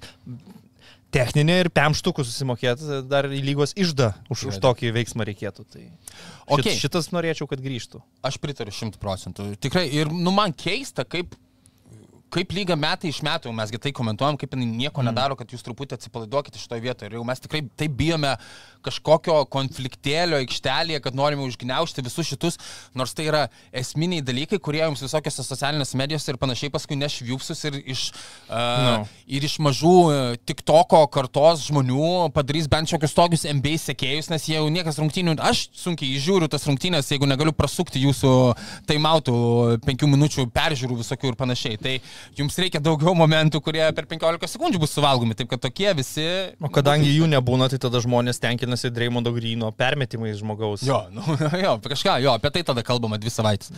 [1.13, 5.65] techninė ir pemštukų susimokėti dar į lygos išdą už, už tokį veiksmą reikėtų.
[5.69, 5.83] Tai
[6.47, 6.73] Okei.
[6.73, 8.01] šit, šitas norėčiau, kad grįžtų.
[8.25, 9.47] Aš pritariu šimtų procentų.
[9.63, 11.37] Tikrai, ir nu man keista, kaip
[12.33, 15.09] kaip lyga metai iš metų, mesgi tai komentuojam, kaip jinai nieko mm.
[15.11, 17.11] nedaro, kad jūs truputį atsipalaiduokite šitoje vietoje.
[17.11, 18.33] Ir jau mes tikrai taip bijome
[18.83, 22.57] kažkokio konfliktėlio aikštelėje, kad norime užgneušti visus šitus,
[22.97, 23.43] nors tai yra
[23.75, 28.09] esminiai dalykai, kurie jums visokiose socialinėse medijose ir panašiai paskui nešviupsus ir iš,
[28.49, 28.93] uh, No.
[29.27, 34.57] ir iš mažų uh, TikToko kartos žmonių padarys bent šiokius tokius MBA sekėjus, nes jie
[34.57, 38.33] jau niekas rungtynių, aš sunkiai žiūriu tas rungtynės, jeigu negaliu prasukti jūsų
[38.89, 39.37] taimautų
[39.85, 41.79] penkių minučių peržiūrų visokių ir panašiai.
[41.83, 41.95] Tai
[42.37, 46.27] jums reikia daugiau momentų, kurie per 15 sekundžių bus suvalgomi, taip kad tokie visi...
[46.63, 50.85] O kadangi jų nebūna, tai tada žmonės tenkinasi Dreimondo Grino permetimais žmogaus.
[50.87, 51.23] Jo, nu,
[51.65, 53.73] jo, kažką, jo, apie tai tada kalbama dvi savaitės.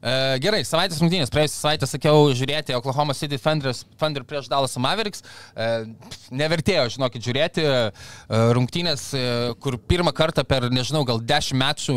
[0.00, 1.32] E, gerai, savaitės rungtynės.
[1.34, 5.24] Praėjusią savaitę sakiau žiūrėti Oklahoma City Thunders, Thunder prieš Dallas Mavericks.
[5.54, 5.70] E,
[6.34, 7.76] nevertėjo, žinokit, žiūrėti e,
[8.56, 9.24] rungtynės, e,
[9.62, 11.96] kur pirmą kartą per, nežinau, gal 10 metų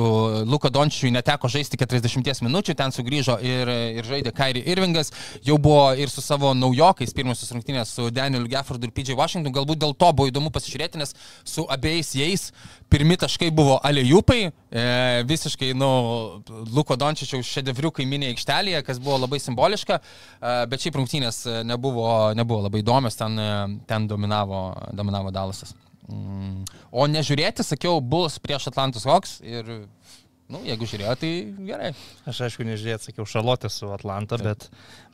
[0.49, 5.13] Luko Dončiui neteko žaisti 40 minučių, ten sugrįžo ir, ir žaidė Kairi Irvingas,
[5.45, 9.81] jau buvo ir su savo naujokais pirmosios rungtynės su Daniel Gaffordu ir PJ Washington, galbūt
[9.83, 11.15] dėl to buvo įdomu pasižiūrėti, nes
[11.47, 12.47] su abiejais jais
[12.93, 14.85] pirmi taškai buvo alėjupai, e,
[15.29, 15.89] visiškai, nu,
[16.73, 22.07] Luko Dončičiaus šedevriukai minė aikštelėje, kas buvo labai simboliška, e, bet šiaip rungtynės e, nebuvo,
[22.37, 23.49] nebuvo labai įdomios, ten, e,
[23.89, 25.73] ten dominavo, dominavo Dalasas.
[26.11, 26.65] Mm.
[26.91, 29.87] O nežiūrėti, sakiau, Bulls prieš Atlantus Hawks ir,
[30.51, 31.33] nu, jeigu žiūrėjo, tai
[31.67, 31.91] gerai.
[32.29, 34.67] Aš aišku nežiūrėjau, sakiau, šalotė su Atlanta, bet,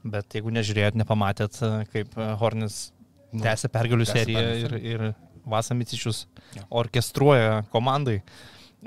[0.04, 1.60] bet jeigu nežiūrėjot, nepamatėt,
[1.94, 2.88] kaip Hornis
[3.30, 5.04] Nu, tęsia pergalių seriją ir, ir
[5.50, 6.24] Vasamicičius
[6.56, 6.64] Jo.
[6.82, 8.20] orkestruoja komandai.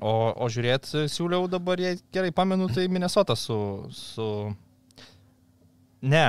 [0.00, 3.56] O, o žiūrėt, siūliau dabar, jei gerai pamenu, tai Minnesota su...
[3.92, 4.26] su...
[6.02, 6.24] Ne,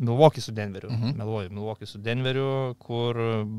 [0.00, 0.88] Milwaukee su Denveriu.
[0.90, 1.10] Mhm.
[1.20, 3.18] Meluoju, Milwaukee su Denveriu, kur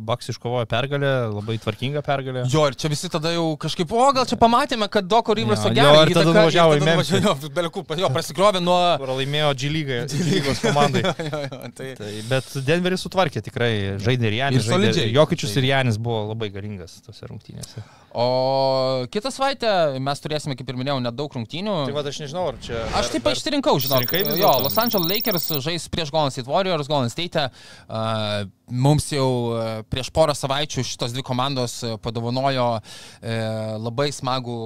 [0.10, 2.44] Baks iškovojo pergalę, labai tvarkingą pergalę.
[2.50, 5.76] Jo, ir čia visi tada jau kažkaip, o gal čia pamatėme, kad Doko Riverso Jo,
[5.78, 5.94] gerai.
[6.00, 7.22] jo, ir tada nuvažiavo į Memphį.
[7.28, 8.80] Jo, belekų, jo, prasikrovė nuo...
[9.04, 11.04] Kur laimėjo G lygos komandai.
[11.06, 11.92] jo, jo, tai...
[12.02, 13.72] Tai, bet Denveris sutvarkė tikrai,
[14.02, 15.12] žaidė ir Janis, Ir solidžiai.
[15.14, 17.86] Jokičius Tai- ir Janis buvo labai galingas tose rungtynėse.
[18.18, 19.70] O kitą savaitę
[20.04, 21.76] mes turėsime, kaip ir minėjau, nedaug rungtynių.
[21.88, 22.82] Tai va, aš nežinau, ar čia...
[23.00, 23.88] Aš taip pat išsirinkau, vis
[24.42, 24.52] Jo?
[24.66, 27.46] Los Angeles Lakers žais prieš Golden State Warriors, Golden State.
[27.88, 32.84] Uh, mums jau uh, prieš porą savaičių šitos dvi komandos uh, padovanojo uh,
[33.82, 34.58] labai smagų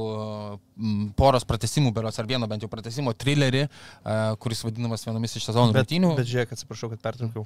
[1.16, 5.72] poros pratesimų, beros ar vieno bent jau pratesimo trilerį, uh, kuris vadinamas vienomis iš sezono
[5.72, 6.16] Bet, rungtynių.
[6.20, 7.46] bet žiūrėk, atsiprašau, kad pertraukiau.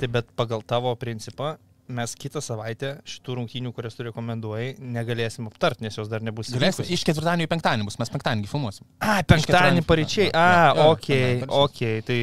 [0.00, 1.56] Tai bet pagal tavo principą
[1.92, 6.88] mes kitą savaitę šitų rungtynių, kurias tu rekomenduoji, negalėsim aptarti, nes jos dar nebus Galėsim,
[6.94, 8.86] iš ketvirtadienio į penktadienį bus, mes penktadienį filmuosim.
[9.04, 10.30] A, penktadienį pareičiai.
[10.32, 11.82] A, jo, ok, penktadienį ok.
[12.08, 12.18] Tai,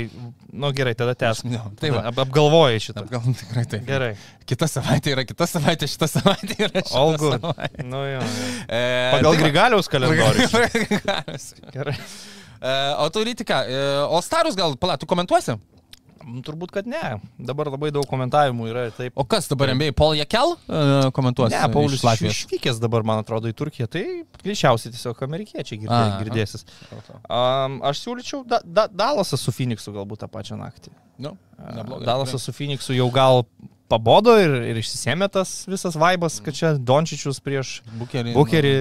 [0.63, 1.47] nu gerai, tada tęsk.
[1.53, 2.03] Jo, tai va.
[2.11, 3.05] Ap- Apgalvojai šitą.
[3.13, 3.85] Gal tikrai taip.
[3.87, 4.11] Gerai.
[4.49, 7.85] Kita savaitė yra kita savaitė, šita savaitė yra savaitė.
[7.85, 8.27] Nu, jo, jo.
[8.79, 8.83] E,
[9.15, 9.41] Pagal tai.
[9.43, 10.47] Grigaliaus kalendorių.
[10.75, 11.49] Grigalius.
[11.73, 11.95] Gerai.
[12.59, 15.55] E, o tu rytika, e, o starus gal, pala, tu komentuosi?
[16.29, 17.17] Nu, Turbūt, kad ne.
[17.49, 19.15] Dabar labai daug komentavimų yra taip.
[19.19, 20.83] O kas dabar MBA, Paul Jekel e,
[21.15, 21.51] komentuos?
[21.53, 22.43] Ne, Paulius iš Latvijos.
[22.43, 24.03] išvykęs dabar, man atrodo, į Turkiją, tai
[24.43, 26.21] greičiausiai tiesiog amerikiečiai girdė, Aha.
[26.21, 26.67] girdėsis.
[26.91, 30.93] Um, aš siūlyčiau da, da, Dalasą su Phoenixu galbūt tą pačią naktį.
[31.19, 32.07] Nu, neblogai.
[32.07, 33.43] Dalasas su Phoenixu jau gal
[33.89, 38.35] pabodo ir, ir išsisėmė tas visas vaibas, kad čia Dončičius prieš Bukerį.
[38.37, 38.75] Bukerį,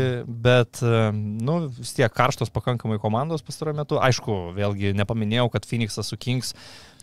[0.44, 4.00] bet, um, nu, vis tiek karštos pakankamai komandos pastaruoju metu.
[4.04, 6.52] Aišku, vėlgi nepaminėjau, kad Phoenixas su Kings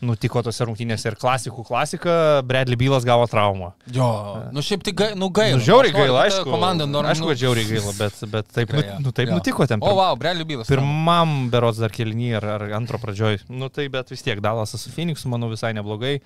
[0.04, 3.72] nutiko tose rungtynėse ir klasikų klasika, Bradley Bylas gavo traumą.
[3.96, 4.08] Jo,
[4.52, 5.56] nu šiaip tai gai, nu gaila.
[5.60, 6.50] Nu, žiauriai gaila, aišku.
[6.52, 7.08] Komanda nors.
[7.14, 9.38] Aišku, kad žiauriai gaila, bet, bet taip, Tikrai, nu, nu, taip Jo.
[9.40, 9.80] nutiko ten.
[9.80, 10.68] O, pir- wow, Bradley Bylas.
[10.68, 13.46] Pirmam berots dar kelny ar, ar antro pradžioj.
[13.50, 16.20] Nu tai bet vis tiek Dalasas su Phoenixu, manau, visai neblogai.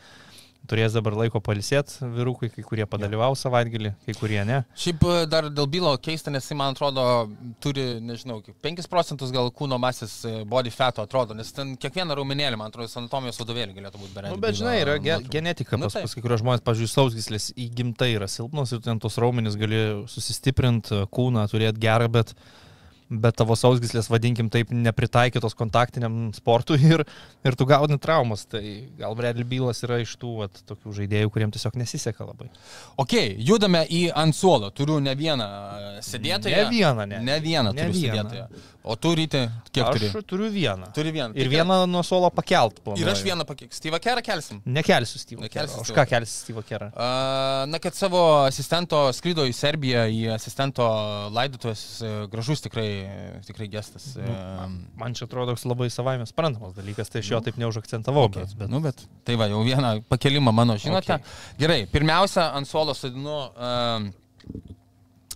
[0.70, 4.60] Turės dabar laiko palisėti vyrukai, kai kurie padalyvau savaitgalį, kai kurie ne.
[4.78, 7.06] Šiaip e, dar dėl bylo keista, nes jis, man atrodo,
[7.64, 12.14] turi, nežinau, kiek- 5 procentus gal kūno masės e, body fato atrodo, nes ten kiekvieną
[12.20, 14.36] raumenėlį, man atrodo, anatomijos vadovėlį galėtų būti beveik.
[14.36, 16.06] Nu, bet žinai, yra ge genetika, Nu, pas, taip.
[16.06, 21.02] pas kai kurios žmonės, pavyzdžiui, sausgyslės įgimtai yra silpnos ir ten tos raumenys gali susistiprinti,
[21.10, 22.36] kūną turėti gerą, bet,
[23.10, 27.04] bet tavo sausgyslės, vadinkim taip, nepritaikytos kontaktiniam sportui ir,
[27.46, 28.46] ir tu gauni traumas.
[28.50, 28.62] Tai
[29.00, 32.50] gal Bradley Bylas yra iš tų vat, tokių žaidėjų, kuriems tiesiog nesiseka labai.
[33.02, 34.70] Ok, judame į ant suolo.
[34.76, 36.66] Turiu ne vieną e, sėdėtoją.
[36.66, 37.24] Ne vieną, ne.
[37.26, 38.48] Ne vieną Ne vieną.
[38.90, 39.42] O tu ryti,
[39.76, 40.22] kiek Aš turi?
[40.26, 40.88] turiu vieną.
[40.96, 41.34] Turi vieną.
[41.36, 42.78] Ir Tai vieną nuo suolo pakelt.
[42.80, 43.10] Ir planuoju.
[43.12, 43.76] aš vieną pakeiksiu.
[43.78, 44.62] Steve Kerą kelsim.
[44.66, 45.84] Nekelsiu Steve'o Nekelsi Kerą.
[45.84, 46.08] Už ką Kerą.
[46.14, 46.88] kelsi Steve'o Kerą?
[46.96, 50.88] A, Na, kad savo asistento skrydo į Serbiją, į asistento
[51.36, 52.88] laidotuvės, e, gražus tikrai,
[53.48, 54.12] tikrai gestas.
[54.20, 54.70] Nu, e,
[55.00, 58.28] Man čia atrodo toks labai savaime suprantamas dalykas, tai aš jo taip neužakcentavau.
[58.30, 58.48] Okay.
[58.48, 58.74] Bet, bet...
[58.74, 61.20] Nu, bet tai va, jau vieną pakelimą mano žinote.
[61.20, 61.56] Okay.
[61.62, 64.10] Gerai, pirmiausia, ant suolo sodinu uh,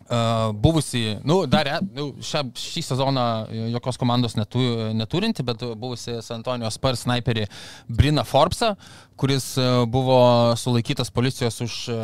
[0.04, 3.22] Uh, buvusi, nu, dar, e- nu, šią, šį sezoną
[3.72, 4.60] jokios komandos netu,
[4.92, 7.46] neturinti, bet buvusi San Antonijos Spurs sniperį
[7.88, 8.74] Brina Forbesą,
[9.16, 10.20] kuris uh, buvo
[10.60, 12.02] sulaikytas policijos už uh,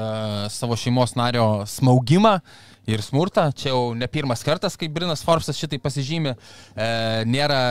[0.47, 2.37] savo šeimos nario smaugimą
[2.89, 3.49] ir smurtą.
[3.55, 6.35] Čia jau ne pirmas kartas, kai Brinas Forbesas šitai pasižymė.
[6.35, 6.89] E,
[7.29, 7.61] nėra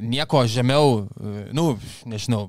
[0.00, 1.72] nieko žemiau, e, nu,
[2.10, 2.48] nežinau,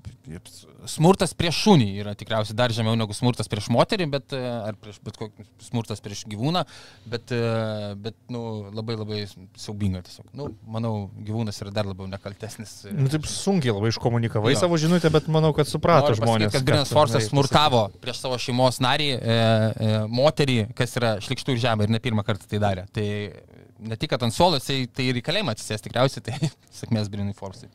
[0.90, 5.00] smurtas prieš šunį yra tikriausiai dar žemiau negu smurtas prieš moterį, bet, e, ar prieš
[5.06, 6.64] bet kokį smurtas prieš gyvūną,
[7.12, 9.22] bet, e, bet nu, labai labai
[9.60, 10.32] siaubinga tiesiog.
[10.38, 10.94] Nu, manau,
[11.28, 12.82] gyvūnas yra dar labiau nekaltesnis.
[12.92, 14.62] Nu, taip sunkiai labai iškomunikavai jo.
[14.64, 16.52] savo žinutę, bet manau, kad suprato Noriu žmonės.
[16.52, 21.56] Pasakyt, kad Brinas Forsas smurtavo prieš savo šeimos narį, e, e, moterį, kas yra šlikštų
[21.58, 22.88] ir žemė ir ne pirmą kartą tai darė.
[22.96, 23.08] Tai
[23.82, 27.36] ne tik, kad ant suolo, tai, tai ir į kalėjimą atsisės tikriausiai, tai sėkmės Brinui
[27.38, 27.70] Forsai.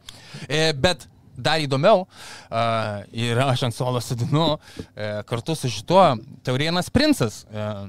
[0.46, 1.06] E, bet
[1.36, 6.08] dar įdomiau, uh, ir aš ant suolo sėdinu, uh, kartu su šituo
[6.46, 7.44] Taurienas Princas.
[7.50, 7.86] Uh,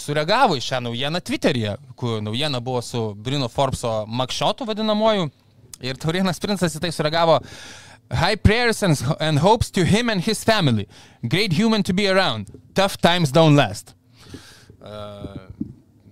[0.00, 5.28] sureagavo į šią naujieną Twitter'yje, kur naujiena buvo su Bruno Forbeso makšotu vadinamoju.
[5.84, 7.40] Ir Taurienas Princas į tai sureagavo.
[8.10, 10.88] High prayers and, and hopes to him and his family.
[11.22, 12.50] Great human to be around.
[12.74, 13.94] Tough times don't last.
[14.80, 15.46] Uh,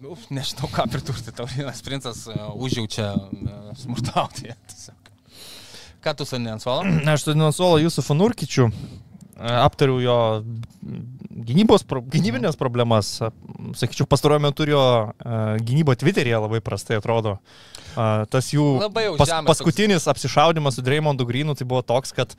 [0.06, 1.34] uf, nežinau, ką pridurti.
[1.34, 4.54] Taurienas Princas uh, užjaučia uh, smurtauti.
[4.70, 4.97] Tiesiog.
[6.04, 6.86] Ką tu sani ant suolo?
[7.14, 8.68] Aš sodinu ant suolo jūsų fanurkičių,
[9.38, 10.18] aptariau jo
[11.48, 13.16] gynybos, gynybinės problemas.
[13.78, 14.84] Sakyčiau, pastaruoju metu jo
[15.64, 17.38] gynybo Twitter'yje labai prastai atrodo.
[18.30, 18.66] Tas jų
[19.18, 20.12] pas, paskutinis toks...
[20.14, 22.36] apsišaudimas su Dreymondu Greenu tai buvo toks, kad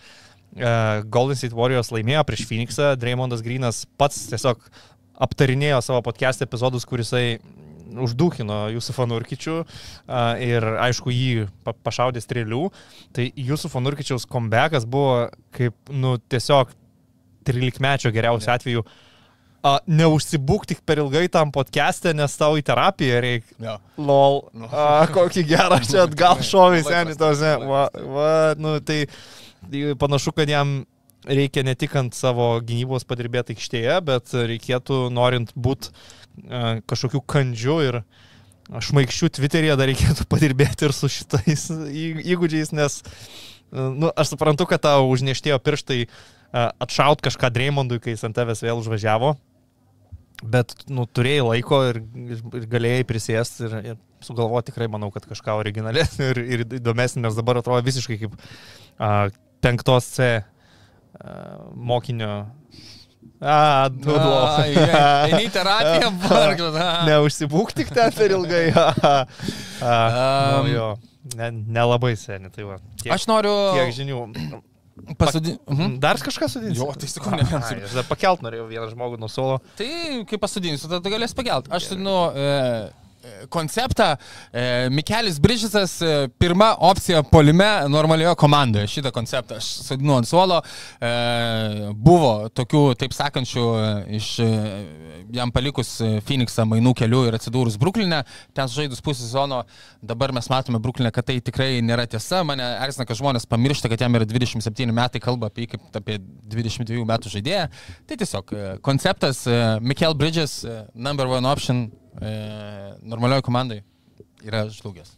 [1.12, 4.64] Golden State Warriors laimėjo prieš Phoenixą, Dreymondas Greenas pats tiesiog
[5.20, 7.40] aptarinėjo savo podcast epizodus, kurisai
[8.06, 9.58] uždūkino Jusufą Nurkičių
[10.46, 11.48] ir aišku jį
[11.86, 12.68] pašaudė strėlių,
[13.16, 16.74] tai Jusufo Nurkičiaus comebackas buvo kaip, nu, tiesiog
[17.50, 18.84] 13 mečio geriausiu atveju.
[19.60, 23.56] A, neužsibūk tik per ilgai tam podcast'e, nes tau į terapiją reikia.
[23.60, 23.74] Ja.
[24.00, 24.46] Lol.
[24.56, 24.70] Nu.
[24.72, 27.58] A, kokį gerą čia atgal šovį seniai tose.
[27.68, 29.02] Va, va, nu, tai,
[29.66, 30.78] tai panašu, kad jam
[31.28, 35.92] reikia ne tik ant savo gynybos padirbėti aikštėje, bet reikėtų, norint būti
[36.90, 38.02] kažkokių kandžių ir
[38.70, 43.02] šmaikščių Twitter'yje dar reikėtų padirbėti ir su šitais įgūdžiais, nes
[43.72, 46.04] nu, aš suprantu, kad tau užneštėjo pirštai
[46.54, 49.36] atšaut kažką Dreimondui, kai jis ant tavęs vėl užvažiavo,
[50.44, 52.00] bet nu, turėjai laiko ir,
[52.30, 57.38] ir galėjai prisėsti ir, ir sugalvoti tikrai, manau, kad kažką originalesnio ir, ir įdomesnio, nes
[57.38, 58.38] dabar atrodo visiškai kaip
[58.98, 59.30] a,
[59.64, 60.44] penktos C a,
[61.76, 62.34] mokinio
[63.40, 64.74] A, du blogai.
[65.30, 66.80] Eini terapiją, varglas.
[67.08, 68.66] Neužsibūk tik ten per ilgai.
[68.76, 69.14] A,
[69.80, 70.24] a,
[70.60, 70.88] nu, jo,
[71.40, 72.76] nelabai ne seniai, tai va.
[73.00, 73.54] Tiek, aš noriu.
[73.78, 74.18] Tiek žinių.
[75.16, 75.62] Pasodinti.
[75.72, 75.94] Mhm.
[76.04, 76.80] Dar kažką sudinti?
[76.82, 77.72] Jo, tai sakau, ne vienas.
[77.96, 79.62] Aš pakelt norėjau vieną žmogų nuo solo.
[79.80, 79.88] Tai
[80.28, 81.72] kaip pasodinsiu, tada galės pakelt.
[81.72, 82.18] Aš sudinu.
[82.36, 82.92] E,
[83.50, 84.04] konceptą.
[84.54, 88.88] E, Mikelis Bridžisas e, pirma opcija polime normalioje komandoje.
[88.88, 90.62] Šitą konceptą aš sodinu ant suolo.
[91.02, 91.12] E,
[91.94, 93.66] buvo tokių, taip sakančių,
[94.20, 94.30] iš
[95.36, 98.24] jam palikus Phoenixą mainų kelių ir atsidūrus Bruklinę,
[98.56, 99.62] ten žaidus pusę sezono,
[100.02, 102.44] dabar mes matome Bruklinę, kad tai tikrai nėra tiesa.
[102.48, 106.20] Mane erzina, kad žmonės pamiršta, kad jam yra 27 metai, kalba apie jį kaip apie
[106.50, 107.68] 22 metų žaidėją.
[108.10, 108.54] Tai tiesiog
[108.86, 109.46] konceptas
[109.84, 110.62] Mikel Bridges,
[110.96, 111.90] number one option
[112.22, 112.34] e,
[113.02, 113.82] normalioje komandai
[114.46, 115.16] yra žlugęs.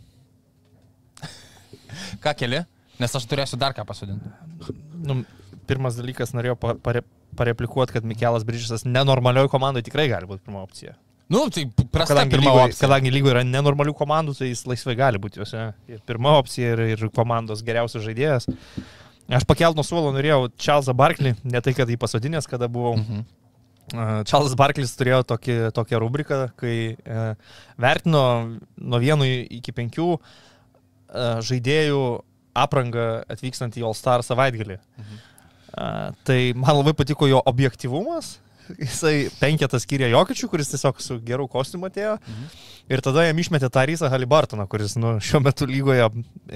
[2.23, 2.63] ką keli?
[3.01, 4.29] Nes aš turėsiu dar ką pasodinti.
[5.01, 5.21] Nu,
[5.69, 7.03] pirmas dalykas, norėjau pare,
[7.37, 10.97] pareplikuoti, kad Mikelas Bridžisas nenormalioje komandoje tikrai gali būti pirma opcija.
[11.31, 12.81] Nu, tai prasta kadangi pirma lygoje, opcija.
[12.83, 15.69] kadangi lygoje yra nenormalių komandų, tai jis laisvai gali būti juose.
[15.87, 18.49] Ir pirma opcija, ir, ir komandos geriausias žaidėjas.
[19.31, 22.97] Aš pakelt nuo suolo norėjau Čarlzą Barklį, ne tai, kad jį pasodinęs, kada buvau.
[22.99, 23.23] Mhm.
[23.91, 27.23] Čarlis Barklis turėjo tokį, tokią rubriką, kai e,
[27.81, 28.23] vertino
[28.77, 30.19] nuo vieno iki penkių e,
[31.47, 32.03] žaidėjų
[32.61, 34.79] aprangą atvykstant į All Star savaitgalį.
[35.01, 35.19] Mhm.
[35.71, 35.89] E,
[36.27, 38.37] tai man labai patiko jo objektivumas,
[38.79, 42.17] jisai penketą skiria Jokičių, kuris tiesiog su geru kostiumu atėjo.
[42.21, 42.47] Mhm.
[42.91, 46.07] Ir tada jam išmetė tą Rysą Halibartoną, kuris nu, šiuo metu lygoje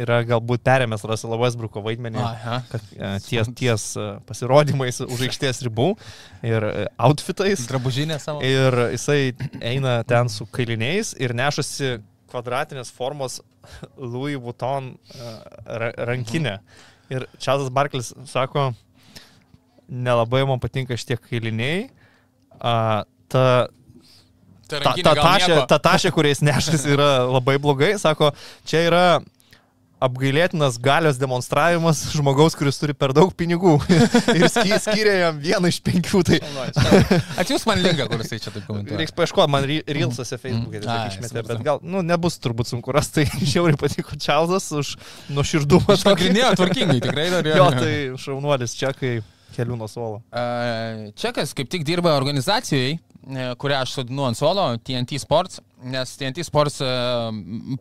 [0.06, 2.58] yra galbūt perėmęs Russell Westbrooko vaidmenį Aha.
[2.72, 5.92] kad, e, ties, ties e, pasirodymais už aikštės ribų
[6.46, 7.68] ir e, outfitais.
[7.70, 8.44] Drabužinė savo.
[8.44, 12.00] Ir jisai eina ten su kailiniais ir nešasi
[12.34, 13.40] kvadratinės formos
[13.96, 14.96] Louis Vuitton
[15.66, 16.60] ra rankinę.
[16.60, 16.92] Mhm.
[17.16, 18.72] Ir Čazas Barklis sako,
[19.90, 21.90] nelabai man patinka šitie kailiniai.
[22.60, 23.48] A, ta
[24.66, 28.32] Tai ta, ta, tašė, ta tašė, kuriais nešas yra labai blogai, sako,
[28.66, 29.02] čia yra
[30.06, 33.76] apgailėtinas galios demonstravimas žmogaus, kuris turi per daug pinigų
[34.38, 36.24] ir sky- skiria jam vieną iš penkių.
[36.28, 36.40] Tai
[37.42, 38.98] Atsiūs man linką, kur jisai čia taip komentuoja.
[39.04, 42.94] reiks paieškoti, man re- Reels'ose Facebook'e Ai, tiesiog išmetė, bet gal, nu, nebus turbūt sunku
[42.98, 44.96] rasti, tai žiauriai patiko Čarlzas už
[45.30, 45.94] nuoširdumą.
[45.94, 46.10] tokį.
[46.12, 47.96] Nagrinėjo tvarkingai, tikrai dar Jo, tai
[48.26, 49.20] šaunuolis čia, kai
[49.56, 50.22] kelių nuo suolo.
[51.20, 56.42] Čekas kaip tik dirba organizacijai, e, kurią aš sodinu ant suolo, TNT Sports, nes TNT
[56.46, 56.88] Sports e,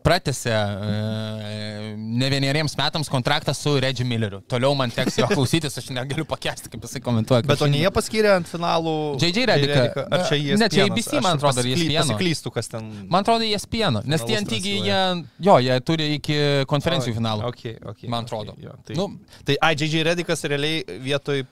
[0.05, 4.43] pratęsė e, ne vieneriems metams kontraktą su Reggie Milleriu.
[4.51, 7.47] Toliau man teks jo klausytis, aš negaliu pakęsti, kaip jisai komentuoja.
[7.49, 8.95] Bet o ne jie paskyrė ant finalų.
[9.23, 10.05] JJ Rediką.
[10.05, 10.59] Ar čia jie?
[10.61, 11.97] Ne, čia ABC, man atrodo, ar ESPN.
[12.03, 12.93] Pasiklystu, kas ten.
[13.09, 15.01] Man atrodo, jie spieno, nes TNT jie,
[15.49, 16.39] jo, jie turi iki
[16.71, 17.49] konferencijų finalų.
[17.53, 18.57] Okay, okay, Man atrodo.
[18.59, 19.09] Okay, jo, tai, Nu,
[19.49, 21.45] tai ai, JJ Redikas realiai vietoj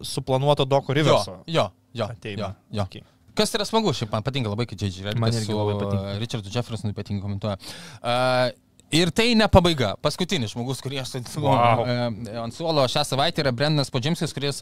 [0.00, 1.38] suplanuoto Doko jo, Riverso.
[1.46, 2.42] jo, jo, Ateina.
[2.70, 2.82] jo, jo.
[2.82, 3.02] Okay.
[3.34, 5.04] Kas yra smagu, šiaip man patinka labai, kai J.J.
[5.16, 6.18] Man Redikas irgi labai patinka.
[6.20, 7.56] Richardu Jeffersonu ypatingai komentuoja.
[8.02, 8.50] Uh,
[8.92, 9.94] Ir tai ne pabaiga.
[10.04, 11.80] Paskutinis žmogus, kurį aš Wow.
[11.88, 14.58] e, ant suolo šią savaitę yra Brendanas Podžimskis, kuris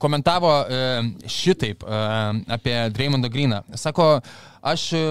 [0.00, 0.78] komentavo e,
[1.28, 1.98] šitaip e,
[2.56, 3.60] apie Dreymondą Greeną.
[3.76, 4.06] Sako,
[4.64, 5.02] aš e,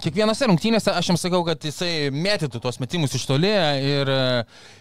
[0.00, 4.10] kiekvienose rungtynėse aš jam sakau, kad jisai mėtytų tuos metimus iš toli ir,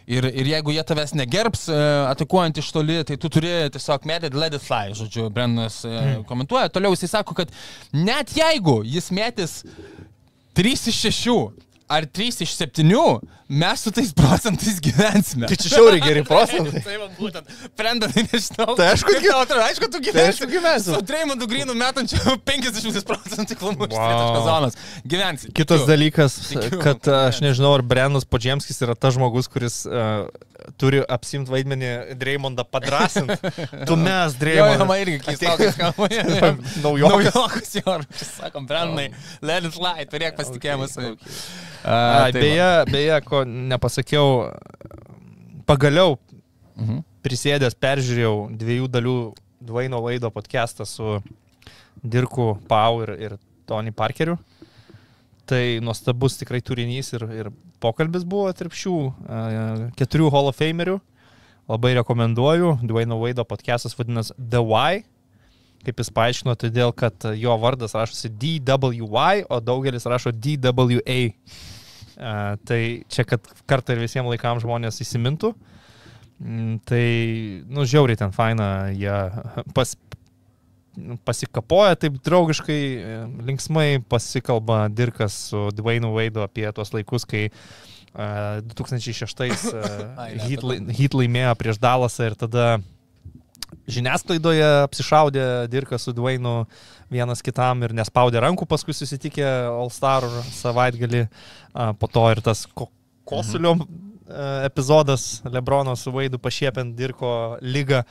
[0.08, 1.80] ir, ir jeigu jie tavęs negerbs e,
[2.12, 6.72] atakuojant iš toli, tai tu turi tiesiog mėtyti let it fly, žodžiu, Brendanas e, komentuoja.
[6.72, 7.52] Toliau jisai sako, kad
[7.96, 9.60] net jeigu jis mėtys
[10.58, 12.85] 3 iš 6 ar 3 iš 7,
[13.51, 15.49] mes su tais procentais gyvensime.
[15.51, 16.81] Tai čia šiauriai geri procentai.
[16.85, 17.49] Tai va būtent.
[17.76, 18.76] Prenda, tai nežinau.
[18.80, 20.30] Tai aišku, Kaip tau atrodo, aišku, tu Tai gyvensi.
[20.31, 20.95] aišku gyvensiu.
[20.95, 24.39] Su Dreymondu Grinu metančiu 50 procentų klamų iš Wow.
[24.47, 24.80] zonos.
[25.03, 25.51] Gyvensi.
[25.51, 25.91] Kitas Tikiu.
[25.91, 26.80] dalykas, Tikiu.
[26.81, 30.30] kad aš nežinau, ar Brennas Podžemskis yra tas žmogus, kuris uh,
[30.82, 31.90] turi apsimti vaidmenį
[32.22, 33.38] Dreymondą padrasinti.
[33.90, 34.86] Tu mes, Dreymondą.
[34.90, 36.08] man irgi keistokas skamba.
[36.86, 37.32] Naujokas.
[37.36, 37.98] Naujokas jo,
[38.38, 39.10] sakom, Brendai,
[39.42, 41.32] let it fly, turėk pasitikėjimą savimi.
[41.84, 44.28] Ai, tai beje, beje, ko nepasakiau,
[45.70, 46.18] pagaliau
[46.82, 47.02] Mhm.
[47.22, 49.16] prisėdęs peržiūrėjau dviejų dalių
[49.62, 51.20] Dvaino Vaido podcastą su
[52.02, 53.36] Dirku Pau ir, ir
[53.70, 54.38] Tony Parkeriu.
[55.52, 57.48] Tai nuostabus tikrai turinys ir, ir
[57.84, 60.94] pokalbis buvo tarp šių uh, keturių Hall of Famerių.
[61.68, 62.78] Labai rekomenduoju.
[62.88, 65.02] Dvaino Vaido podcastas vadinasi The Why.
[65.84, 71.19] Kaip jis paaiškino, todėl kad jo vardas rašosi DWY, o daugelis rašo DWA.
[72.15, 75.52] Uh, tai čia, kad kartą ir visiems laikams žmonės įsimintų.
[76.40, 77.06] Mm, Tai,
[77.76, 79.19] nu, žiauriai ten faina, jie
[79.76, 79.98] pas,
[81.26, 88.59] pasikapoja taip draugiškai, e, linksmai pasikalba Dirkas su Dvainu Vaidu apie tuos laikus, kai uh,
[88.76, 90.68] 2006 Ai, uh, ne, Heat, tada.
[90.68, 92.65] lai- Heat laimėjo prieš Dalasą ir tada
[93.91, 96.65] žiniasklaidoje apsišaudė Dirkas su Dvainu
[97.11, 101.26] vienas kitam ir nespaudė rankų, paskui susitikę All Star savaitgalį,
[101.99, 102.89] po to ir tas ko
[103.27, 104.11] kosulio mhm.
[104.68, 108.03] epizodas Lebrono su Vaidu pašiepiant Dirko lygą.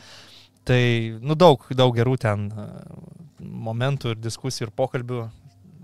[0.68, 0.82] Tai,
[1.24, 2.66] nu, daug, daug gerų ten a,
[3.40, 5.26] momentų ir diskusijų ir pokalbių.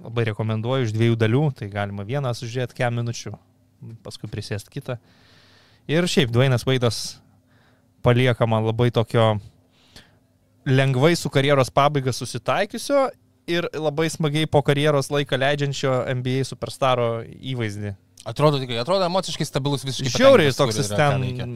[0.06, 3.32] Labai rekomenduoju iš dviejų dalių, tai galima vieną sužiūrėti kem minučių,
[4.04, 4.98] paskui prisėsti kitą.
[5.90, 6.98] Ir šiaip Dvainas Vaidas
[8.06, 9.38] palieka man labai tokio
[10.66, 13.08] lengvai su karjeros pabaiga susitaikiusio
[13.50, 17.94] ir labai smagiai po karjeros laiką leidžiančio NBA superstaro įvaizdį.
[18.26, 20.10] Atrodo tikrai, atrodo emociškai stabilus visiškai.
[20.18, 21.46] Žiauriai toks jis ten veikia.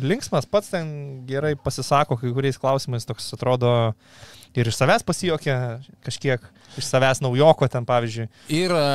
[0.00, 0.86] linksmas, pats ten
[1.28, 3.74] gerai pasisako kai kuriais klausimais, toks atrodo
[4.56, 5.58] ir iš savęs pasijokia
[6.06, 6.46] kažkiek,
[6.80, 8.30] iš savęs naujoko ten pavyzdžiui.
[8.56, 8.86] Ir e,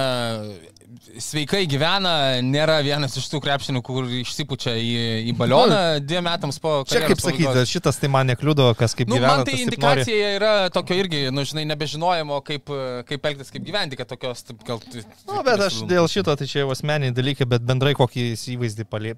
[1.21, 2.11] sveikai gyvena,
[2.41, 4.87] nėra vienas iš tų krepšinių, kur išsipučia į,
[5.29, 6.79] į balioną dviem metams po...
[6.89, 9.35] Čia kaip sakyti, šitas tai man nekliudo, kas kaip Nu, gyvena.
[9.37, 12.73] man tai indikacija yra tokio irgi, nu, žinai, nebežinojimo, kaip,
[13.09, 14.81] kaip elgtis, kaip gyventi, kad tokios, taip, gal...
[15.29, 19.17] Nu, bet aš dėl šito, tai čia jau asmeniai dalykai, bet bendrai kokį įvaizdį palie-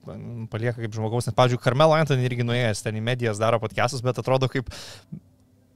[0.51, 1.29] palieka kaip žmogaus.
[1.31, 4.67] Nes, pavyzdžiui, Carmelo Anthony irgi nuėjęs ten į medijas, daro podcastus, bet atrodo kaip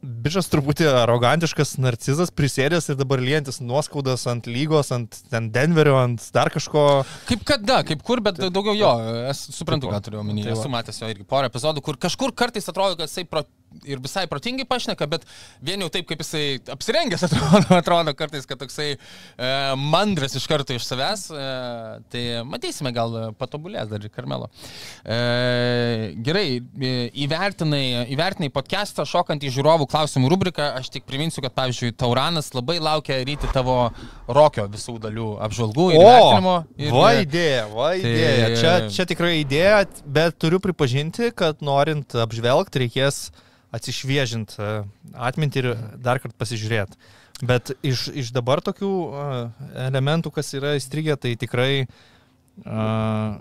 [0.06, 6.24] bičias truputį arogantiškas narcizas prisėdęs ir dabar lientis nuoskaudas ant lygos, ant ten Denverio, ant
[6.36, 7.04] dar kažko.
[7.30, 8.92] Kaip kada, kaip kur, bet daugiau jo,
[9.32, 10.46] aš suprantu, ką turiu omeny.
[10.46, 10.56] Va.
[10.56, 13.46] Esu matęs jo irgi porą epizodų, kur kažkur kartais atrodo, kad jisai pro,
[13.84, 15.26] ir visai protingai pašneka, bet
[15.66, 18.98] vien jau taip, kaip jisai apsirengęs atrodo, atrodo kartais, kad toksai e,
[19.80, 21.28] mandras iš karto iš savęs.
[21.36, 21.46] E,
[22.14, 24.50] tai matysime, gal patobulės dar ir Karmelo.
[25.04, 26.94] E, gerai, e,
[27.26, 27.84] įvertinai,
[28.16, 33.20] įvertinai podcastą, šokant į žiūrovų klausimų rubriką, aš tik priminsiu, kad pavyzdžiui, Tauranas labai laukia
[33.28, 33.90] ryti tavo
[34.28, 36.56] rokio visų dalių apžvalgų ir vertinimo.
[36.80, 38.52] Ir, va idėja, va tai- idėja.
[38.60, 43.26] Čia, čia tikrai idėja, bet turiu pripažinti, kad norint apžvelgti, reikės
[43.76, 44.72] atsišviežinti e,
[45.30, 45.70] atmintį ir
[46.04, 47.00] dar kartą pasižiūrėti.
[47.44, 53.34] Bet iš, iš dabar tokių uh, elementų, kas yra įstrigę, tai tikrai uh,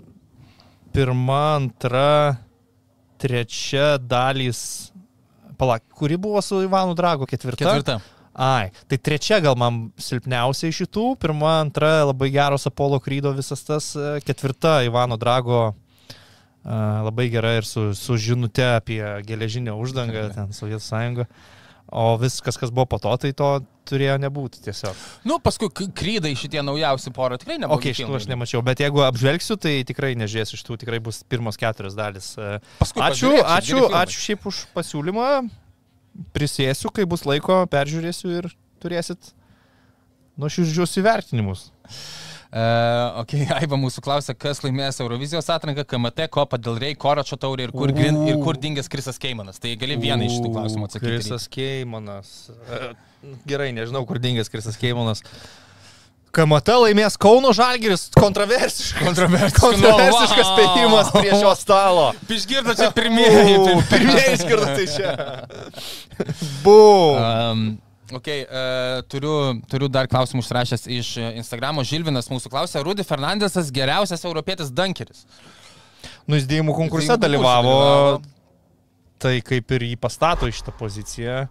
[0.91, 2.35] pirma, antra,
[3.23, 4.91] trečia dalys.
[5.55, 7.63] Palak, kuri buvo su Ivanu Drago ketvirta?
[7.63, 8.01] Ketvirta.
[8.35, 13.63] Ai, tai trečia gal man silpniausia iš šitų, pirma, antra labai geros Apollo krydo visas
[13.63, 15.69] tas, e, ketvirta Ivano Drago a,
[16.65, 21.27] labai gera ir su, su žinute apie geležinę uždangą, ten Sovietų sąjungą.
[21.93, 23.49] O viskas, kas buvo po to, tai to
[23.85, 24.97] turėjo nebūti tiesiog.
[25.29, 27.77] Nu, paskui krydai šitie naujausi porą tikrai nebuvo.
[27.77, 31.61] Ok, šitų aš nemačiau, bet jeigu apžvelgsiu, tai tikrai nežiūrėsiu iš tų, tikrai bus pirmos
[31.61, 32.31] keturios dalis.
[32.79, 35.29] Paskui Ačiū, ačiū, ačiū šiaip už pasiūlymą.
[36.33, 38.49] Prisėsiu, kai bus laiko, peržiūrėsiu ir
[38.81, 39.35] turėsit
[40.41, 41.67] nuoširdžius įvertinimus.
[42.55, 47.65] Uh, ok, Aiva mūsų klausia, kas laimės Eurovizijos atranką, KMT, Kopa Del Rey, Koračio taurė
[47.67, 49.59] ir kur, grin, ir kur dingęs Krisas Keimanas.
[49.59, 51.11] Tai gali vieną iš šitų klausimų atsakyti.
[51.17, 52.31] Krisas Keimanas.
[52.71, 52.93] E,
[53.49, 55.19] Gerai, nežinau, kur dingęs Krisas Keimanas.
[56.35, 58.09] KMT laimės Kauno Žalgiris.
[58.15, 59.03] Kontroversiškas.
[59.03, 59.59] Kontroversiškas.
[59.59, 60.55] Kontroversiškas Wow.
[60.55, 62.07] spėjimas prie šio stalo.
[62.39, 63.55] Išgirdo čia pirmieji.
[63.59, 65.13] U, Pirmieji išgirdo tai čia.
[66.63, 67.19] Bum.
[67.19, 67.63] Um,
[68.13, 69.33] ok, uh, turiu,
[69.71, 71.83] turiu dar klausimų užrašęs iš e, Instagramo.
[71.87, 75.25] Žilvinas mūsų klausė, Rudy Fernandesas geriausias europietis dankeris.
[76.29, 77.73] Nu, jis dėjimų konkurse dalyvavo.
[77.73, 78.33] dalyvavo.
[79.21, 81.45] Tai kaip ir jį pastato į šitą poziciją.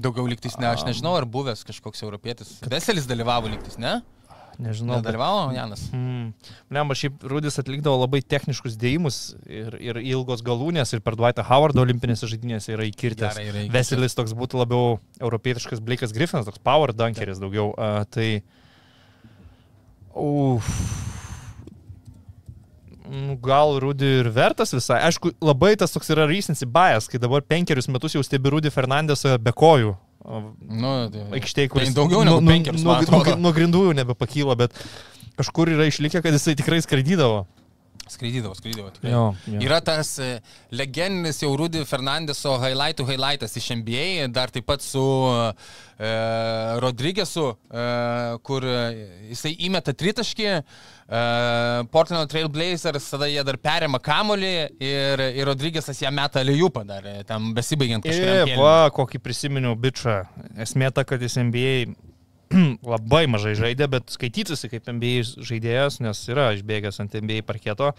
[0.00, 2.54] Daugiau liktis ne, aš nežinau, ar buvęs kažkoks europietis.
[2.72, 3.98] Veselis dalyvavo liktis, ne?
[4.60, 4.98] Nežinau.
[4.98, 5.82] bet- Nedalyvavo, Janas.
[5.96, 6.32] Mm.
[6.76, 11.80] Lemba, šiaip Rudis atlikdavo labai techniškus dėjimus ir, ir ilgos galūnės ir per Dwightą Howardą
[11.86, 13.32] olimpinėse žaidynėse yra įkirtęs.
[13.38, 13.72] Gerai, yra įkirtęs.
[13.78, 17.72] Veselis toks būtų labiau europietiškas Blake'as Griffinas, toks power dunkeris daugiau.
[17.72, 18.42] Uh, tai...
[20.12, 20.68] Uf.
[23.10, 25.00] Nu, gal Rudy ir vertas visai.
[25.08, 29.34] Aišku, labai tas toks yra recency bias, kai dabar penkerius metus jau stebi Rudy Fernandesą
[29.42, 29.96] be kojų.
[30.24, 33.36] Nu, tai, aikštėje, kuris daugiau negu nu- penkerius, nu- man nu- atrodo.
[33.40, 34.72] Nuo grindų jau nebepakyla, bet
[35.40, 37.46] kažkur yra išlikę, kad jisai tikrai skraidydavo.
[38.10, 38.90] Skraidydavo, skraidydavo.
[38.96, 39.12] Tikrai.
[39.14, 39.60] Jo, jo.
[39.64, 40.30] Yra tas e,
[40.74, 46.10] legendinis jau Rudy Fernandeso highlightų highlightas iš NBA, dar taip pat su e,
[46.82, 47.84] Rodriguesu, e,
[48.46, 48.78] kur e,
[49.30, 51.22] jisai įmeta tritaškį, e,
[51.92, 57.06] Portland Trail Blazers, tada jie dar perėmė kamolį ir, ir Rodriguesas ją meta lėjupą dar,
[57.06, 58.54] e, tam besibaigiant Ir kažkam.
[58.60, 60.22] va, kokį prisiminiau bičią.
[60.66, 61.74] Esmė ta, kad jis NBA
[62.92, 67.92] labai mažai žaidė, bet skaitytųsi kaip NBA žaidėjas, nes yra išbėgęs ant NBA parketo.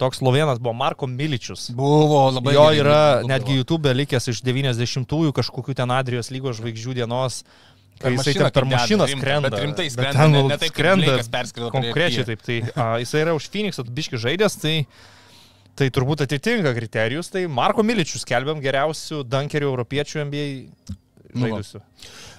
[0.00, 1.68] Toks Slovenas buvo Marko Miličius.
[1.76, 3.28] Buvo labai Jo yra būdavo.
[3.30, 7.42] netgi YouTube likęs iš 90-ųjų kažkokių ten Adrijos lygos žvaigždžių dienos.
[8.02, 9.50] Kai jisai ten per mašiną skrenda.
[9.52, 11.12] bet rimtai Bet skrenda, ten ne- taip, skrenda
[11.76, 12.40] Konkrečiai taip.
[12.42, 14.74] Tai a, jisai yra už Phoenix atbiški žaidęs, tai,
[15.78, 17.30] tai turbūt atitinka kriterijus.
[17.30, 20.48] Tai Marko Miličius skelbiam geriausių dankerių europiečių NBA
[21.32, 21.80] Nu žaidusių.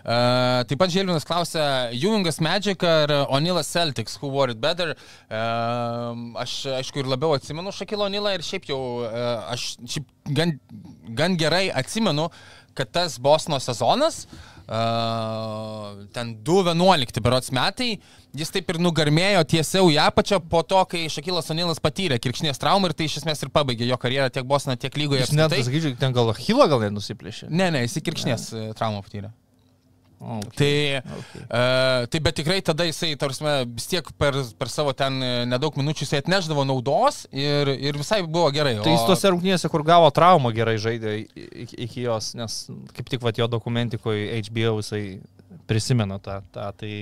[0.04, 1.66] Uh, taip pat Žilvinas klausia,
[1.96, 4.94] Jungas Magic ar Onilas Celtics, who wore it better?
[5.30, 10.58] Uh, aš, aišku, ir labiau atsimenu Šakilo Onilą ir šiaip jau uh, aš šiaip gan,
[11.18, 12.30] gan gerai atsimenu,
[12.78, 14.24] kad tas Bosno sezonas,
[14.66, 17.98] uh, ten 2-11 berots metai,
[18.38, 22.90] jis taip ir nugarmėjo tiesiau į apačią po to, kai Šakilas Onilas patyrė kirkšnės traumą
[22.90, 25.26] ir tai iš esmės ir pabaigė jo karjerą tiek Bosno, tiek lygoje.
[25.26, 27.52] Jis net, sakyčiau, ten gal Hilo gal net nusiplėšė.
[27.52, 29.34] Ne, ne, jis kirkšnės e, traumą patyrė.
[30.24, 30.56] O, okay.
[30.56, 31.42] Tai, Okay.
[31.44, 33.44] uh, tai bet tikrai tada jisai, tarsi,
[33.76, 35.18] vis tiek per, per savo ten
[35.52, 38.78] nedaug minučių jisai atneždavo naudos ir, ir visai buvo gerai.
[38.86, 42.58] Tai jis tose rungtynėse, kur gavo traumą, gerai žaidė iki, iki jos, nes
[42.96, 45.04] kaip tik vat, jo dokumentikoje HBO jisai
[45.68, 46.40] prisimena tą.
[46.56, 46.94] tą tai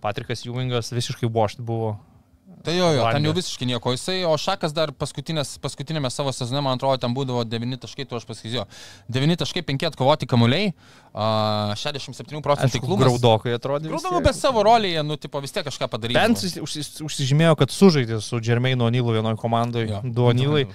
[0.00, 1.96] Patrikas Ewingas visiškai washed buvo.
[2.66, 3.28] Tai jo, jo, ten Vandė.
[3.28, 3.92] jau visiškai nieko.
[3.94, 8.26] Jisai, o Šakas dar paskutinėme savo sezone, man atrodo, ten būdavo 9 taškai, tu aš
[8.26, 8.64] pasakysiu.
[9.14, 10.72] 9 taškai 5 atkovoti kamuoliai,
[11.14, 13.04] uh, 67 procentų Aišku, taiklumas.
[13.06, 13.92] graudokai atrodė.
[13.92, 16.18] Graudokai, bet savo rolėje, nu, tipo, vis tiek kažką padaryti.
[16.18, 16.42] Bent
[17.06, 20.02] užsižymėjo, kad sužaidė su Džermeinu Onylu vienoje komandoje.
[20.02, 20.66] Du Onylai.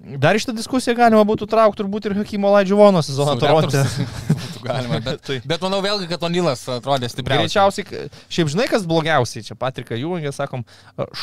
[0.00, 3.82] Dar iš tą diskusiją galima būtų traukti turbūt ir Hakimo Laidžiuvono sezoną Toronte.
[4.60, 7.48] Būtų galima, bet, Tai- bet manau vėlgi, kad Onilas atrodė stipriausiai.
[7.48, 10.62] Greičiausiai, šiaip žinai, kas blogiausiai, čia Patrika Jūngė, sakom,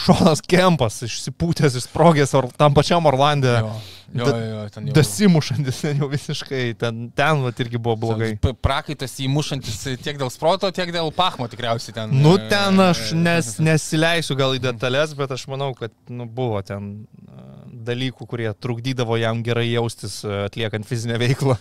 [0.04, 4.94] Šonas Kempas išsipūtęs, išsprogęs or, tam pačiam Orlandė, Jo, jo, Da- jo, ten jau.
[4.96, 8.30] dasimušantis ten jau visiškai, ten, ten vat, irgi buvo blogai.
[8.64, 12.14] Prakaitas įmušantis tiek dėl sproto, tiek dėl pachmo tikriausiai ten.
[12.24, 16.24] Nu, e, ten aš e, nes, nesileisiu gal į detalės, bet aš manau, kad nu,
[16.24, 21.58] buvo ten e, dalykų, kurie trukdydavo jam gerai jaustis e, atliekant fizinę veiklą.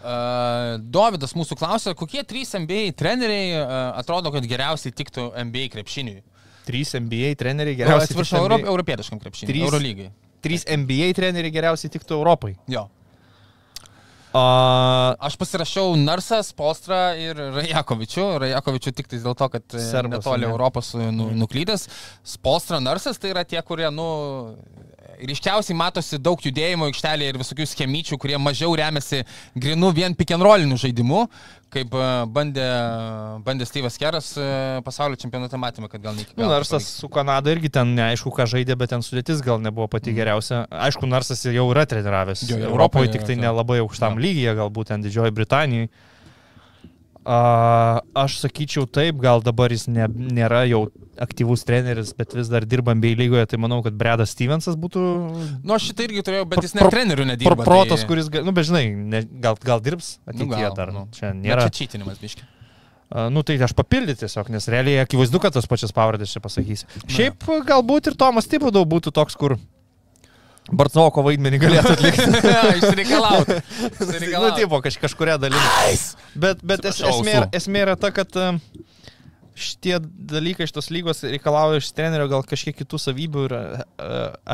[0.00, 6.22] Uh, Dovydas mūsų klausė, kokie trys NBA treneriai uh, atrodo, kad geriausiai tiktų NBA krepšiniui.
[6.64, 9.52] Trys NBA treneriai Geriausiai atsiprašau, NBA europietiškam krepšiniui.
[9.52, 10.08] Trys- Eurolygai.
[10.44, 12.54] Trys NBA treneriai geriausiai tiktų Europai.
[12.70, 12.86] Jo.
[14.30, 18.26] A, Aš pasirašiau Narsas, Polstra ir Rajakovičių.
[18.44, 20.52] Rajakovičių tik dėl to, kad e, Serbas, netoli ane?
[20.54, 21.88] Europos nu, nuklydęs.
[22.44, 24.06] Polstra, Narsas tai yra tie, kurie, nu,
[25.28, 29.22] ryškiausiai matosi daug judėjimo aikštelėje ir visokių schemyčių, kurie mažiau remiasi
[29.54, 31.26] grinu vien rolliniu žaidimu,
[31.70, 32.64] kaip e, bandė,
[33.46, 34.46] bandė Steve'as Keras e,
[34.86, 36.54] pasaulio čempionate matėme, kad gal ne iki Nu, galo.
[36.56, 37.00] Narsas pavyks.
[37.02, 40.64] su Kanada irgi ten neaišku, ką žaidė, bet ten sudėtis gal nebuvo pati geriausia.
[40.70, 42.46] Aišku, Narsas jau yra treniravęs.
[42.48, 44.24] Jo, jo, Europoje Europoje tik tai yra, nelabai aukštam Jo.
[44.26, 45.90] lygyje, galbūt ten Didžioji Britanijai.
[47.20, 50.86] A, aš sakyčiau taip, gal dabar jis ne, nėra jau
[51.20, 55.02] aktyvus treneris, bet vis dar dirba bei lygoje, tai manau, kad Bredas Stevensas būtų
[55.60, 57.66] Nu, aš šitą irgi turėjau, bet jis Pro- ne trenerių pro, nedirba.
[57.68, 58.08] protas, tai...
[58.08, 60.94] kuris, nu, bet žinai, ne, gal, gal dirbs Nu, ateityje gal, dar.
[60.96, 61.04] nu.
[61.12, 61.68] Čia Bet nėra.
[61.68, 62.48] Čia čytinimas, biški.
[63.12, 66.88] A, Nu tai aš papildyti tiesiog, nes realiai akivaizdu, kad tas pačias pavardės čia pasakysiu.
[67.04, 69.58] Šiaip galbūt ir Tomas Tibudau būtų toks, kur
[70.70, 72.26] Bartsoko vaidmenį galėtų atlikti.
[72.80, 73.50] Išreikalaut.
[74.44, 75.96] nu, tipo, kaž, kažkuria dalimi.
[76.38, 78.52] Bet, bet es, esmė, esmė yra ta, kad e,
[79.58, 79.98] šitie
[80.30, 83.64] dalykai šitos lygos reikalauja iš trenerio gal kažkiek kitų savybių ir e,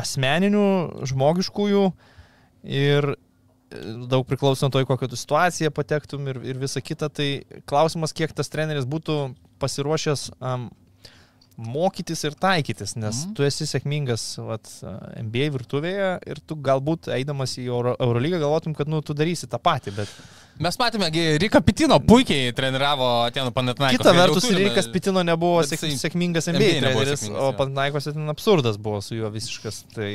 [0.01, 0.65] asmeninių,
[1.11, 1.85] žmogiškųjų
[2.81, 3.17] ir e,
[4.09, 7.11] daug priklauso nuo to, į kokią tu situaciją patektum ir, ir visa kita.
[7.13, 7.29] Tai
[7.69, 9.21] klausimas, kiek tas treneris būtų
[9.61, 10.69] pasiruošęs um,
[11.57, 13.35] mokytis ir taikytis, nes mm.
[13.37, 14.69] tu esi sėkmingas vat,
[15.25, 19.59] NBA virtuvėje ir tu galbūt eidamas į Euro, Eurolygą galvotum, kad nu, tu darysi tą
[19.61, 20.13] patį, bet
[20.57, 21.07] Mes matėme,
[21.41, 23.99] Rika Pitino puikiai treniravo Atenų Panatnaikos.
[23.99, 27.57] kita vertus Rikas Pitino nebuvo sėk, sėkmingas NBA NBA treneris, sėkmingas, o jo.
[27.59, 30.09] Pantnaikos ten absurdas buvo su juo visiškas, tai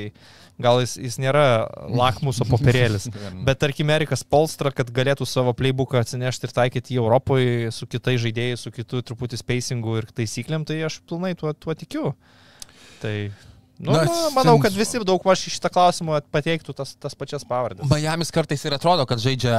[0.65, 1.45] gal jis, jis nėra
[1.91, 3.09] lakmuso popierėlis.
[3.47, 8.23] Bet tarkim, Erikas Polstra, kad galėtų savo playbooką atsinešti ir taikyti į Europoje su kitais
[8.23, 12.15] žaidėjais, su kitu truputį spacingu ir taisyklėm, tai aš pilnai tuo, tuo tikiu.
[13.03, 13.17] Tai,
[13.79, 17.43] nu, Na, Na, manau, ten- kad visi daug maž šitą klausimą pateiktų tas, tas pačias
[17.49, 17.89] pavardės.
[17.91, 19.55] Miamis kartais ir atrodo, kad žaidžia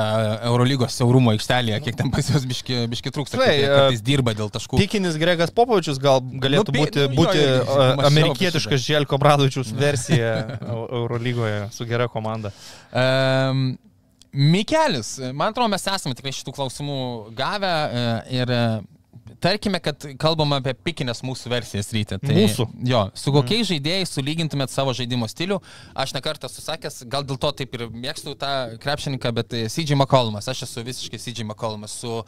[0.47, 3.35] Eurolygos siaurumo aikštelėje, kiek ten pas juos biški, biški trūksta.
[3.41, 4.79] Žinai, jie e, dirba dėl taškų.
[4.79, 8.85] Pikinis Gregas Popovičius gal galėtų Nu, būti, nu, jo, būti irgi, a, mąsčiau apie amerikietiškas
[8.87, 10.33] Želko Bradovičius versija
[10.71, 12.51] Eu- Eurolygoje su gera komanda.
[12.93, 13.73] Um,
[14.33, 16.95] Mikelis, man atrodo, mes esame tikrai šitų klausimų
[17.37, 18.05] gavę e,
[18.39, 18.61] ir e,
[19.43, 22.17] tarkime, kad kalbam apie pikinės mūsų versijas ryte.
[22.21, 22.67] Tai, Mūsų?
[22.87, 25.59] Jo, su kokiais žaidėjais sulygintumėt savo žaidimo stilių.
[25.99, 28.53] Aš nekartą susakęs, gal dėl to taip ir mėgstu tą
[28.83, 32.21] krepšininką, bet e, CJ McCollumas, aš esu visiškai CJ McCollumas su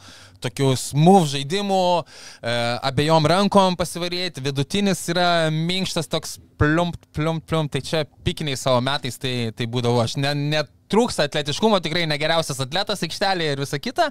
[0.44, 2.56] tokiu smooth žaidimu, e,
[2.90, 9.20] abiejom rankom pasivarėti, vidutinis yra minkštas toks plump, plump, plump, tai čia pikiniai savo metais
[9.20, 10.16] tai, tai būdavo aš.
[10.20, 14.10] Ne, net trūksta atletiškumo, tikrai negeriausias atletas aikštelėje ir visa kita,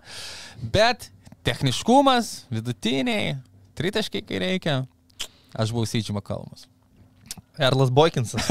[0.73, 1.09] bet
[1.45, 3.35] techniškumas, vidutiniai,
[3.77, 4.79] tritaškai, kai reikia.
[5.55, 6.65] Aš buvau Sydžiama kalmas.
[7.55, 8.43] Erlas Boikinsas.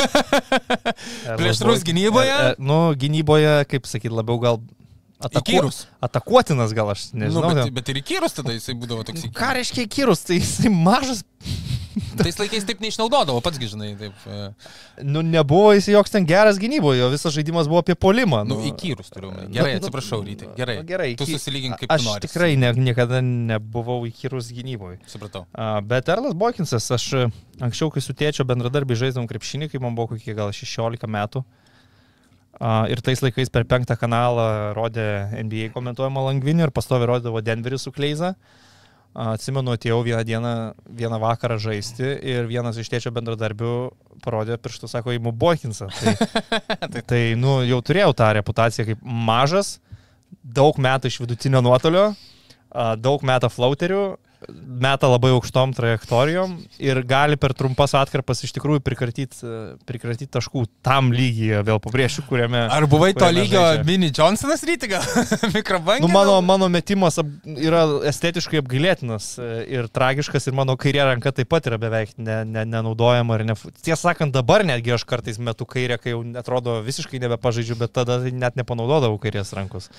[1.39, 2.33] Plėšrus gynyboje?
[2.33, 4.63] E, e, nu, gynyboje, kaip sakyt, labiau gal.
[5.25, 5.87] Įkyrus.
[6.05, 7.49] atakuotinas, gal aš Nu, nežinau.
[7.49, 7.71] bet, ten.
[7.79, 9.23] bet ir įkyrus tada jisai būdavo toks.
[9.33, 10.21] Ką reiškia įkyrus?
[10.29, 11.23] Tai jisai mažas.
[12.19, 14.15] Tais laikais taip neišnaudodavo, patsgi žinai, taip.
[14.27, 18.43] e, Nu, nebuvo jis joks ten geras gynyboje, jo visas žaidimas buvo apie polimą.
[18.49, 19.31] Nu, įkyrus turiu.
[19.55, 20.49] Gerai, Nu, nu, kaip rytai.
[20.59, 20.77] Gerai.
[20.81, 21.09] Nu, gerai.
[21.21, 22.25] Tu susilygink kaip Aš nori.
[22.27, 24.99] tikrai ne, niekada nebuvau įkyrus gynyboje.
[25.11, 25.45] Supratau.
[25.55, 27.29] A, Bet Erlas Bokinsas, aš e,
[27.63, 31.45] anksčiau, kai su tėčio bendradarbį žaidžiam krepšinį, kai man buvo kokie gal 16 metų.
[32.59, 35.09] A, Ir tais laikais per penktą kanalą rodė
[35.47, 38.35] NBA komentuojamą langvinį ir pastovi rodydavo Denverį su Kleiza.
[38.35, 38.64] A,
[39.15, 40.53] Atsimenu, atėjau vieną dieną,
[40.91, 43.75] vieną vakarą žaisti ir vienas iš tėčio bendradarbių
[44.25, 45.87] parodė pirštų, sako, įimu Bokinsą.
[45.95, 49.77] Tai, tai, nu, jau turėjau tą reputaciją kaip mažas,
[50.43, 52.09] daug metų iš vidutinio nuotolio,
[52.99, 54.03] daug metų flauterių,
[54.53, 59.53] meta labai aukštom trajektorijom ir gali per trumpas atkarpas iš tikrųjų prikratyti
[59.87, 62.65] prikratyti taškų tam lygyje, vėl pabrėšiu, kuriame...
[62.73, 63.87] Ar buvai to kuriame lygio žaidžia.
[63.89, 65.05] Mini Johnsonas ryti gal?
[65.57, 66.05] Mikrobangė?
[66.05, 67.19] Nu, mano, mano metimas
[67.55, 72.43] yra estetiškai apgailėtinas e, ir tragiškas ir mano kairė ranka taip pat yra beveik ne,
[72.49, 73.41] ne, nenaudojama.
[73.45, 77.95] Ne, tiesą sakant, dabar netgi aš kartais metu kairę, kai jau atrodo visiškai nebepažaidžiu, bet
[77.97, 79.91] tada net nepanaudodavau kairės rankos.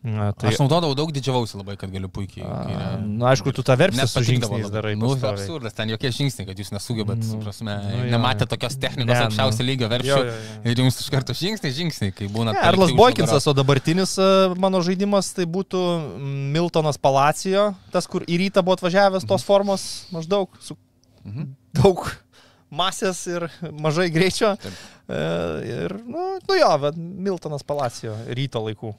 [0.00, 0.48] Na, Tai...
[0.48, 2.40] Aš naudodavau daug didžiavausi labai, kad galiu puikiai.
[2.40, 2.84] Kairę.
[3.04, 4.94] Na, aišku, tu tą verpsi Net su žingsniais darai.
[4.96, 8.12] Nu, absurdas, ten jokie žingsniai, kad jūs nesugebat, Nu, nu, prasme, nu, nu, jo.
[8.14, 9.26] nematė tokios technikos Ne, ne, nu.
[9.28, 10.14] aukščiausio lygio Jo, verčių.
[10.16, 10.62] jo, jo.
[10.72, 12.54] Ir jums iš karto žingsniai, žingsniai, kai būna...
[12.56, 15.82] Ne, už Boikinsas, o dabartinis e, mano žaidimas tai būtų
[16.56, 20.78] Miltonas Palacijo, tas, kur į rytą buvo atvažiavęs tos formos maždaug, su
[21.28, 21.50] Mhm.
[21.76, 22.06] daug
[22.72, 24.54] masės ir mažai greičio.
[24.56, 24.72] Taip.
[25.12, 25.20] E,
[25.68, 28.94] Ir, nu, nu jo, Miltonas Palacijo ryto laikų.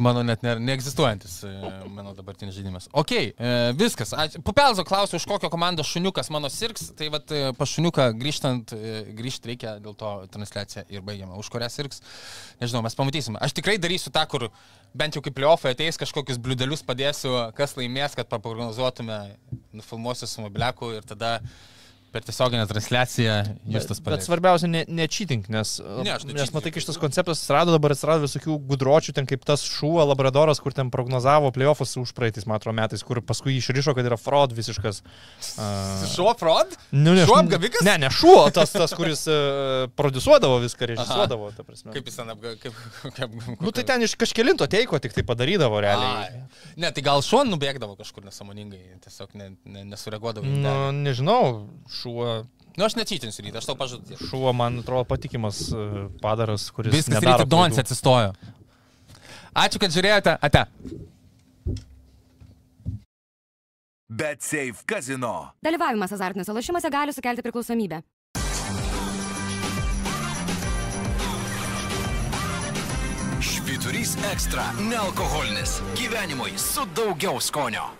[0.00, 1.50] Mano net ne, neegzistuojantis e,
[1.92, 2.88] mano dabartinis žaidimas.
[2.96, 4.14] Ok, e, viskas.
[4.46, 6.90] Pupelzo klausiu, už kokią komandą šuniukas mano sirgs.
[6.96, 11.36] Tai vad pa šuniuką grįžtant, e, grįžti reikia dėl to transliaciją ir baigiame.
[11.40, 12.00] Už kurią sirgs,
[12.62, 13.40] nežinau, mes pamatysime.
[13.44, 14.48] Aš tikrai darysiu tą, kur
[14.96, 19.20] bent jau kaip pliofai ateis kažkokius bliudelius padėsiu, kas laimės, kad paprognozuotume,
[19.76, 21.38] nufilmuosiu su mobiliaku ir tada
[22.10, 23.34] per tiesioginę transliaciją
[23.70, 24.26] jūs tas Bet paleis.
[24.26, 26.54] svarbiausia, ne, ne cheating, nes, Ne, ne nes cheating.
[26.56, 30.74] matai, kai šitas konceptas atsirado, dabar atsirado visokių gudročių, ten kaip tas šuo labradoras, kur
[30.76, 35.02] ten prognozavo playoffus už praeitais, man atrodo, metais, kur paskui išrišo, kad yra fraud visiškas.
[35.60, 36.72] Uh, Šuo fraud?
[36.92, 37.82] nu, ne, Šuo apgavikas?
[37.84, 41.92] Ne, ne šuo, tas, tas kuris uh, produsuodavo viską, režisuodavo, ta prasme.
[41.94, 42.52] Kaip jis ten apga...
[42.60, 42.76] Kaip,
[43.16, 46.28] kaip, Nu tai ten iš kažkelinto teiko tik tai padarydavo realiai.
[46.30, 46.72] Ai.
[46.80, 50.46] Ne, tai gal šuo nubėgdavo kažkur nesąmoningai, tiesiog ne, ne, nesureaguodavo.
[50.46, 51.66] Nu, nežinau,
[52.00, 52.30] šuo,
[52.78, 54.16] Nu, aš netytinsiu ryte, aš tau pažadu.
[54.30, 56.94] šuo man atrodo patikimas uh, padaras, kuris...
[56.94, 57.82] Viskas ryte Donis klaidų.
[57.82, 58.30] atsistojo.
[59.58, 60.36] Ačiū, kad žiūrėjote.
[60.40, 60.62] Ate.
[64.08, 65.50] Bet Safe Casino.
[65.62, 68.00] Dalyvavimas azartiniuose lošimuose gali sukelti priklausomybę.
[73.40, 75.80] Švyturys ekstra- nealkoholinis.
[75.96, 77.90] Gyvenimui su daugiau skonio.